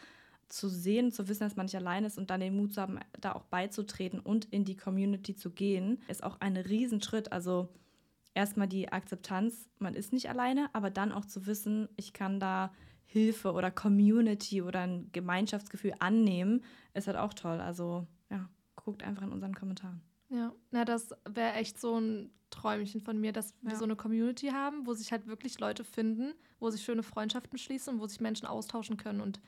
zu 0.52 0.68
sehen, 0.68 1.10
zu 1.12 1.28
wissen, 1.28 1.44
dass 1.44 1.56
man 1.56 1.64
nicht 1.64 1.76
allein 1.76 2.04
ist 2.04 2.18
und 2.18 2.28
dann 2.28 2.40
den 2.40 2.54
Mut 2.54 2.74
zu 2.74 2.82
haben, 2.82 2.98
da 3.18 3.32
auch 3.32 3.44
beizutreten 3.44 4.20
und 4.20 4.44
in 4.46 4.64
die 4.66 4.76
Community 4.76 5.34
zu 5.34 5.50
gehen, 5.50 6.02
ist 6.08 6.22
auch 6.22 6.40
ein 6.40 6.58
Riesenschritt. 6.58 7.32
Also 7.32 7.70
erstmal 8.34 8.68
die 8.68 8.92
Akzeptanz, 8.92 9.70
man 9.78 9.94
ist 9.94 10.12
nicht 10.12 10.28
alleine, 10.28 10.68
aber 10.74 10.90
dann 10.90 11.10
auch 11.10 11.24
zu 11.24 11.46
wissen, 11.46 11.88
ich 11.96 12.12
kann 12.12 12.38
da 12.38 12.70
Hilfe 13.06 13.52
oder 13.52 13.70
Community 13.70 14.60
oder 14.60 14.80
ein 14.80 15.08
Gemeinschaftsgefühl 15.12 15.94
annehmen, 16.00 16.62
ist 16.92 17.06
halt 17.06 17.16
auch 17.16 17.32
toll. 17.32 17.58
Also 17.60 18.06
ja, 18.30 18.48
guckt 18.76 19.02
einfach 19.02 19.22
in 19.22 19.32
unseren 19.32 19.54
Kommentaren. 19.54 20.02
Ja, 20.28 20.52
na, 20.70 20.84
das 20.84 21.10
wäre 21.28 21.54
echt 21.54 21.80
so 21.80 21.98
ein 21.98 22.30
Träumchen 22.50 23.00
von 23.00 23.18
mir, 23.18 23.32
dass 23.32 23.54
wir 23.62 23.72
Ja. 23.72 23.78
so 23.78 23.84
eine 23.84 23.96
Community 23.96 24.48
haben, 24.48 24.86
wo 24.86 24.92
sich 24.92 25.12
halt 25.12 25.26
wirklich 25.26 25.58
Leute 25.60 25.82
finden, 25.84 26.34
wo 26.60 26.68
sich 26.68 26.82
schöne 26.84 27.02
Freundschaften 27.02 27.56
schließen 27.58 27.94
und 27.94 28.00
wo 28.00 28.06
sich 28.06 28.20
Menschen 28.20 28.46
austauschen 28.46 28.98
können. 28.98 29.22
Und 29.22 29.40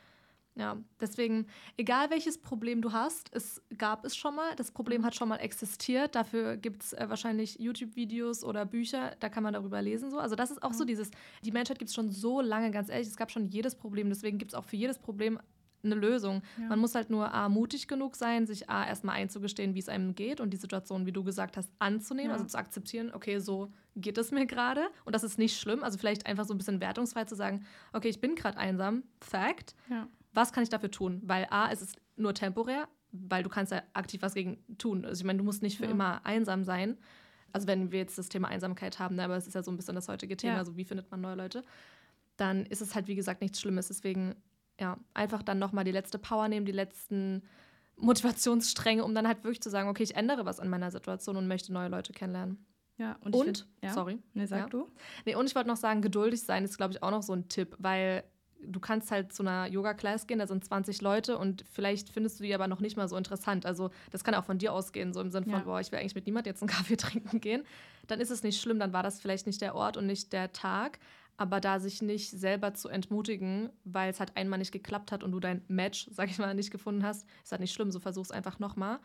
ja, 0.57 0.77
deswegen, 1.01 1.47
egal 1.77 2.11
welches 2.11 2.39
Problem 2.41 2.81
du 2.81 2.93
hast, 2.93 3.35
es 3.35 3.61
gab 3.77 4.05
es 4.05 4.15
schon 4.17 4.37
mal, 4.37 4.55
das 4.55 4.71
Problem 4.71 5.05
hat 5.05 5.15
schon 5.17 5.29
mal 5.29 5.39
existiert. 5.39 6.15
Dafür 6.15 6.57
gibt 6.57 6.85
es 6.85 6.93
äh, 6.93 7.07
wahrscheinlich 7.09 7.59
YouTube-Videos 7.59 8.45
oder 8.45 8.65
Bücher, 8.65 9.17
da 9.19 9.29
kann 9.29 9.43
man 9.43 9.55
darüber 9.55 9.83
lesen. 9.83 10.11
So. 10.11 10.19
Also, 10.19 10.37
das 10.37 10.53
ist 10.53 10.63
auch 10.63 10.73
so 10.73 10.85
dieses, 10.85 11.11
die 11.45 11.51
Menschheit 11.51 11.79
gibt 11.79 11.89
es 11.89 11.95
schon 11.95 12.09
so 12.09 12.41
lange, 12.41 12.71
ganz 12.71 12.89
ehrlich, 12.89 13.09
es 13.09 13.17
gab 13.17 13.33
schon 13.33 13.49
jedes 13.49 13.75
Problem, 13.75 14.09
deswegen 14.09 14.39
gibt 14.39 14.53
es 14.53 14.55
auch 14.55 14.65
für 14.65 14.77
jedes 14.77 14.99
Problem 14.99 15.41
eine 15.83 15.97
Lösung. 15.97 16.43
Ja. 16.57 16.69
Man 16.69 16.79
muss 16.79 16.95
halt 16.95 17.11
nur 17.11 17.35
A, 17.35 17.49
mutig 17.49 17.89
genug 17.89 18.17
sein, 18.17 18.47
sich 18.47 18.71
A, 18.71 18.87
erstmal 18.87 19.17
einzugestehen, 19.17 19.75
wie 19.75 19.81
es 19.81 19.89
einem 19.89 20.15
geht 20.15 20.41
und 20.41 20.51
die 20.51 20.57
Situation, 20.57 21.05
wie 21.05 21.13
du 21.13 21.25
gesagt 21.25 21.57
hast, 21.57 21.71
anzunehmen, 21.79 22.31
Ja. 22.31 22.35
also 22.35 22.47
zu 22.47 22.57
akzeptieren, 22.57 23.11
okay, 23.13 23.39
so 23.39 23.71
geht 23.97 24.17
es 24.19 24.31
mir 24.31 24.47
gerade 24.47 24.87
und 25.05 25.15
das 25.15 25.25
ist 25.25 25.37
nicht 25.39 25.59
schlimm. 25.59 25.83
Also 25.83 25.99
vielleicht 25.99 26.27
einfach 26.27 26.45
so 26.47 26.55
ein 26.55 26.59
bisschen 26.59 26.81
wertungsfrei 26.81 27.25
zu 27.25 27.35
sagen, 27.35 27.67
okay, 27.93 28.09
ich 28.09 28.21
bin 28.21 28.35
gerade 28.35 28.57
einsam, 28.57 29.03
Fact. 29.21 29.75
Ja. 29.91 30.09
Was 30.35 30.53
kann 30.53 30.63
ich 30.63 30.69
dafür 30.69 30.91
tun? 30.91 31.23
Weil 31.25 31.47
A, 31.51 31.71
es 31.71 31.81
ist 31.81 31.97
nur 32.17 32.35
temporär, 32.35 32.89
weil 33.13 33.43
du 33.43 33.49
kannst 33.49 33.73
ja 33.73 33.83
aktiv 33.93 34.21
was 34.23 34.35
gegen 34.35 34.59
tun. 34.79 35.05
Also 35.05 35.21
ich 35.21 35.25
meine, 35.25 35.39
du 35.39 35.45
musst 35.45 35.63
nicht 35.63 35.79
für 35.79 35.85
Ja. 35.85 35.91
immer 35.91 36.27
einsam 36.27 36.65
sein. 36.65 36.99
Also 37.53 37.67
wenn 37.69 37.93
wir 37.93 38.01
jetzt 38.01 38.19
das 38.19 38.29
Thema 38.29 38.49
Einsamkeit 38.49 38.99
haben, 38.99 39.15
ne, 39.15 39.25
aber 39.25 39.37
es 39.37 39.47
ist 39.47 39.55
ja 39.55 39.63
so 39.63 39.71
ein 39.71 39.77
bisschen 39.77 39.95
das 39.95 40.09
heutige 40.09 40.37
Thema, 40.37 40.55
Ja. 40.55 40.59
also 40.59 40.77
wie 40.77 40.85
findet 40.85 41.11
man 41.11 41.21
neue 41.21 41.37
Leute, 41.37 41.63
dann 42.37 42.67
ist 42.67 42.81
es 42.83 42.95
halt, 42.97 43.07
wie 43.07 43.15
gesagt, 43.15 43.41
nichts 43.41 43.61
Schlimmes. 43.61 43.87
Deswegen, 43.89 44.35
ja, 44.81 44.99
einfach 45.15 45.43
dann 45.45 45.61
nochmal 45.61 45.85
die 45.85 45.93
letzte 45.93 46.19
Power 46.19 46.49
nehmen, 46.49 46.67
die 46.67 46.73
letzten 46.73 47.43
Motivationsstränge, 47.97 49.05
um 49.05 49.15
dann 49.15 49.27
halt 49.29 49.45
wirklich 49.45 49.61
zu 49.63 49.71
sagen, 49.71 49.89
okay, 49.89 50.03
ich 50.03 50.17
ändere 50.17 50.45
was 50.45 50.61
an 50.61 50.69
meiner 50.69 50.91
Situation 50.91 51.37
und 51.37 51.47
möchte 51.47 51.73
neue 51.73 51.89
Leute 51.89 52.13
kennenlernen. 52.13 52.67
Ja, 52.97 53.17
und, 53.23 53.35
ich 53.35 53.41
Und, 53.41 53.45
find- 53.59 53.67
ja. 53.83 53.93
sorry, 53.93 54.19
Nee, 54.35 54.47
sag 54.47 54.59
Ja. 54.61 54.67
du. 54.69 54.89
Nee, 55.25 55.35
und 55.35 55.47
ich 55.47 55.55
wollte 55.55 55.69
noch 55.69 55.77
sagen, 55.77 56.01
geduldig 56.01 56.43
sein 56.43 56.65
ist, 56.65 56.77
glaube 56.77 56.93
ich, 56.93 57.03
auch 57.03 57.11
noch 57.11 57.23
so 57.23 57.33
ein 57.33 57.49
Tipp, 57.49 57.75
weil 57.79 58.23
du 58.67 58.81
kannst 58.81 59.11
halt 59.11 59.33
zu 59.33 59.43
einer 59.43 59.67
Yoga-Class 59.67 60.27
gehen, 60.27 60.39
da 60.39 60.47
sind 60.47 60.65
20 60.65 61.03
Leute 61.03 61.39
und 61.39 61.65
vielleicht 61.71 62.11
findest 62.11 62.39
du 62.41 62.45
die 62.45 62.55
aber 62.55 62.69
noch 62.69 62.81
nicht 62.81 62.97
mal 62.97 63.09
so 63.09 63.17
interessant. 63.17 63.67
Also 63.67 63.91
das 64.11 64.25
kann 64.25 64.35
auch 64.35 64.45
von 64.45 64.59
dir 64.59 64.73
ausgehen, 64.73 65.13
so 65.13 65.21
im 65.21 65.31
Sinne 65.31 65.45
von, 65.47 65.53
Ja. 65.55 65.59
boah, 65.61 65.81
ich 65.81 65.91
will 65.93 65.99
eigentlich 65.99 66.15
mit 66.15 66.27
niemand 66.27 66.47
jetzt 66.47 66.63
einen 66.63 66.69
Kaffee 66.93 66.97
trinken 66.97 67.41
gehen. 67.41 67.65
Dann 68.07 68.21
ist 68.21 68.31
es 68.31 68.43
nicht 68.43 68.61
schlimm, 68.61 68.79
dann 68.79 68.93
war 68.93 69.03
das 69.03 69.21
vielleicht 69.21 69.47
nicht 69.47 69.61
der 69.61 69.75
Ort 69.75 69.97
und 69.97 70.07
nicht 70.07 70.33
der 70.33 70.53
Tag. 70.53 70.99
Aber 71.37 71.61
da 71.61 71.81
sich 71.81 72.01
nicht 72.01 72.31
selber 72.31 72.75
zu 72.75 72.89
entmutigen, 72.89 73.69
weil 73.85 74.11
es 74.11 74.21
halt 74.21 74.37
einmal 74.37 74.59
nicht 74.61 74.71
geklappt 74.71 75.11
hat 75.11 75.25
und 75.25 75.33
du 75.33 75.41
dein 75.41 75.63
Match, 75.67 76.07
sag 76.13 76.31
ich 76.31 76.39
mal, 76.39 76.55
nicht 76.55 76.71
gefunden 76.71 77.03
hast, 77.05 77.27
ist 77.43 77.51
halt 77.51 77.61
nicht 77.61 77.73
schlimm. 77.73 77.91
So 77.91 77.99
versuch's 77.99 78.31
einfach 78.31 78.61
nochmal. 78.61 79.01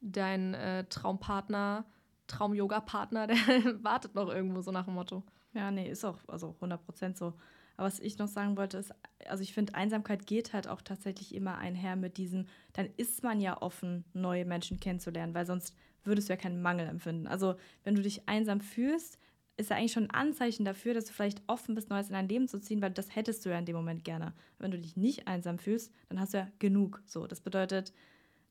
Dein 0.00 0.54
äh, 0.54 0.84
Traumpartner, 0.88 1.84
Traum-Yoga-Partner, 2.26 3.26
der 3.28 3.36
wartet 3.84 4.14
noch 4.14 4.28
irgendwo 4.28 4.60
so 4.62 4.70
nach 4.72 4.84
dem 4.86 4.94
Motto. 4.94 5.22
Ja, 5.52 5.70
nee, 5.70 5.88
ist 5.88 6.04
auch 6.04 6.18
also 6.26 6.56
100% 6.60 7.16
so. 7.16 7.34
Aber 7.76 7.86
was 7.86 8.00
ich 8.00 8.18
noch 8.18 8.28
sagen 8.28 8.56
wollte, 8.56 8.78
ist, 8.78 8.92
also 9.28 9.42
ich 9.42 9.52
finde, 9.52 9.74
Einsamkeit 9.74 10.26
geht 10.26 10.52
halt 10.52 10.68
auch 10.68 10.82
tatsächlich 10.82 11.34
immer 11.34 11.58
einher 11.58 11.96
mit 11.96 12.16
diesem, 12.16 12.46
dann 12.72 12.88
ist 12.96 13.22
man 13.22 13.40
ja 13.40 13.60
offen, 13.60 14.04
neue 14.12 14.44
Menschen 14.44 14.80
kennenzulernen, 14.80 15.34
weil 15.34 15.46
sonst 15.46 15.74
würdest 16.04 16.28
du 16.28 16.34
ja 16.34 16.36
keinen 16.36 16.62
Mangel 16.62 16.86
empfinden. 16.86 17.26
Also 17.26 17.56
wenn 17.82 17.94
du 17.94 18.02
dich 18.02 18.28
einsam 18.28 18.60
fühlst, 18.60 19.18
ist 19.56 19.70
ja 19.70 19.76
eigentlich 19.76 19.92
schon 19.92 20.10
ein 20.10 20.10
Anzeichen 20.10 20.64
dafür, 20.64 20.94
dass 20.94 21.04
du 21.04 21.12
vielleicht 21.12 21.42
offen 21.46 21.74
bist, 21.74 21.88
Neues 21.88 22.08
in 22.08 22.14
dein 22.14 22.28
Leben 22.28 22.48
zu 22.48 22.60
ziehen, 22.60 22.82
weil 22.82 22.90
das 22.90 23.14
hättest 23.14 23.44
du 23.44 23.50
ja 23.50 23.58
in 23.58 23.66
dem 23.66 23.76
Moment 23.76 24.04
gerne. 24.04 24.34
Wenn 24.58 24.70
du 24.70 24.78
dich 24.78 24.96
nicht 24.96 25.28
einsam 25.28 25.58
fühlst, 25.58 25.92
dann 26.08 26.20
hast 26.20 26.34
du 26.34 26.38
ja 26.38 26.48
genug. 26.58 27.02
So, 27.06 27.26
das 27.26 27.40
bedeutet, 27.40 27.92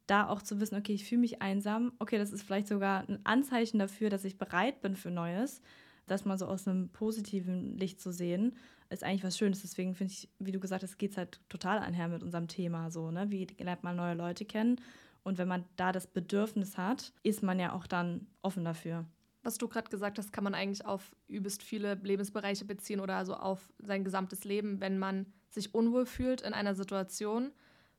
da 0.07 0.27
auch 0.27 0.41
zu 0.41 0.59
wissen, 0.59 0.77
okay, 0.77 0.93
ich 0.93 1.05
fühle 1.05 1.21
mich 1.21 1.41
einsam, 1.41 1.93
okay, 1.99 2.17
das 2.17 2.31
ist 2.31 2.43
vielleicht 2.43 2.67
sogar 2.67 3.07
ein 3.07 3.19
Anzeichen 3.25 3.79
dafür, 3.79 4.09
dass 4.09 4.25
ich 4.25 4.37
bereit 4.37 4.81
bin 4.81 4.95
für 4.95 5.11
Neues, 5.11 5.61
das 6.05 6.25
mal 6.25 6.37
so 6.37 6.45
aus 6.45 6.67
einem 6.67 6.89
positiven 6.89 7.77
Licht 7.77 8.01
zu 8.01 8.11
sehen, 8.11 8.55
ist 8.89 9.03
eigentlich 9.03 9.23
was 9.23 9.37
Schönes. 9.37 9.61
Deswegen 9.61 9.95
finde 9.95 10.13
ich, 10.13 10.29
wie 10.39 10.51
du 10.51 10.59
gesagt 10.59 10.83
hast, 10.83 10.97
geht 10.97 11.11
es 11.11 11.17
halt 11.17 11.41
total 11.49 11.79
einher 11.79 12.07
mit 12.07 12.23
unserem 12.23 12.47
Thema 12.47 12.91
so, 12.91 13.11
ne? 13.11 13.29
Wie 13.29 13.47
lernt 13.59 13.83
man 13.83 13.95
neue 13.95 14.13
Leute 14.13 14.45
kennen? 14.45 14.79
Und 15.23 15.37
wenn 15.37 15.47
man 15.47 15.63
da 15.77 15.91
das 15.91 16.07
Bedürfnis 16.07 16.77
hat, 16.77 17.13
ist 17.23 17.43
man 17.43 17.59
ja 17.59 17.73
auch 17.73 17.87
dann 17.87 18.27
offen 18.41 18.65
dafür. 18.65 19.05
Was 19.41 19.57
du 19.57 19.67
gerade 19.67 19.89
gesagt 19.89 20.17
hast, 20.17 20.31
kann 20.31 20.43
man 20.43 20.53
eigentlich 20.53 20.85
auf 20.85 21.15
übelst 21.27 21.63
viele 21.63 21.95
Lebensbereiche 21.95 22.65
beziehen 22.65 22.99
oder 22.99 23.15
also 23.15 23.35
auf 23.35 23.73
sein 23.79 24.03
gesamtes 24.03 24.43
Leben. 24.43 24.79
Wenn 24.79 24.99
man 24.99 25.25
sich 25.49 25.73
unwohl 25.73 26.05
fühlt 26.05 26.41
in 26.41 26.53
einer 26.53 26.75
Situation, 26.75 27.51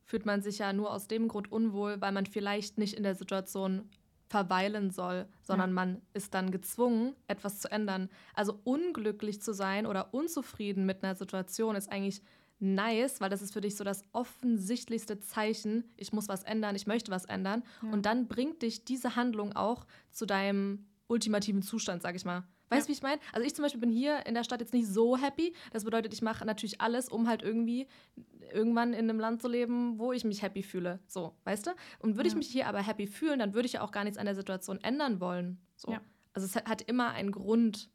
fühlt 0.03 0.25
man 0.25 0.41
sich 0.41 0.59
ja 0.59 0.73
nur 0.73 0.91
aus 0.91 1.07
dem 1.07 1.27
Grund 1.27 1.51
unwohl, 1.51 1.99
weil 2.01 2.11
man 2.11 2.25
vielleicht 2.25 2.77
nicht 2.77 2.93
in 2.93 3.03
der 3.03 3.15
Situation 3.15 3.89
verweilen 4.27 4.91
soll, 4.91 5.27
sondern 5.43 5.69
Ja. 5.69 5.73
man 5.75 6.01
ist 6.13 6.33
dann 6.33 6.51
gezwungen, 6.51 7.15
etwas 7.27 7.59
zu 7.59 7.71
ändern. 7.71 8.09
Also 8.33 8.59
unglücklich 8.63 9.41
zu 9.41 9.53
sein 9.53 9.85
oder 9.85 10.13
unzufrieden 10.13 10.85
mit 10.85 11.03
einer 11.03 11.15
Situation 11.15 11.75
ist 11.75 11.91
eigentlich 11.91 12.21
nice, 12.59 13.21
weil 13.21 13.29
das 13.29 13.41
ist 13.41 13.53
für 13.53 13.61
dich 13.61 13.75
so 13.75 13.83
das 13.83 14.03
offensichtlichste 14.13 15.19
Zeichen, 15.19 15.83
ich 15.97 16.13
muss 16.13 16.27
was 16.27 16.43
ändern, 16.43 16.75
ich 16.75 16.87
möchte 16.87 17.11
was 17.11 17.25
ändern. 17.25 17.63
Ja. 17.81 17.91
Und 17.91 18.05
dann 18.05 18.27
bringt 18.27 18.61
dich 18.61 18.85
diese 18.85 19.15
Handlung 19.15 19.55
auch 19.55 19.85
zu 20.11 20.25
deinem 20.25 20.85
ultimativen 21.07 21.61
Zustand, 21.61 22.01
sag 22.01 22.15
ich 22.15 22.25
mal. 22.25 22.43
Weißt 22.69 22.87
du, 22.87 22.91
Ja. 22.91 22.95
wie 22.95 22.97
ich 22.97 23.03
meine? 23.03 23.21
Also 23.33 23.45
ich 23.45 23.53
zum 23.55 23.63
Beispiel 23.63 23.79
bin 23.81 23.91
hier 23.91 24.25
in 24.25 24.33
der 24.33 24.43
Stadt 24.43 24.59
jetzt 24.59 24.73
nicht 24.73 24.87
so 24.87 25.17
happy. 25.17 25.53
Das 25.71 25.83
bedeutet, 25.83 26.13
ich 26.13 26.21
mache 26.21 26.45
natürlich 26.45 26.81
alles, 26.81 27.09
um 27.09 27.27
halt 27.27 27.41
irgendwie 27.43 27.87
irgendwann 28.53 28.93
in 28.93 29.09
einem 29.09 29.19
Land 29.19 29.41
zu 29.41 29.47
leben, 29.47 29.99
wo 29.99 30.11
ich 30.13 30.23
mich 30.23 30.41
happy 30.41 30.63
fühle. 30.63 30.99
So, 31.07 31.35
weißt 31.43 31.67
du? 31.67 31.71
Und 31.99 32.15
würde 32.15 32.27
ich 32.27 32.33
Ja. 32.33 32.37
mich 32.37 32.47
hier 32.47 32.67
aber 32.67 32.79
happy 32.81 33.07
fühlen, 33.07 33.39
dann 33.39 33.53
würde 33.53 33.65
ich 33.67 33.73
ja 33.73 33.81
auch 33.81 33.91
gar 33.91 34.03
nichts 34.03 34.17
an 34.17 34.25
der 34.25 34.35
Situation 34.35 34.79
ändern 34.81 35.19
wollen. 35.19 35.59
So. 35.75 35.91
Ja. 35.91 36.01
Also 36.33 36.45
es 36.45 36.55
hat- 36.55 36.81
immer 36.81 37.09
einen 37.11 37.31
Grund, 37.31 37.89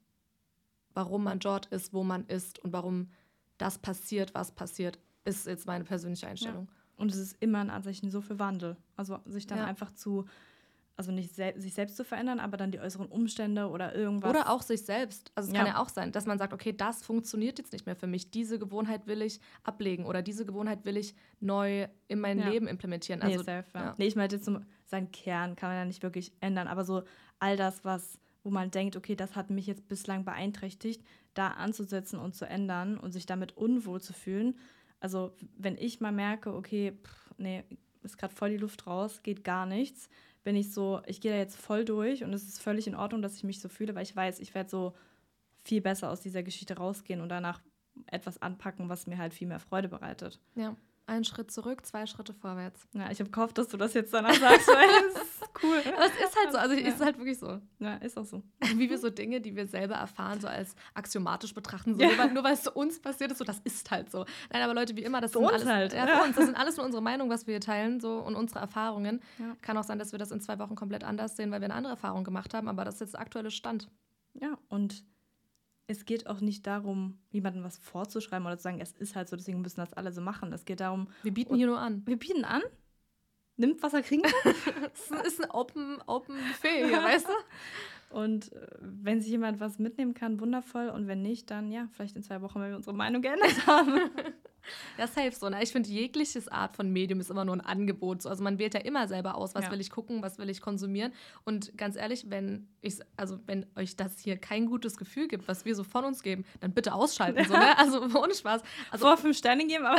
warum 0.94 1.24
man 1.24 1.38
dort 1.38 1.66
ist, 1.66 1.92
wo 1.92 2.02
man 2.04 2.26
ist 2.26 2.58
und 2.60 2.72
warum 2.72 3.10
das 3.58 3.78
passiert, 3.78 4.34
was 4.34 4.52
passiert, 4.52 4.98
ist 5.24 5.46
jetzt 5.46 5.66
meine 5.66 5.84
persönliche 5.84 6.26
Einstellung. 6.26 6.68
Und 6.96 7.10
es 7.10 7.16
ist 7.18 7.36
immer 7.40 7.58
ein 7.60 7.70
Anzeichen 7.70 8.10
so 8.10 8.20
für 8.20 8.38
Wandel. 8.38 8.76
Also 8.96 9.18
sich 9.26 9.46
dann 9.46 9.60
einfach 9.60 9.92
zu, 9.92 10.24
also 11.00 11.12
nicht 11.12 11.34
sel 11.34 11.58
sich 11.58 11.72
selbst 11.72 11.96
zu 11.96 12.04
verändern, 12.04 12.40
aber 12.40 12.58
dann 12.58 12.70
die 12.72 12.78
äußeren 12.78 13.06
Umstände 13.06 13.68
oder 13.70 13.94
irgendwas. 13.94 14.28
Oder 14.30 14.50
auch 14.50 14.60
sich 14.60 14.84
selbst. 14.84 15.32
Also 15.34 15.48
es 15.48 15.54
Ja. 15.54 15.62
kann 15.64 15.72
ja 15.72 15.82
auch 15.82 15.88
sein, 15.88 16.12
dass 16.12 16.26
man 16.26 16.36
sagt, 16.38 16.52
okay, 16.52 16.74
das 16.74 17.02
funktioniert 17.02 17.58
jetzt 17.58 17.72
nicht 17.72 17.86
mehr 17.86 17.96
für 17.96 18.06
mich. 18.06 18.30
Diese 18.30 18.58
Gewohnheit 18.58 19.06
will 19.06 19.22
ich 19.22 19.40
ablegen 19.64 20.04
oder 20.04 20.20
diese 20.20 20.44
Gewohnheit 20.44 20.84
will 20.84 20.98
ich 20.98 21.14
neu 21.40 21.88
in 22.08 22.20
mein 22.20 22.38
Ja. 22.38 22.50
Leben 22.50 22.66
implementieren. 22.68 23.20
Nee, 23.20 23.32
Also 23.32 23.44
safe, 23.44 23.64
ja. 23.74 23.80
ja. 23.80 23.94
nee 23.96 24.06
ich 24.08 24.14
meinte 24.14 24.36
jetzt 24.36 24.44
so, 24.44 24.60
seinen 24.84 25.10
Kern 25.10 25.56
kann 25.56 25.70
man 25.70 25.78
ja 25.78 25.84
nicht 25.86 26.02
wirklich 26.02 26.32
ändern, 26.40 26.68
aber 26.68 26.84
so 26.84 27.02
all 27.38 27.56
das, 27.56 27.82
was, 27.82 28.18
wo 28.44 28.50
man 28.50 28.70
denkt, 28.70 28.94
okay, 28.94 29.16
das 29.16 29.36
hat 29.36 29.48
mich 29.48 29.66
jetzt 29.66 29.88
bislang 29.88 30.26
beeinträchtigt, 30.26 31.02
da 31.32 31.48
anzusetzen 31.48 32.18
und 32.18 32.34
zu 32.34 32.44
ändern 32.46 32.98
und 32.98 33.12
sich 33.12 33.24
damit 33.24 33.56
unwohl 33.56 34.02
zu 34.02 34.12
fühlen. 34.12 34.58
Also 35.00 35.34
wenn 35.56 35.78
ich 35.78 36.00
mal 36.02 36.12
merke, 36.12 36.54
okay, 36.54 36.92
pff, 37.02 37.30
nee, 37.38 37.64
ist 38.02 38.18
gerade 38.18 38.34
voll 38.34 38.50
die 38.50 38.56
Luft 38.56 38.86
raus, 38.86 39.22
geht 39.22 39.44
gar 39.44 39.66
nichts, 39.66 40.08
bin 40.42 40.56
ich 40.56 40.72
so, 40.72 41.00
ich 41.06 41.20
gehe 41.20 41.32
da 41.32 41.38
jetzt 41.38 41.56
voll 41.56 41.84
durch 41.84 42.24
und 42.24 42.32
es 42.32 42.44
ist 42.44 42.60
völlig 42.60 42.86
in 42.86 42.94
Ordnung, 42.94 43.22
dass 43.22 43.36
ich 43.36 43.44
mich 43.44 43.60
so 43.60 43.68
fühle, 43.68 43.94
weil 43.94 44.02
ich 44.02 44.16
weiß, 44.16 44.40
ich 44.40 44.54
werde 44.54 44.70
so 44.70 44.94
viel 45.64 45.80
besser 45.80 46.10
aus 46.10 46.20
dieser 46.20 46.42
Geschichte 46.42 46.76
rausgehen 46.76 47.20
und 47.20 47.28
danach 47.28 47.60
etwas 48.06 48.40
anpacken, 48.40 48.88
was 48.88 49.06
mir 49.06 49.18
halt 49.18 49.34
viel 49.34 49.48
mehr 49.48 49.60
Freude 49.60 49.88
bereitet. 49.88 50.40
ja. 50.54 50.76
Ein 51.06 51.24
Schritt 51.24 51.50
zurück, 51.50 51.84
zwei 51.84 52.06
Schritte 52.06 52.32
vorwärts. 52.32 52.86
Ja, 52.92 53.10
ich 53.10 53.18
habe 53.18 53.30
gehofft, 53.30 53.58
dass 53.58 53.66
du 53.66 53.76
das 53.76 53.94
jetzt 53.94 54.14
danach 54.14 54.32
sagst, 54.32 54.68
weil 54.68 55.08
ist 55.08 55.29
cool. 55.62 55.82
Aber 55.96 56.04
es 56.06 56.12
ist 56.12 56.36
halt 56.36 56.52
so, 56.52 56.58
also 56.58 56.74
Ja. 56.74 56.88
es 56.88 56.94
ist 56.94 57.00
halt 57.04 57.18
wirklich 57.18 57.38
so. 57.38 57.60
Ja, 57.78 57.94
ist 57.96 58.16
auch 58.18 58.24
so. 58.24 58.42
Wie 58.76 58.88
wir 58.90 58.98
so 58.98 59.10
Dinge, 59.10 59.40
die 59.40 59.54
wir 59.56 59.66
selber 59.66 59.94
erfahren, 59.96 60.40
so 60.40 60.48
als 60.48 60.74
axiomatisch 60.94 61.54
betrachten, 61.54 61.94
so 61.94 62.00
Ja. 62.02 62.26
nur, 62.28 62.44
weil, 62.44 62.54
es 62.54 62.62
zu 62.62 62.72
uns 62.72 63.00
passiert 63.00 63.30
ist, 63.32 63.38
so 63.38 63.44
das 63.44 63.58
ist 63.64 63.90
halt 63.90 64.10
so. 64.10 64.24
Nein, 64.52 64.62
aber 64.62 64.74
Leute, 64.74 64.96
wie 64.96 65.02
immer, 65.02 65.20
das 65.20 65.32
sind 65.32 65.44
alles, 65.44 65.66
halt. 65.66 65.92
Ja, 65.92 66.06
Ja. 66.06 66.24
uns. 66.24 66.36
Das 66.36 66.46
sind 66.46 66.56
alles 66.56 66.76
nur 66.76 66.86
unsere 66.86 67.02
Meinungen, 67.02 67.30
was 67.30 67.46
wir 67.46 67.54
hier 67.54 67.60
teilen, 67.60 68.00
so 68.00 68.18
und 68.18 68.34
unsere 68.36 68.60
Erfahrungen. 68.60 69.20
Kann 69.62 69.76
auch 69.78 69.84
sein, 69.84 69.98
dass 69.98 70.12
wir 70.12 70.18
das 70.18 70.30
in 70.30 70.40
zwei 70.40 70.58
Wochen 70.58 70.74
komplett 70.74 71.04
anders 71.04 71.36
sehen, 71.36 71.50
weil 71.50 71.60
wir 71.60 71.66
eine 71.66 71.74
andere 71.74 71.92
Erfahrung 71.92 72.24
gemacht 72.24 72.54
haben, 72.54 72.68
aber 72.68 72.84
das 72.84 72.94
ist 72.94 73.00
jetzt 73.00 73.12
der 73.14 73.20
aktuelle 73.20 73.50
Stand. 73.50 73.88
Ja, 74.34 74.56
und 74.68 75.04
es 75.86 76.04
geht 76.04 76.28
auch 76.28 76.40
nicht 76.40 76.68
darum, 76.68 77.18
jemandem 77.30 77.64
was 77.64 77.76
vorzuschreiben 77.76 78.46
oder 78.46 78.56
zu 78.56 78.62
sagen, 78.62 78.80
es 78.80 78.92
ist 78.92 79.16
halt 79.16 79.28
so, 79.28 79.34
deswegen 79.34 79.60
müssen 79.60 79.80
das 79.80 79.92
alle 79.92 80.12
so 80.12 80.20
machen. 80.20 80.52
Es 80.52 80.64
geht 80.64 80.78
darum, 80.78 81.08
Wir 81.24 81.34
bieten 81.34 81.56
hier 81.56 81.66
nur 81.66 81.80
an. 81.80 82.02
wir 82.06 82.16
bieten 82.16 82.44
an, 82.44 82.62
nimmt, 83.60 83.82
was 83.82 83.94
er 83.94 84.02
kriegen 84.02 84.22
kann. 84.22 84.54
Es 84.94 85.10
ist 85.26 85.42
ein 85.44 85.50
Open, 85.50 85.98
Open 86.06 86.36
Buffet 86.36 86.86
hier, 86.88 87.02
weißt 87.02 87.28
du? 87.28 87.32
Und 88.10 88.52
äh, 88.52 88.66
wenn 88.80 89.20
sich 89.20 89.30
jemand 89.30 89.60
was 89.60 89.78
mitnehmen 89.78 90.14
kann, 90.14 90.40
wundervoll. 90.40 90.88
Und 90.88 91.06
wenn 91.06 91.22
nicht, 91.22 91.48
dann 91.52 91.70
ja, 91.70 91.86
vielleicht 91.92 92.16
in 92.16 92.24
zwei 92.24 92.42
Wochen, 92.42 92.60
wenn 92.60 92.70
wir 92.70 92.76
unsere 92.76 92.96
Meinung 92.96 93.22
geändert 93.22 93.54
haben. 93.68 94.00
Ja, 94.98 95.06
safe 95.06 95.30
so. 95.32 95.48
Ne? 95.48 95.62
Ich 95.62 95.70
finde, 95.70 95.88
jegliches 95.88 96.48
Art 96.48 96.74
von 96.74 96.90
Medium 96.92 97.20
ist 97.20 97.30
immer 97.30 97.44
nur 97.44 97.54
ein 97.54 97.60
Angebot. 97.60 98.22
So. 98.22 98.28
Also 98.28 98.42
man 98.42 98.58
wählt 98.58 98.74
ja 98.74 98.80
immer 98.80 99.06
selber 99.06 99.36
aus, 99.36 99.54
was 99.54 99.66
Ja. 99.66 99.70
will 99.70 99.80
ich 99.80 99.90
gucken, 99.90 100.22
was 100.22 100.38
will 100.38 100.50
ich 100.50 100.60
konsumieren. 100.60 101.12
Und 101.44 101.78
ganz 101.78 101.94
ehrlich, 101.94 102.28
wenn 102.30 102.66
ich, 102.80 102.98
also 103.16 103.38
wenn 103.46 103.64
euch 103.76 103.96
das 103.96 104.18
hier 104.18 104.36
kein 104.38 104.66
gutes 104.66 104.96
Gefühl 104.96 105.28
gibt, 105.28 105.46
was 105.46 105.64
wir 105.64 105.76
so 105.76 105.84
von 105.84 106.04
uns 106.04 106.22
geben, 106.24 106.44
dann 106.58 106.72
bitte 106.74 106.92
ausschalten. 106.94 107.44
So, 107.44 107.52
ne? 107.54 107.78
Also 107.78 108.02
ohne 108.20 108.34
Spaß. 108.34 108.62
Also, 108.90 109.06
Vor 109.06 109.16
fünf 109.18 109.36
Sterne 109.38 109.66
geben, 109.68 109.86
aber 109.86 109.98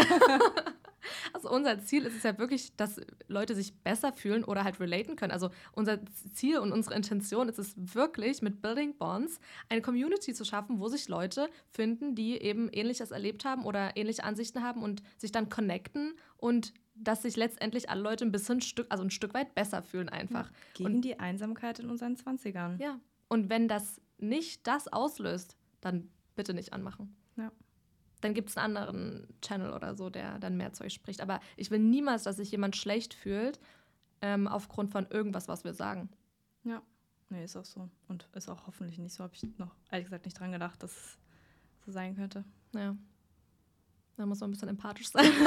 also 1.33 1.49
unser 1.49 1.79
Ziel 1.79 2.05
ist 2.05 2.15
es 2.15 2.23
ja 2.23 2.37
wirklich, 2.37 2.75
dass 2.75 2.99
Leute 3.27 3.55
sich 3.55 3.73
besser 3.73 4.13
fühlen 4.13 4.43
oder 4.43 4.63
halt 4.63 4.79
relaten 4.79 5.15
können. 5.15 5.31
Also 5.31 5.49
unser 5.73 5.99
Ziel 6.33 6.59
und 6.59 6.71
unsere 6.71 6.95
Intention 6.95 7.49
ist 7.49 7.59
es 7.59 7.73
wirklich, 7.77 8.41
mit 8.41 8.61
Building 8.61 8.97
Bonds 8.97 9.39
eine 9.69 9.81
Community 9.81 10.33
zu 10.33 10.45
schaffen, 10.45 10.79
wo 10.79 10.87
sich 10.87 11.07
Leute 11.07 11.49
finden, 11.69 12.15
die 12.15 12.41
eben 12.41 12.69
Ähnliches 12.69 13.11
erlebt 13.11 13.45
haben 13.45 13.65
oder 13.65 13.95
ähnliche 13.95 14.23
Ansichten 14.23 14.63
haben 14.63 14.83
und 14.83 15.01
sich 15.17 15.31
dann 15.31 15.49
connecten 15.49 16.13
und 16.37 16.73
dass 16.95 17.23
sich 17.23 17.35
letztendlich 17.35 17.89
alle 17.89 18.01
Leute 18.01 18.25
ein 18.25 18.31
bisschen 18.31 18.61
Stück, 18.61 18.87
also 18.89 19.03
ein 19.03 19.11
Stück 19.11 19.33
weit 19.33 19.55
besser 19.55 19.81
fühlen 19.81 20.09
einfach. 20.09 20.51
gegen 20.73 21.01
die 21.01 21.19
Einsamkeit 21.19 21.79
in 21.79 21.89
unseren 21.89 22.15
20ern. 22.15 22.81
Ja. 22.81 22.99
Und 23.27 23.49
wenn 23.49 23.67
das 23.67 24.01
nicht 24.17 24.67
das 24.67 24.87
auslöst, 24.87 25.57
dann 25.79 26.09
bitte 26.35 26.53
nicht 26.53 26.73
anmachen. 26.73 27.15
Ja. 27.37 27.51
Dann 28.21 28.34
gibt 28.34 28.49
es 28.49 28.57
einen 28.57 28.77
anderen 28.77 29.27
Channel 29.41 29.73
oder 29.73 29.95
so, 29.95 30.10
der 30.10 30.39
dann 30.39 30.57
mehr 30.57 30.73
Zeug 30.73 30.91
spricht. 30.91 31.21
Aber 31.21 31.39
ich 31.57 31.71
will 31.71 31.79
niemals, 31.79 32.23
dass 32.23 32.38
sich 32.38 32.51
jemand 32.51 32.75
schlecht 32.75 33.13
fühlt 33.13 33.60
ähm, 34.21 34.47
aufgrund 34.47 34.91
von 34.91 35.07
irgendwas, 35.10 35.47
was 35.47 35.63
wir 35.63 35.73
sagen. 35.73 36.10
Ja. 36.63 36.81
Nee, 37.29 37.43
ist 37.43 37.55
auch 37.55 37.65
so. 37.65 37.89
Und 38.07 38.27
ist 38.34 38.49
auch 38.49 38.67
hoffentlich 38.67 38.99
nicht 38.99 39.13
so. 39.13 39.23
Habe 39.23 39.34
ich 39.34 39.43
noch, 39.57 39.75
ehrlich 39.89 40.05
gesagt, 40.05 40.25
nicht 40.25 40.39
dran 40.39 40.51
gedacht, 40.51 40.84
dass 40.84 40.91
es 40.91 41.17
so 41.86 41.91
sein 41.91 42.15
könnte. 42.15 42.43
Ja. 42.73 42.95
Da 44.17 44.25
muss 44.25 44.39
man 44.39 44.49
ein 44.49 44.53
bisschen 44.53 44.69
empathisch 44.69 45.10
sein. 45.10 45.31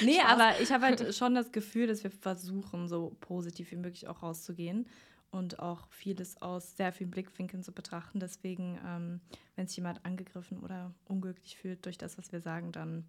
Nee, 0.00 0.20
Spaß. 0.20 0.32
aber 0.32 0.60
ich 0.60 0.72
habe 0.72 0.84
halt 0.84 1.14
schon 1.14 1.34
das 1.34 1.52
Gefühl, 1.52 1.86
dass 1.86 2.02
wir 2.02 2.10
versuchen, 2.10 2.88
so 2.88 3.16
positiv 3.20 3.70
wie 3.70 3.76
möglich 3.76 4.08
auch 4.08 4.22
rauszugehen 4.22 4.86
und 5.34 5.58
auch 5.58 5.88
vieles 5.90 6.40
aus 6.40 6.76
sehr 6.76 6.92
vielen 6.92 7.10
Blickwinkeln 7.10 7.64
zu 7.64 7.72
betrachten. 7.72 8.20
Deswegen, 8.20 8.78
ähm, 8.86 9.20
wenn 9.56 9.66
sich 9.66 9.76
jemand 9.76 10.04
angegriffen 10.04 10.60
oder 10.60 10.94
unglücklich 11.06 11.56
fühlt 11.56 11.84
durch 11.84 11.98
das, 11.98 12.16
was 12.16 12.30
wir 12.30 12.40
sagen, 12.40 12.70
dann 12.70 13.04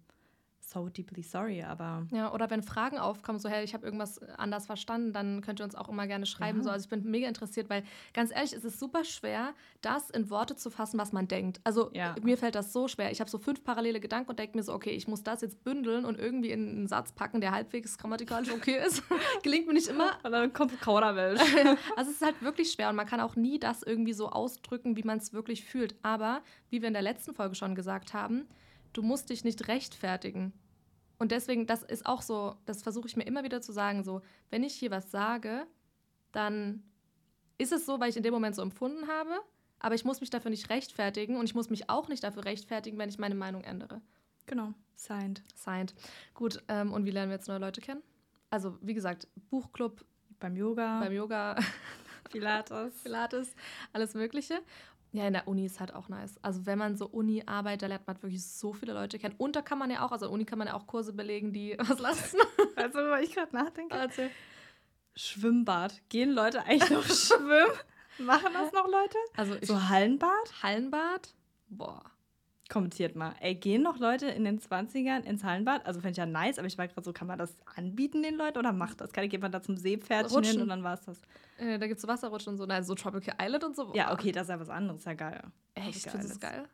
so 0.68 0.88
deeply 0.88 1.22
sorry. 1.22 1.62
Aber 1.62 2.06
Ja, 2.10 2.32
oder 2.34 2.50
wenn 2.50 2.62
Fragen 2.62 2.98
aufkommen, 2.98 3.38
so, 3.38 3.48
hey, 3.48 3.64
ich 3.64 3.72
habe 3.72 3.84
irgendwas 3.86 4.18
anders 4.36 4.66
verstanden, 4.66 5.12
dann 5.12 5.40
könnt 5.40 5.60
ihr 5.60 5.64
uns 5.64 5.74
auch 5.76 5.88
immer 5.88 6.06
gerne 6.06 6.26
schreiben. 6.26 6.58
Ja. 6.58 6.64
So, 6.64 6.70
also 6.70 6.84
ich 6.84 6.90
bin 6.90 7.08
mega 7.10 7.28
interessiert, 7.28 7.70
weil 7.70 7.84
ganz 8.12 8.32
ehrlich, 8.34 8.52
es 8.52 8.64
ist 8.64 8.80
super 8.80 9.04
schwer, 9.04 9.54
das 9.80 10.10
in 10.10 10.28
Worte 10.28 10.56
zu 10.56 10.70
fassen, 10.70 10.98
was 10.98 11.12
man 11.12 11.28
denkt. 11.28 11.60
Also 11.64 11.90
Ja. 11.94 12.16
mir 12.22 12.36
fällt 12.36 12.54
das 12.56 12.72
so 12.72 12.88
schwer. 12.88 13.12
Ich 13.12 13.20
habe 13.20 13.30
so 13.30 13.38
fünf 13.38 13.62
parallele 13.62 14.00
Gedanken 14.00 14.30
und 14.30 14.38
denke 14.38 14.56
mir 14.56 14.62
so, 14.64 14.74
okay, 14.74 14.90
ich 14.90 15.06
muss 15.06 15.22
das 15.22 15.40
jetzt 15.40 15.62
bündeln 15.62 16.04
und 16.04 16.18
irgendwie 16.18 16.50
in 16.50 16.68
einen 16.68 16.88
Satz 16.88 17.12
packen, 17.12 17.40
der 17.40 17.52
halbwegs 17.52 17.96
grammatikalisch 17.96 18.50
okay 18.52 18.78
ist. 18.84 19.02
Gelingt 19.42 19.66
mir 19.68 19.74
nicht 19.74 19.88
immer. 19.88 20.12
und 20.24 20.32
dann 20.32 20.52
kommt 20.52 20.80
Kauderwelsch. 20.80 21.40
Also 21.96 22.10
es 22.10 22.16
ist 22.16 22.24
halt 22.24 22.42
wirklich 22.42 22.72
schwer 22.72 22.88
und 22.90 22.96
man 22.96 23.06
kann 23.06 23.20
auch 23.20 23.36
nie 23.36 23.58
das 23.58 23.82
irgendwie 23.82 24.12
so 24.12 24.28
ausdrücken, 24.30 24.96
wie 24.96 25.02
man 25.02 25.18
es 25.18 25.32
wirklich 25.32 25.64
fühlt. 25.64 25.94
Aber 26.02 26.42
wie 26.70 26.80
wir 26.82 26.88
in 26.88 26.92
der 26.94 27.02
letzten 27.02 27.34
Folge 27.34 27.54
schon 27.54 27.74
gesagt 27.74 28.12
haben, 28.12 28.46
du 28.96 29.02
musst 29.02 29.30
dich 29.30 29.44
nicht 29.44 29.68
rechtfertigen. 29.68 30.52
Und 31.18 31.32
deswegen, 31.32 31.66
das 31.66 31.82
ist 31.82 32.06
auch 32.06 32.22
so, 32.22 32.56
das 32.66 32.82
versuche 32.82 33.08
ich 33.08 33.16
mir 33.16 33.24
immer 33.24 33.44
wieder 33.44 33.62
zu 33.62 33.72
sagen, 33.72 34.04
so, 34.04 34.20
wenn 34.50 34.62
ich 34.62 34.74
hier 34.74 34.90
was 34.90 35.10
sage, 35.10 35.66
dann 36.32 36.82
ist 37.58 37.72
es 37.72 37.86
so, 37.86 38.00
weil 38.00 38.10
ich 38.10 38.16
in 38.16 38.22
dem 38.22 38.34
Moment 38.34 38.54
so 38.54 38.62
empfunden 38.62 39.08
habe, 39.08 39.30
aber 39.78 39.94
ich 39.94 40.04
muss 40.04 40.20
mich 40.20 40.30
dafür 40.30 40.50
nicht 40.50 40.68
rechtfertigen 40.68 41.36
und 41.36 41.44
ich 41.46 41.54
muss 41.54 41.70
mich 41.70 41.88
auch 41.88 42.08
nicht 42.08 42.22
dafür 42.22 42.44
rechtfertigen, 42.44 42.98
wenn 42.98 43.08
ich 43.08 43.18
meine 43.18 43.34
Meinung 43.34 43.64
ändere. 43.64 44.02
genau, 44.46 44.74
signed. 44.94 45.42
Signed. 45.54 45.94
Gut, 46.34 46.62
ähm, 46.68 46.92
und 46.92 47.04
wie 47.06 47.10
lernen 47.10 47.30
wir 47.30 47.36
jetzt 47.36 47.48
neue 47.48 47.58
Leute 47.58 47.80
kennen? 47.80 48.02
Also, 48.50 48.78
wie 48.80 48.94
gesagt, 48.94 49.26
Buchclub, 49.50 50.04
Beim 50.38 50.56
Yoga, 50.56 51.00
beim 51.00 51.12
Yoga, 51.12 51.56
Pilates. 52.30 53.02
Pilates, 53.02 53.54
alles 53.92 54.14
Mögliche. 54.14 54.60
Ja, 55.16 55.26
in 55.26 55.32
der 55.32 55.48
Uni 55.48 55.64
ist 55.64 55.80
halt 55.80 55.94
auch 55.94 56.08
nice. 56.08 56.38
Also 56.42 56.66
wenn 56.66 56.78
man 56.78 56.96
so 56.96 57.06
Uni-Arbeit, 57.06 57.82
da 57.82 57.86
lernt 57.86 58.06
man 58.06 58.22
wirklich 58.22 58.46
so 58.46 58.72
viele 58.72 58.92
Leute 58.92 59.18
kennen. 59.18 59.34
Und 59.38 59.56
da 59.56 59.62
kann 59.62 59.78
man 59.78 59.90
ja 59.90 60.04
auch, 60.04 60.12
also 60.12 60.28
Uni 60.28 60.44
kann 60.44 60.58
man 60.58 60.68
ja 60.68 60.74
auch 60.74 60.86
Kurse 60.86 61.12
belegen, 61.12 61.52
die 61.52 61.76
was 61.78 61.98
lassen. 61.98 62.38
Also, 62.76 62.98
weil 62.98 63.24
ich 63.24 63.32
gerade 63.34 63.56
nachdenke. 63.56 63.96
Erzähl. 63.96 64.30
Schwimmbad. 65.14 66.02
Gehen 66.10 66.30
Leute 66.30 66.62
eigentlich 66.64 66.90
noch 66.90 67.04
schwimmen? 67.06 67.70
Machen 68.18 68.52
das 68.52 68.70
noch 68.72 68.86
Leute? 68.86 69.16
Also 69.36 69.54
ich, 69.60 69.66
So 69.66 69.88
Hallenbad? 69.88 70.62
Hallenbad, 70.62 71.34
boah. 71.68 72.02
Kommentiert 72.68 73.14
mal. 73.14 73.32
Ey, 73.40 73.54
gehen 73.54 73.82
noch 73.82 73.98
Leute 73.98 74.26
in 74.26 74.44
den 74.44 74.58
20ern 74.58 75.22
ins 75.22 75.44
Hallenbad? 75.44 75.86
Also 75.86 76.00
fände 76.00 76.12
ich 76.12 76.16
ja 76.16 76.26
nice, 76.26 76.58
aber 76.58 76.66
ich 76.66 76.76
war 76.76 76.88
gerade 76.88 77.04
so, 77.04 77.12
kann 77.12 77.28
man 77.28 77.38
das 77.38 77.54
anbieten 77.76 78.22
den 78.24 78.34
Leuten 78.34 78.58
oder 78.58 78.72
macht 78.72 79.00
das? 79.00 79.12
Kann, 79.12 79.28
geht 79.28 79.40
man 79.40 79.52
da 79.52 79.62
zum 79.62 79.76
Seepferdchen 79.76 80.36
Rutschen. 80.36 80.52
hin 80.54 80.62
und 80.62 80.68
dann 80.68 80.82
war 80.82 80.94
es 80.94 81.02
das? 81.02 81.20
Äh, 81.58 81.78
da 81.78 81.86
gibt 81.86 81.98
es 81.98 82.02
so 82.02 82.08
Wasserrutschen 82.08 82.54
und 82.54 82.58
so, 82.58 82.66
nein, 82.66 82.82
so 82.82 82.96
Tropical 82.96 83.36
Island 83.40 83.62
und 83.62 83.76
so. 83.76 83.94
Ja, 83.94 84.06
boah. 84.08 84.14
okay, 84.14 84.32
das 84.32 84.44
ist 84.44 84.48
ja 84.48 84.58
was 84.58 84.68
anderes, 84.68 85.04
ja 85.04 85.14
geil. 85.14 85.42
Echt, 85.74 86.06
du 86.06 86.10
das 86.10 86.24
Islands. 86.24 86.40
geil? 86.40 86.64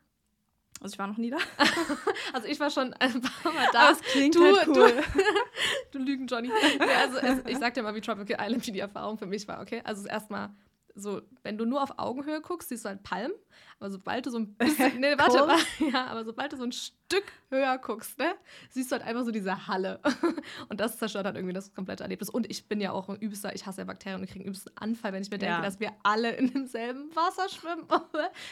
Also 0.81 0.93
ich 0.93 0.99
war 0.99 1.07
noch 1.07 1.17
nie 1.17 1.29
da. 1.29 1.37
Also 2.33 2.47
ich 2.47 2.59
war 2.59 2.71
schon 2.71 2.93
ein 2.93 3.21
paar 3.21 3.53
Mal 3.53 3.67
da. 3.71 3.79
Aber 3.89 3.91
es 3.91 4.01
klingt 4.01 4.33
du, 4.35 4.43
halt 4.43 4.67
cool. 4.67 5.03
Du 5.91 5.99
Lügen, 5.99 6.25
Johnny. 6.25 6.47
Nee, 6.47 6.85
also 6.99 7.17
es, 7.19 7.45
ich 7.47 7.59
sag 7.59 7.75
dir 7.75 7.83
mal, 7.83 7.93
wie 7.93 8.01
Tropical 8.01 8.43
Island, 8.43 8.65
wie 8.65 8.71
die 8.71 8.79
Erfahrung 8.79 9.19
für 9.19 9.27
mich 9.27 9.47
war, 9.47 9.61
okay? 9.61 9.81
Also 9.83 10.01
ist 10.01 10.09
erstmal 10.09 10.49
so, 10.95 11.21
wenn 11.41 11.57
du 11.57 11.65
nur 11.65 11.81
auf 11.81 11.97
Augenhöhe 11.97 12.39
guckst, 12.41 12.69
siehst 12.69 12.85
du 12.85 12.89
halt 12.89 13.01
Palmen. 13.03 13.33
Aber 13.79 13.89
sobald 13.89 14.25
du 14.25 14.29
so 14.29 14.37
ein 14.39 14.53
bisschen, 14.57 14.99
nee, 14.99 15.15
warte, 15.17 15.39
Cool. 15.79 15.89
ja, 15.93 16.05
aber 16.07 16.23
sobald 16.23 16.53
du 16.53 16.57
so 16.57 16.63
ein 16.63 16.71
Stück 16.71 17.23
höher 17.49 17.77
guckst, 17.79 18.17
ne, 18.19 18.33
siehst 18.69 18.91
du 18.91 18.95
halt 18.95 19.03
einfach 19.05 19.23
so 19.25 19.31
diese 19.31 19.67
Halle. 19.67 19.99
Und 20.69 20.79
das 20.79 20.97
zerstört 20.97 21.25
halt 21.25 21.35
irgendwie 21.35 21.53
das 21.53 21.73
komplette 21.73 22.03
Erlebnis. 22.03 22.29
Und 22.29 22.49
ich 22.49 22.67
bin 22.67 22.79
ja 22.79 22.91
auch 22.91 23.09
ein 23.09 23.17
übelster, 23.17 23.53
ich 23.55 23.65
hasse 23.65 23.81
ja 23.81 23.85
Bakterien 23.85 24.21
und 24.21 24.27
kriege 24.27 24.39
einen 24.41 24.49
übelsten 24.49 24.71
Anfall, 24.77 25.13
wenn 25.13 25.23
ich 25.23 25.31
mir 25.31 25.37
denke, 25.39 25.55
Ja. 25.55 25.61
dass 25.61 25.79
wir 25.79 25.91
alle 26.03 26.31
in 26.35 26.51
demselben 26.53 27.13
Wasser 27.15 27.49
schwimmen. 27.49 27.87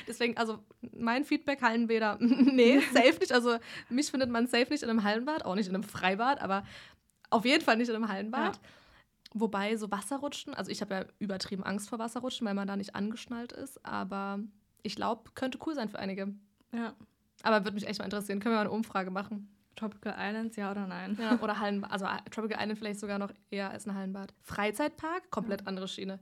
Deswegen, 0.08 0.36
also 0.38 0.60
mein 0.94 1.24
Feedback, 1.24 1.62
Hallenbäder, 1.62 2.18
nee, 2.20 2.80
safe 2.94 3.20
nicht. 3.20 3.32
Also 3.32 3.58
mich 3.90 4.10
findet 4.12 4.30
man 4.30 4.48
safe 4.48 4.68
nicht 4.70 4.84
in 4.84 4.90
einem 4.90 5.04
Hallenbad, 5.04 5.46
auch 5.46 5.56
nicht 5.56 5.68
in 5.70 5.76
einem 5.76 5.84
Freibad, 5.84 6.42
aber 6.42 6.64
auf 7.30 7.46
jeden 7.46 7.64
Fall 7.64 7.78
nicht 7.78 7.90
in 7.90 7.96
einem 7.96 8.08
Hallenbad. 8.10 8.56
Ja. 8.56 8.62
Wobei 9.34 9.78
so 9.78 9.90
Wasserrutschen, 9.92 10.54
also 10.54 10.70
ich 10.72 10.82
habe 10.82 10.94
ja 10.94 11.06
übertrieben 11.20 11.64
Angst 11.64 11.90
vor 11.90 12.00
Wasserrutschen, 12.00 12.46
weil 12.46 12.54
man 12.54 12.68
da 12.68 12.76
nicht 12.76 12.96
angeschnallt 12.96 13.54
ist, 13.54 13.84
aber 13.86 14.40
ich 14.84 14.96
glaube, 14.96 15.32
könnte 15.36 15.58
cool 15.66 15.74
sein 15.74 15.88
für 15.90 16.00
einige. 16.00 16.34
Ja. 16.74 16.94
Aber 17.44 17.64
würde 17.64 17.76
mich 17.76 17.88
echt 17.88 18.00
mal 18.00 18.06
interessieren. 18.06 18.40
Können 18.40 18.54
wir 18.54 18.58
mal 18.58 18.62
eine 18.66 18.72
Umfrage 18.72 19.10
machen? 19.10 19.56
Tropical 19.76 20.14
Islands, 20.18 20.58
ja 20.58 20.70
oder 20.70 20.86
nein? 20.86 21.18
Ja, 21.20 21.40
oder 21.42 21.60
Hallenbad. 21.60 21.92
Also 21.92 22.06
äh, 22.06 22.18
Tropical 22.30 22.62
Island 22.62 22.78
vielleicht 22.78 23.00
sogar 23.00 23.18
noch 23.20 23.32
eher 23.50 23.72
als 23.72 23.88
ein 23.88 23.96
Hallenbad. 23.96 24.34
Freizeitpark, 24.42 25.32
komplett 25.32 25.66
andere 25.66 25.88
Schiene. 25.88 26.20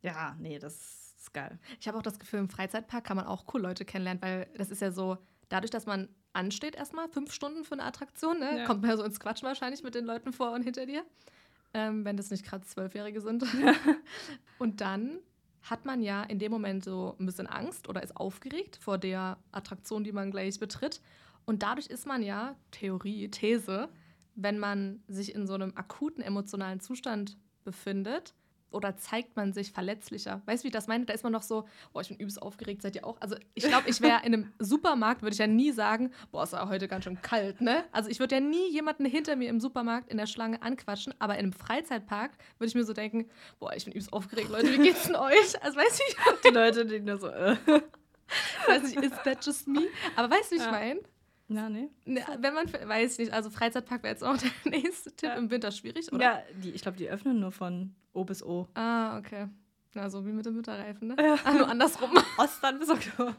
Ja, 0.00 0.34
nee, 0.40 0.58
das 0.58 1.14
ist 1.18 1.32
geil. 1.34 1.58
Ich 1.80 1.86
habe 1.86 1.98
auch 1.98 2.02
das 2.02 2.18
Gefühl, 2.18 2.40
im 2.40 2.48
Freizeitpark 2.48 3.04
kann 3.04 3.16
man 3.16 3.26
auch 3.26 3.44
cool 3.54 3.60
Leute 3.60 3.84
kennenlernen, 3.84 4.22
weil 4.22 4.48
das 4.56 4.70
ist 4.70 4.80
ja 4.80 4.90
so, 4.90 5.18
dadurch, 5.48 5.70
dass 5.70 5.86
man 5.86 6.08
ansteht 6.32 6.74
erstmal, 6.74 7.08
fünf 7.08 7.32
Stunden 7.32 7.62
für 7.64 7.74
eine 7.74 7.84
Attraktion, 7.84 8.38
ne, 8.40 8.60
Ja. 8.60 8.64
kommt 8.64 8.80
man 8.80 8.90
ja 8.90 8.96
so 8.96 9.04
ins 9.04 9.20
Quatschen 9.20 9.46
wahrscheinlich 9.46 9.82
mit 9.82 9.94
den 9.94 10.06
Leuten 10.06 10.32
vor 10.32 10.52
und 10.52 10.62
hinter 10.62 10.86
dir, 10.86 11.04
ähm, 11.74 12.04
wenn 12.04 12.16
das 12.16 12.30
nicht 12.30 12.44
gerade 12.44 12.66
Zwölfjährige 12.66 13.20
sind. 13.20 13.44
und 14.58 14.80
dann 14.80 15.18
hat 15.62 15.84
man 15.84 16.02
ja 16.02 16.22
in 16.24 16.38
dem 16.38 16.50
Moment 16.50 16.84
so 16.84 17.16
ein 17.18 17.26
bisschen 17.26 17.46
Angst 17.46 17.88
oder 17.88 18.02
ist 18.02 18.16
aufgeregt 18.16 18.76
vor 18.80 18.98
der 18.98 19.38
Attraktion, 19.52 20.04
die 20.04 20.12
man 20.12 20.30
gleich 20.30 20.58
betritt. 20.58 21.00
Und 21.44 21.62
dadurch 21.62 21.86
ist 21.86 22.06
man 22.06 22.22
ja, 22.22 22.56
Theorie, 22.70 23.28
These, 23.30 23.88
wenn 24.34 24.58
man 24.58 25.02
sich 25.08 25.34
in 25.34 25.46
so 25.46 25.54
einem 25.54 25.72
akuten 25.76 26.22
emotionalen 26.22 26.80
Zustand 26.80 27.36
befindet, 27.64 28.34
oder 28.72 28.96
zeigt 28.96 29.36
man 29.36 29.52
sich 29.52 29.72
verletzlicher? 29.72 30.42
Weißt 30.46 30.62
du, 30.62 30.64
wie 30.64 30.68
ich 30.68 30.72
das 30.72 30.86
meine? 30.86 31.04
Da 31.06 31.12
ist 31.14 31.22
man 31.24 31.32
noch 31.32 31.42
so, 31.42 31.66
boah, 31.92 32.00
ich 32.02 32.08
bin 32.08 32.16
übelst 32.18 32.40
aufgeregt, 32.40 32.82
seid 32.82 32.96
ihr 32.96 33.06
auch? 33.06 33.20
Also 33.20 33.36
ich 33.54 33.64
glaube, 33.64 33.88
ich 33.88 34.00
wäre 34.00 34.20
in 34.24 34.34
einem 34.34 34.52
Supermarkt, 34.58 35.22
würde 35.22 35.32
ich 35.34 35.38
ja 35.38 35.46
nie 35.46 35.72
sagen, 35.72 36.10
boah, 36.30 36.42
ist 36.44 36.52
ja 36.52 36.68
heute 36.68 36.88
ganz 36.88 37.04
schön 37.04 37.20
kalt, 37.22 37.60
ne? 37.60 37.84
Also 37.92 38.08
ich 38.10 38.20
würde 38.20 38.36
ja 38.36 38.40
nie 38.40 38.70
jemanden 38.70 39.04
hinter 39.04 39.36
mir 39.36 39.48
im 39.48 39.60
Supermarkt 39.60 40.08
in 40.10 40.16
der 40.16 40.26
Schlange 40.26 40.62
anquatschen, 40.62 41.14
aber 41.18 41.34
in 41.34 41.40
einem 41.40 41.52
Freizeitpark 41.52 42.32
würde 42.58 42.68
ich 42.68 42.74
mir 42.74 42.84
so 42.84 42.92
denken, 42.92 43.28
boah, 43.58 43.72
ich 43.74 43.84
bin 43.84 43.92
übelst 43.92 44.12
aufgeregt, 44.12 44.48
Leute, 44.50 44.72
wie 44.72 44.78
geht's 44.78 45.04
denn 45.06 45.16
euch? 45.16 45.62
Also 45.62 45.76
weißt 45.78 46.02
du, 46.42 46.48
Die 46.48 46.54
Leute, 46.54 46.86
die 46.86 47.00
nur 47.00 47.18
so, 47.18 47.28
äh. 47.28 47.56
weiß 48.66 48.82
nicht, 48.84 48.96
ist 48.96 49.22
that 49.24 49.44
just 49.44 49.68
me? 49.68 49.88
Aber 50.16 50.30
weißt 50.34 50.50
du, 50.52 50.56
wie 50.56 50.60
ich 50.60 50.64
Ja. 50.64 50.70
meine? 50.70 51.00
Ja, 51.54 51.68
nee. 51.68 51.90
Ne, 52.04 52.24
wenn 52.38 52.54
man, 52.54 52.72
weiß 52.72 53.12
ich 53.12 53.18
nicht, 53.18 53.32
also 53.32 53.50
Freizeitpark 53.50 54.02
wäre 54.02 54.12
jetzt 54.12 54.24
auch 54.24 54.36
der 54.64 54.70
nächste 54.70 55.14
Tipp. 55.14 55.28
Ja. 55.28 55.36
Im 55.36 55.50
Winter 55.50 55.70
schwierig, 55.70 56.12
oder? 56.12 56.22
Ja, 56.22 56.42
die, 56.62 56.70
ich 56.70 56.82
glaube, 56.82 56.96
die 56.96 57.08
öffnen 57.08 57.40
nur 57.40 57.52
von 57.52 57.94
O 58.12 58.24
bis 58.24 58.42
O. 58.42 58.68
Ah, 58.74 59.18
okay. 59.18 59.48
Na, 59.94 60.08
so 60.08 60.24
wie 60.24 60.32
mit 60.32 60.46
dem 60.46 60.56
Winterreifen, 60.56 61.08
ne? 61.08 61.16
Ja. 61.18 61.36
Ah, 61.44 61.52
nur 61.52 61.68
andersrum. 61.68 62.10
Ostern 62.38 62.78
bis 62.78 62.88
Oktober. 62.88 63.34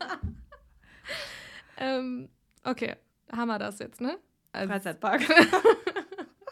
ähm, 1.78 2.30
okay, 2.64 2.96
haben 3.32 3.48
wir 3.48 3.60
das 3.60 3.80
jetzt, 3.80 4.02
ne? 4.02 4.18
Also, 4.52 4.70
Freizeitpark. 4.72 5.24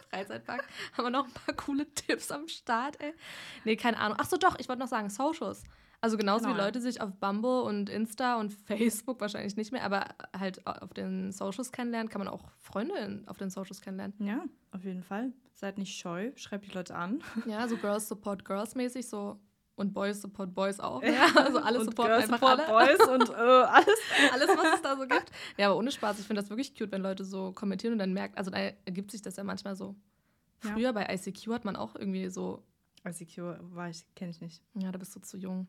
Freizeitpark. 0.09 0.63
Haben 0.97 1.05
wir 1.05 1.09
noch 1.11 1.25
ein 1.25 1.33
paar 1.33 1.55
coole 1.55 1.85
Tipps 1.93 2.31
am 2.31 2.47
Start, 2.47 2.99
ey? 2.99 3.13
Nee, 3.63 3.75
keine 3.75 3.97
Ahnung. 3.97 4.17
Ach 4.19 4.25
so, 4.25 4.37
doch, 4.37 4.57
ich 4.59 4.67
wollte 4.67 4.81
noch 4.81 4.87
sagen, 4.87 5.09
Socials. 5.09 5.63
Also 6.01 6.17
genauso 6.17 6.45
Genau, 6.45 6.55
wie 6.55 6.59
ja. 6.59 6.65
Leute 6.65 6.81
sich 6.81 6.99
auf 6.99 7.11
Bumble 7.19 7.61
und 7.61 7.87
Insta 7.89 8.39
und 8.39 8.51
Facebook 8.53 9.21
wahrscheinlich 9.21 9.55
nicht 9.55 9.71
mehr, 9.71 9.83
aber 9.83 10.05
halt 10.37 10.65
auf 10.65 10.93
den 10.93 11.31
Socials 11.31 11.71
kennenlernen, 11.71 12.09
kann 12.09 12.19
man 12.19 12.27
auch 12.27 12.49
Freunde 12.57 13.21
auf 13.27 13.37
den 13.37 13.51
Socials 13.51 13.81
kennenlernen. 13.81 14.15
Ja, 14.19 14.43
auf 14.71 14.83
jeden 14.83 15.03
Fall. 15.03 15.31
Seid 15.53 15.77
nicht 15.77 15.95
scheu, 15.95 16.31
schreibt 16.35 16.65
die 16.65 16.71
Leute 16.71 16.95
an. 16.95 17.21
Ja, 17.45 17.67
so 17.67 17.77
Girls 17.77 18.07
Support 18.07 18.43
Girls 18.45 18.73
mäßig, 18.73 19.07
so 19.07 19.39
und 19.75 19.93
Boys 19.93 20.21
Support 20.21 20.53
Boys 20.55 20.79
auch. 20.79 21.03
Ja, 21.03 21.27
also 21.35 21.59
alle 21.59 21.79
Und 21.79 21.85
supporten 21.85 22.13
Girls 22.13 22.31
einfach 22.31 22.39
support 22.39 22.67
alle. 22.67 22.97
Boys 22.97 23.07
und 23.07 23.29
äh, 23.33 23.33
alles. 23.33 23.99
alles, 24.33 24.47
was 24.49 24.75
es 24.75 24.81
da 24.81 24.95
so 24.97 25.07
gibt. 25.07 25.31
Ja, 25.57 25.67
aber 25.67 25.77
ohne 25.77 25.91
Spaß, 25.91 26.19
ich 26.19 26.25
finde 26.25 26.41
das 26.41 26.49
wirklich 26.49 26.75
cute, 26.75 26.91
wenn 26.91 27.01
Leute 27.03 27.23
so 27.25 27.51
kommentieren 27.51 27.93
und 27.93 27.99
dann 27.99 28.13
merkt, 28.13 28.37
also 28.39 28.49
da 28.49 28.57
ergibt 28.57 29.11
sich 29.11 29.21
das 29.21 29.35
ja 29.35 29.43
manchmal 29.43 29.75
so. 29.75 29.95
Ja. 30.63 30.71
Früher 30.73 30.93
bei 30.93 31.07
ICQ 31.13 31.47
hat 31.51 31.65
man 31.65 31.75
auch 31.75 31.95
irgendwie 31.95 32.27
so, 32.29 32.63
ICQ 33.07 33.37
war 33.73 33.89
ich, 33.89 34.03
kenne 34.15 34.31
ich 34.31 34.41
nicht. 34.41 34.63
ja, 34.75 34.91
da 34.91 34.97
bist 34.99 35.15
du 35.15 35.19
zu 35.19 35.37
jung. 35.37 35.67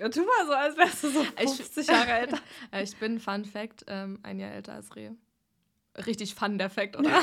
Ja, 0.00 0.08
tu 0.08 0.20
mal 0.20 0.46
so, 0.46 0.52
als 0.52 0.76
wärst 0.76 1.04
du 1.04 1.10
so 1.10 1.20
Ich- 1.22 1.50
50 1.56 1.86
Jahre 1.86 2.10
älter. 2.12 2.38
Äh, 2.72 2.82
Ich 2.82 2.96
bin, 2.96 3.20
Fun 3.20 3.44
Fact, 3.44 3.84
ähm, 3.88 4.18
ein 4.22 4.38
Jahr 4.40 4.52
älter 4.52 4.72
als 4.74 4.94
Reh. 4.96 5.10
Richtig 6.06 6.34
fun 6.34 6.56
der 6.58 6.70
Fact, 6.70 6.96
oder? 6.96 7.10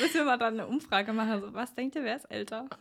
Müssen 0.00 0.14
wir 0.14 0.24
mal 0.24 0.36
dann 0.38 0.54
eine 0.54 0.66
Umfrage 0.68 1.12
machen. 1.12 1.30
Also, 1.30 1.52
was 1.52 1.74
denkt 1.74 1.96
ihr, 1.96 2.04
wer 2.04 2.16
ist 2.16 2.24
älter? 2.26 2.66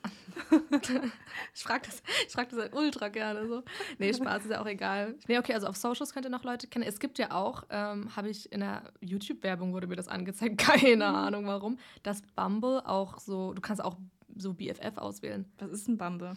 Ich 1.54 1.64
frage 1.64 1.86
das, 1.86 2.02
ich 2.28 2.32
frag 2.34 2.50
das 2.50 2.60
halt 2.60 2.74
ultra 2.74 3.10
gerne 3.10 3.48
so. 3.48 3.64
Nee, 3.98 4.14
Spaß 4.14 4.44
ist 4.46 4.52
ja 4.52 4.62
auch 4.62 4.66
egal. 4.66 5.16
Nee, 5.28 5.38
okay, 5.38 5.54
also 5.54 5.68
auf 5.68 5.76
Socials 5.78 6.14
könnt 6.14 6.26
ihr 6.26 6.30
noch 6.30 6.44
Leute 6.44 6.68
kennen. 6.68 6.86
Es 6.86 7.00
gibt 7.00 7.18
ja 7.20 7.32
auch, 7.32 7.64
ähm, 7.70 8.16
habe 8.16 8.30
ich 8.30 8.52
in 8.52 8.62
der 8.62 8.84
YouTube-Werbung 9.02 9.74
wurde 9.74 9.88
mir 9.88 9.96
das 9.96 10.08
angezeigt, 10.08 10.58
keine 10.58 11.06
Ahnung 11.06 11.46
warum, 11.48 11.78
dass 12.04 12.22
Bumble 12.36 12.82
auch 12.86 13.20
so, 13.20 13.54
du 13.54 13.62
kannst 13.62 13.84
auch 13.84 13.98
so 14.36 14.54
BFF 14.54 14.98
auswählen. 14.98 15.52
Was 15.60 15.72
ist 15.72 15.88
ein 15.88 15.98
Bumble? 15.98 16.34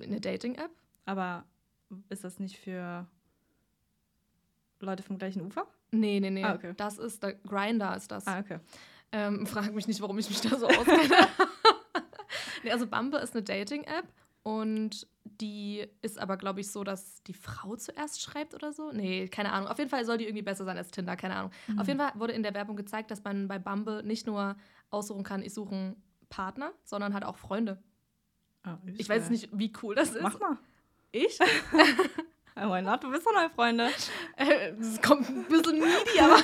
Eine 0.00 0.20
Dating-App? 0.20 0.70
Aber 1.04 1.44
ist 2.08 2.24
das 2.24 2.38
nicht 2.38 2.58
für 2.58 3.06
Leute 4.80 5.02
vom 5.02 5.18
gleichen 5.18 5.42
Ufer? 5.42 5.66
Nee, 5.90 6.20
nee, 6.20 6.30
nee. 6.30 6.44
Ah, 6.44 6.54
okay. 6.54 6.74
Das 6.76 6.98
ist, 6.98 7.22
der 7.22 7.34
Grinder 7.34 7.96
ist 7.96 8.10
das. 8.10 8.26
Ah, 8.26 8.40
okay. 8.40 8.58
Ähm, 9.12 9.46
frag 9.46 9.72
mich 9.72 9.86
nicht, 9.86 10.00
warum 10.00 10.18
ich 10.18 10.28
mich 10.28 10.40
da 10.40 10.56
so 10.58 10.66
auskenne. 10.66 11.08
nee, 12.64 12.70
also 12.70 12.86
Bumble 12.86 13.20
ist 13.20 13.34
eine 13.34 13.44
Dating-App 13.44 14.06
und 14.42 15.06
die 15.24 15.86
ist 16.02 16.18
aber, 16.18 16.36
glaube 16.36 16.60
ich, 16.60 16.70
so, 16.70 16.84
dass 16.84 17.22
die 17.24 17.34
Frau 17.34 17.76
zuerst 17.76 18.20
schreibt 18.20 18.54
oder 18.54 18.72
so. 18.72 18.92
Nee, 18.92 19.28
keine 19.28 19.52
Ahnung. 19.52 19.68
Auf 19.68 19.78
jeden 19.78 19.90
Fall 19.90 20.04
soll 20.04 20.18
die 20.18 20.24
irgendwie 20.24 20.42
besser 20.42 20.64
sein 20.64 20.76
als 20.76 20.90
Tinder, 20.90 21.16
keine 21.16 21.36
Ahnung. 21.36 21.50
Mhm. 21.66 21.78
Auf 21.78 21.86
jeden 21.86 21.98
Fall 21.98 22.12
wurde 22.14 22.32
in 22.32 22.42
der 22.42 22.54
Werbung 22.54 22.76
gezeigt, 22.76 23.10
dass 23.10 23.22
man 23.22 23.48
bei 23.48 23.58
Bumble 23.58 24.02
nicht 24.02 24.26
nur 24.26 24.56
aussuchen 24.90 25.24
kann, 25.24 25.42
ich 25.42 25.54
suche 25.54 25.74
einen 25.74 26.02
Partner, 26.28 26.72
sondern 26.84 27.14
halt 27.14 27.24
auch 27.24 27.36
Freunde. 27.36 27.82
Ah, 28.66 28.78
Ich 28.96 29.08
weiß 29.08 29.30
nicht, 29.30 29.48
wie 29.52 29.72
cool 29.82 29.94
das 29.94 30.10
ist. 30.10 30.20
Mach 30.22 30.38
mal. 30.40 30.58
Ich? 31.12 31.38
Why 32.56 32.82
not? 32.82 33.04
Du 33.04 33.10
bist 33.10 33.24
doch 33.26 33.32
neue 33.34 33.50
Freunde. 33.50 33.88
Äh, 34.36 34.72
Das 34.78 35.00
kommt 35.00 35.28
ein 35.28 35.44
bisschen 35.44 35.78
needy, 35.78 36.20
aber. 36.20 36.38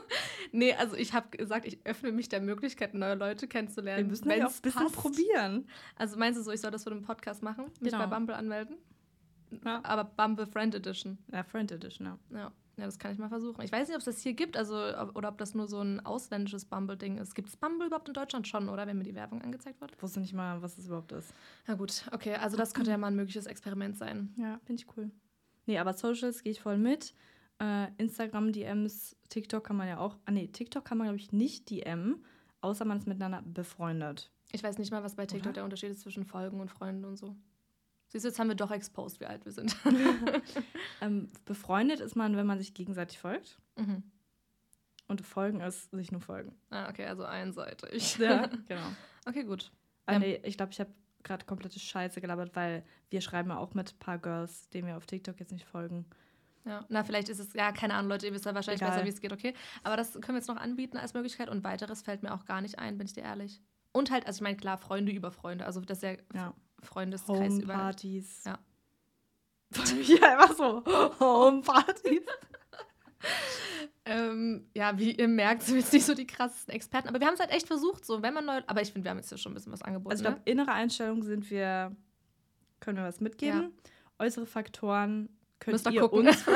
nee, 0.52 0.72
also 0.74 0.94
ich 0.96 1.12
habe 1.12 1.36
gesagt, 1.36 1.66
ich 1.66 1.78
öffne 1.84 2.12
mich 2.12 2.28
der 2.28 2.40
Möglichkeit, 2.40 2.94
neue 2.94 3.14
Leute 3.14 3.48
kennenzulernen. 3.48 4.04
Wir 4.04 4.10
müssen 4.10 4.30
ja 4.30 4.46
auch 4.46 4.54
ein 4.54 4.62
bisschen 4.62 4.82
passt. 4.82 4.94
probieren. 4.94 5.68
Also 5.96 6.16
meinst 6.18 6.38
du 6.38 6.42
so, 6.44 6.50
ich 6.52 6.60
soll 6.60 6.70
das 6.70 6.84
für 6.84 6.90
den 6.90 7.02
Podcast 7.02 7.42
machen? 7.42 7.66
Mich 7.80 7.92
Genau. 7.92 8.06
bei 8.06 8.14
Bumble 8.14 8.34
anmelden? 8.36 8.76
Ja. 9.64 9.80
Aber 9.84 10.04
Bumble 10.04 10.46
Friend 10.46 10.74
Edition. 10.74 11.18
Ja, 11.32 11.42
Friend 11.44 11.70
Edition, 11.72 12.06
ja. 12.06 12.38
Ja. 12.38 12.52
Ja, 12.76 12.86
das 12.86 12.98
kann 12.98 13.12
ich 13.12 13.18
mal 13.18 13.28
versuchen. 13.28 13.62
Ich 13.62 13.72
weiß 13.72 13.88
nicht, 13.88 13.94
ob 13.94 14.00
es 14.00 14.04
das 14.04 14.20
hier 14.20 14.34
gibt, 14.34 14.56
also 14.56 14.74
oder 15.14 15.28
ob 15.28 15.38
das 15.38 15.54
nur 15.54 15.68
so 15.68 15.80
ein 15.80 16.04
ausländisches 16.04 16.64
Bumble-Ding 16.64 17.18
ist. 17.18 17.34
Gibt 17.34 17.48
es 17.48 17.56
Bumble 17.56 17.86
überhaupt 17.86 18.08
in 18.08 18.14
Deutschland 18.14 18.48
schon, 18.48 18.68
oder? 18.68 18.86
Wenn 18.86 18.98
mir 18.98 19.04
die 19.04 19.14
Werbung 19.14 19.42
angezeigt 19.42 19.80
wird? 19.80 19.92
Ich 19.96 20.02
wusste 20.02 20.20
nicht 20.20 20.32
mal, 20.32 20.60
was 20.62 20.76
das 20.76 20.86
überhaupt 20.86 21.12
ist. 21.12 21.32
Na 21.66 21.74
gut, 21.74 22.04
okay, 22.12 22.34
also 22.34 22.56
das 22.56 22.74
könnte 22.74 22.90
ja 22.90 22.98
mal 22.98 23.08
ein 23.08 23.16
mögliches 23.16 23.46
Experiment 23.46 23.96
sein. 23.96 24.32
Ja, 24.36 24.60
finde 24.64 24.82
ich 24.82 24.96
cool. 24.96 25.10
Nee, 25.66 25.78
aber 25.78 25.92
Socials 25.92 26.42
gehe 26.42 26.52
ich 26.52 26.60
voll 26.60 26.78
mit. 26.78 27.14
Äh, 27.60 27.86
Instagram, 27.98 28.52
DMs, 28.52 29.16
TikTok 29.28 29.64
kann 29.64 29.76
man 29.76 29.88
ja 29.88 29.98
auch. 29.98 30.16
Ah, 30.24 30.32
nee, 30.32 30.48
TikTok 30.48 30.84
kann 30.84 30.98
man, 30.98 31.06
glaube 31.06 31.18
ich, 31.18 31.32
nicht 31.32 31.70
DM, 31.70 32.24
außer 32.60 32.84
man 32.84 32.98
ist 32.98 33.06
miteinander 33.06 33.42
befreundet. 33.42 34.30
Ich 34.52 34.62
weiß 34.62 34.78
nicht 34.78 34.90
mal, 34.90 35.02
was 35.02 35.14
bei 35.14 35.26
TikTok 35.26 35.46
Oder? 35.46 35.52
der 35.54 35.64
Unterschied 35.64 35.90
ist 35.90 36.00
zwischen 36.00 36.24
Folgen 36.24 36.60
und 36.60 36.70
Freunden 36.70 37.04
und 37.04 37.16
so. 37.16 37.36
Siehst 38.14 38.24
du, 38.24 38.28
jetzt 38.28 38.38
haben 38.38 38.46
wir 38.46 38.54
doch 38.54 38.70
exposed, 38.70 39.18
wie 39.18 39.26
alt 39.26 39.44
wir 39.44 39.50
sind. 39.50 39.76
Ähm, 41.00 41.30
befreundet 41.44 41.98
ist 41.98 42.14
man, 42.14 42.36
wenn 42.36 42.46
man 42.46 42.58
sich 42.58 42.72
gegenseitig 42.74 43.18
folgt. 43.18 43.58
mhm. 43.76 44.04
Und 45.08 45.20
folgen 45.20 45.60
ist 45.60 45.90
sich 45.90 46.12
nur 46.12 46.20
folgen. 46.22 46.54
Ah, 46.70 46.88
okay, 46.88 47.04
also 47.06 47.24
einseitig. 47.24 48.16
Ja, 48.18 48.46
genau. 48.68 48.86
Okay, 49.26 49.42
gut. 49.42 49.70
Ah, 50.06 50.12
Ja. 50.14 50.18
nee, 50.20 50.40
ich 50.44 50.56
glaube, 50.56 50.70
ich 50.72 50.78
habe 50.80 50.90
gerade 51.24 51.44
komplette 51.44 51.78
Scheiße 51.80 52.20
gelabert, 52.22 52.54
weil 52.56 52.84
wir 53.10 53.20
schreiben 53.20 53.50
ja 53.50 53.58
auch 53.58 53.74
mit 53.74 53.92
ein 53.94 53.98
paar 53.98 54.18
Girls, 54.18 54.68
denen 54.70 54.86
wir 54.86 54.96
auf 54.96 55.04
TikTok 55.06 55.38
jetzt 55.40 55.52
nicht 55.52 55.66
folgen. 55.66 56.06
Ja, 56.64 56.86
na, 56.88 57.02
vielleicht 57.04 57.28
ist 57.28 57.40
es, 57.40 57.52
ja, 57.52 57.72
keine 57.72 57.94
Ahnung, 57.94 58.10
Leute, 58.10 58.26
ihr 58.26 58.32
wisst 58.32 58.46
ja 58.46 58.54
wahrscheinlich 58.54 58.80
Egal. 58.80 58.92
besser, 58.94 59.04
wie 59.04 59.10
es 59.10 59.20
geht, 59.20 59.32
okay. 59.32 59.52
Aber 59.82 59.96
das 59.98 60.12
können 60.14 60.28
wir 60.28 60.36
jetzt 60.36 60.48
noch 60.48 60.56
anbieten 60.56 60.96
als 60.96 61.12
Möglichkeit 61.12 61.50
und 61.50 61.64
weiteres 61.64 62.00
fällt 62.02 62.22
mir 62.22 62.32
auch 62.32 62.44
gar 62.46 62.60
nicht 62.62 62.78
ein, 62.78 62.96
bin 62.96 63.06
ich 63.06 63.12
dir 63.12 63.24
ehrlich. 63.24 63.60
Und 63.92 64.10
halt, 64.10 64.26
also 64.26 64.38
ich 64.38 64.42
meine, 64.42 64.56
klar, 64.56 64.78
Freunde 64.78 65.12
über 65.12 65.30
Freunde, 65.32 65.66
also 65.66 65.80
das 65.82 65.98
ist 65.98 66.02
ja, 66.04 66.16
Ja. 66.32 66.54
Freundeskreis 66.84 67.58
über. 67.58 67.74
Homepartys. 67.74 68.44
Ja. 68.44 68.58
ja, 70.02 70.38
einfach 70.38 70.56
so. 70.56 70.84
Homepartys. 71.20 72.22
Ähm, 74.06 74.66
ja, 74.74 74.98
wie 74.98 75.12
ihr 75.12 75.28
merkt, 75.28 75.62
sind 75.62 75.76
wir 75.76 75.80
jetzt 75.80 75.92
nicht 75.94 76.04
so 76.04 76.14
die 76.14 76.26
krassesten 76.26 76.74
Experten, 76.74 77.08
aber 77.08 77.20
wir 77.20 77.26
haben 77.26 77.34
es 77.34 77.40
halt 77.40 77.50
echt 77.52 77.66
versucht, 77.66 78.04
so, 78.04 78.20
wenn 78.20 78.34
man 78.34 78.44
neu, 78.44 78.60
aber 78.66 78.82
ich 78.82 78.92
finde, 78.92 79.04
wir 79.06 79.10
haben 79.10 79.16
jetzt 79.16 79.30
ja 79.30 79.38
schon 79.38 79.52
ein 79.52 79.54
bisschen 79.54 79.72
was 79.72 79.80
angeboten. 79.80 80.10
Also 80.10 80.24
ich 80.24 80.28
glaube, 80.28 80.40
ne? 80.40 80.50
innere 80.52 80.72
Einstellung 80.72 81.22
sind 81.22 81.50
wir, 81.50 81.96
können 82.80 82.98
wir 82.98 83.04
was 83.04 83.20
mitgeben. 83.20 83.72
Äußere 84.18 84.44
Faktoren 84.44 85.30
könnt 85.58 85.72
Müsst 85.72 85.86
ihr 85.86 85.92
ihr 85.92 86.00
gucken. 86.02 86.28
uns 86.28 86.44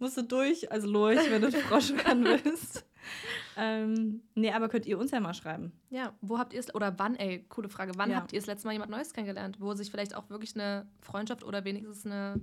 Musst 0.00 0.16
du 0.16 0.22
durch, 0.22 0.72
also 0.72 0.88
lurch, 0.88 1.30
wenn 1.30 1.42
du 1.42 1.52
Frosch 1.52 1.92
werden 1.92 2.24
willst. 2.24 2.84
Ähm, 3.56 4.22
nee, 4.34 4.50
aber 4.50 4.68
könnt 4.70 4.86
ihr 4.86 4.98
uns 4.98 5.10
ja 5.10 5.20
mal 5.20 5.34
schreiben. 5.34 5.72
Ja, 5.90 6.14
wo 6.22 6.38
habt 6.38 6.54
ihr 6.54 6.60
es, 6.60 6.74
oder 6.74 6.98
wann, 6.98 7.16
ey, 7.16 7.44
coole 7.48 7.68
Frage, 7.68 7.92
wann 7.96 8.10
Ja. 8.10 8.16
habt 8.16 8.32
ihr 8.32 8.38
das 8.40 8.46
letzte 8.46 8.66
Mal 8.66 8.72
jemand 8.72 8.90
Neues 8.90 9.12
kennengelernt, 9.12 9.60
wo 9.60 9.74
sich 9.74 9.90
vielleicht 9.90 10.14
auch 10.14 10.30
wirklich 10.30 10.54
eine 10.54 10.88
Freundschaft 11.00 11.44
oder 11.44 11.64
wenigstens 11.64 12.06
eine 12.06 12.40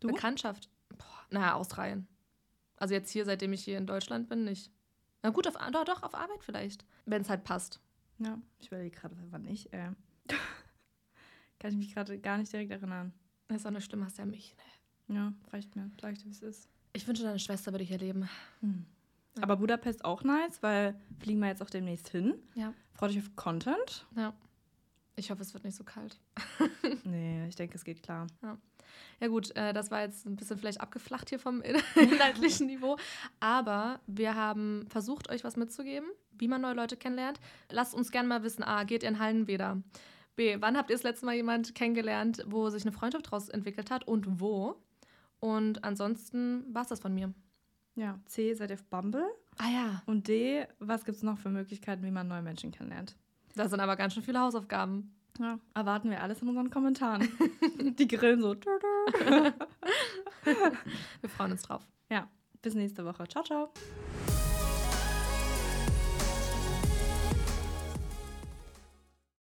Du? 0.00 0.08
Bekanntschaft, 0.08 0.68
boah, 0.98 1.04
naja, 1.30 1.54
Australien. 1.54 2.08
Also 2.76 2.94
jetzt 2.94 3.10
hier, 3.10 3.24
seitdem 3.24 3.52
ich 3.52 3.62
hier 3.64 3.78
in 3.78 3.86
Deutschland 3.86 4.28
bin, 4.28 4.44
nicht. 4.44 4.72
Na 5.22 5.30
gut, 5.30 5.46
auf, 5.46 5.54
doch, 5.72 5.84
doch, 5.84 6.02
auf 6.02 6.14
Arbeit 6.14 6.42
vielleicht, 6.42 6.84
wenn 7.04 7.22
es 7.22 7.30
halt 7.30 7.44
passt. 7.44 7.80
Ja, 8.18 8.38
ich 8.58 8.66
überlege 8.68 8.96
gerade, 8.98 9.16
wann 9.30 9.44
ich. 9.46 9.72
Äh, 9.72 9.92
kann 11.58 11.70
ich 11.70 11.76
mich 11.76 11.94
gerade 11.94 12.18
gar 12.18 12.38
nicht 12.38 12.52
direkt 12.52 12.70
erinnern. 12.72 13.12
Das 13.48 13.58
ist 13.58 13.66
auch 13.66 13.70
eine 13.70 13.80
Stimme, 13.80 14.04
hast 14.04 14.18
ja 14.18 14.24
mich. 14.26 14.56
Ne? 15.06 15.14
Ja, 15.16 15.32
reicht 15.52 15.76
mir. 15.76 15.90
Sag 16.00 16.12
ich 16.14 16.18
dir, 16.18 16.26
wie 16.26 16.30
es 16.30 16.42
ist. 16.42 16.68
Ich 16.94 17.06
wünsche, 17.06 17.22
deine 17.22 17.38
Schwester 17.38 17.72
würde 17.72 17.84
hier 17.84 17.98
leben. 17.98 18.28
Hm. 18.60 18.86
Ja. 19.36 19.42
Aber 19.42 19.56
Budapest 19.56 20.04
auch 20.04 20.22
nice, 20.24 20.62
weil 20.62 20.98
fliegen 21.18 21.40
wir 21.40 21.48
jetzt 21.48 21.62
auch 21.62 21.70
demnächst 21.70 22.08
hin. 22.08 22.34
Ja. 22.54 22.72
Freut 22.92 23.10
euch 23.10 23.18
auf 23.18 23.36
Content? 23.36 24.06
Ja. 24.16 24.34
Ich 25.16 25.30
hoffe, 25.30 25.42
es 25.42 25.54
wird 25.54 25.64
nicht 25.64 25.76
so 25.76 25.84
kalt. 25.84 26.20
Nee, 27.04 27.46
ich 27.48 27.56
denke, 27.56 27.76
es 27.76 27.84
geht 27.84 28.02
klar. 28.02 28.26
Ja 29.20 29.28
gut, 29.28 29.54
äh, 29.56 29.72
das 29.72 29.90
war 29.90 30.02
jetzt 30.02 30.26
ein 30.26 30.36
bisschen 30.36 30.58
vielleicht 30.58 30.80
abgeflacht 30.80 31.28
hier 31.28 31.38
vom 31.38 31.62
in 31.62 31.76
inhaltlichen 31.96 32.66
Niveau. 32.66 32.96
Aber 33.40 34.00
wir 34.06 34.34
haben 34.34 34.86
versucht, 34.88 35.30
euch 35.30 35.44
was 35.44 35.56
mitzugeben, 35.56 36.08
wie 36.32 36.48
man 36.48 36.60
neue 36.60 36.74
Leute 36.74 36.96
kennenlernt. 36.96 37.40
Lasst 37.70 37.94
uns 37.94 38.10
gerne 38.10 38.28
mal 38.28 38.42
wissen, 38.42 38.62
A, 38.62 38.84
geht 38.84 39.02
ihr 39.02 39.08
in 39.08 39.18
Hallenbäder? 39.18 39.82
B, 40.36 40.56
wann 40.60 40.76
habt 40.76 40.90
ihr 40.90 40.96
das 40.96 41.02
letzte 41.02 41.24
Mal 41.24 41.34
jemand 41.34 41.74
kennengelernt, 41.74 42.44
wo 42.46 42.68
sich 42.68 42.82
eine 42.82 42.92
Freundschaft 42.92 43.26
daraus 43.26 43.48
entwickelt 43.48 43.90
hat 43.90 44.06
und 44.06 44.40
wo? 44.40 44.76
Und 45.40 45.82
ansonsten 45.82 46.64
war 46.74 46.82
es 46.82 46.88
das 46.88 47.00
von 47.00 47.14
mir. 47.14 47.32
Ja, 47.96 48.20
C, 48.26 48.54
seid 48.54 48.70
ihr 48.70 48.74
auf 48.74 48.84
Bumble? 48.84 49.26
Ah 49.58 49.70
ja. 49.70 50.02
Und 50.06 50.28
D, 50.28 50.66
was 50.78 51.04
gibt 51.04 51.16
es 51.16 51.22
noch 51.22 51.38
für 51.38 51.48
Möglichkeiten, 51.48 52.04
wie 52.04 52.10
man 52.10 52.28
neue 52.28 52.42
Menschen 52.42 52.70
kennenlernt? 52.70 53.16
Das 53.54 53.70
sind 53.70 53.80
aber 53.80 53.96
ganz 53.96 54.12
schön 54.12 54.22
viele 54.22 54.38
Hausaufgaben. 54.38 55.14
Ja, 55.40 55.58
erwarten 55.74 56.10
wir 56.10 56.22
alles 56.22 56.42
in 56.42 56.48
unseren 56.48 56.70
Kommentaren. 56.70 57.28
Die 57.98 58.06
grillen 58.06 58.40
so. 58.42 58.54
Wir 61.20 61.30
freuen 61.30 61.52
uns 61.52 61.62
drauf. 61.62 61.86
Ja, 62.10 62.28
bis 62.62 62.74
nächste 62.74 63.04
Woche. 63.04 63.26
Ciao, 63.28 63.44
ciao. 63.44 63.72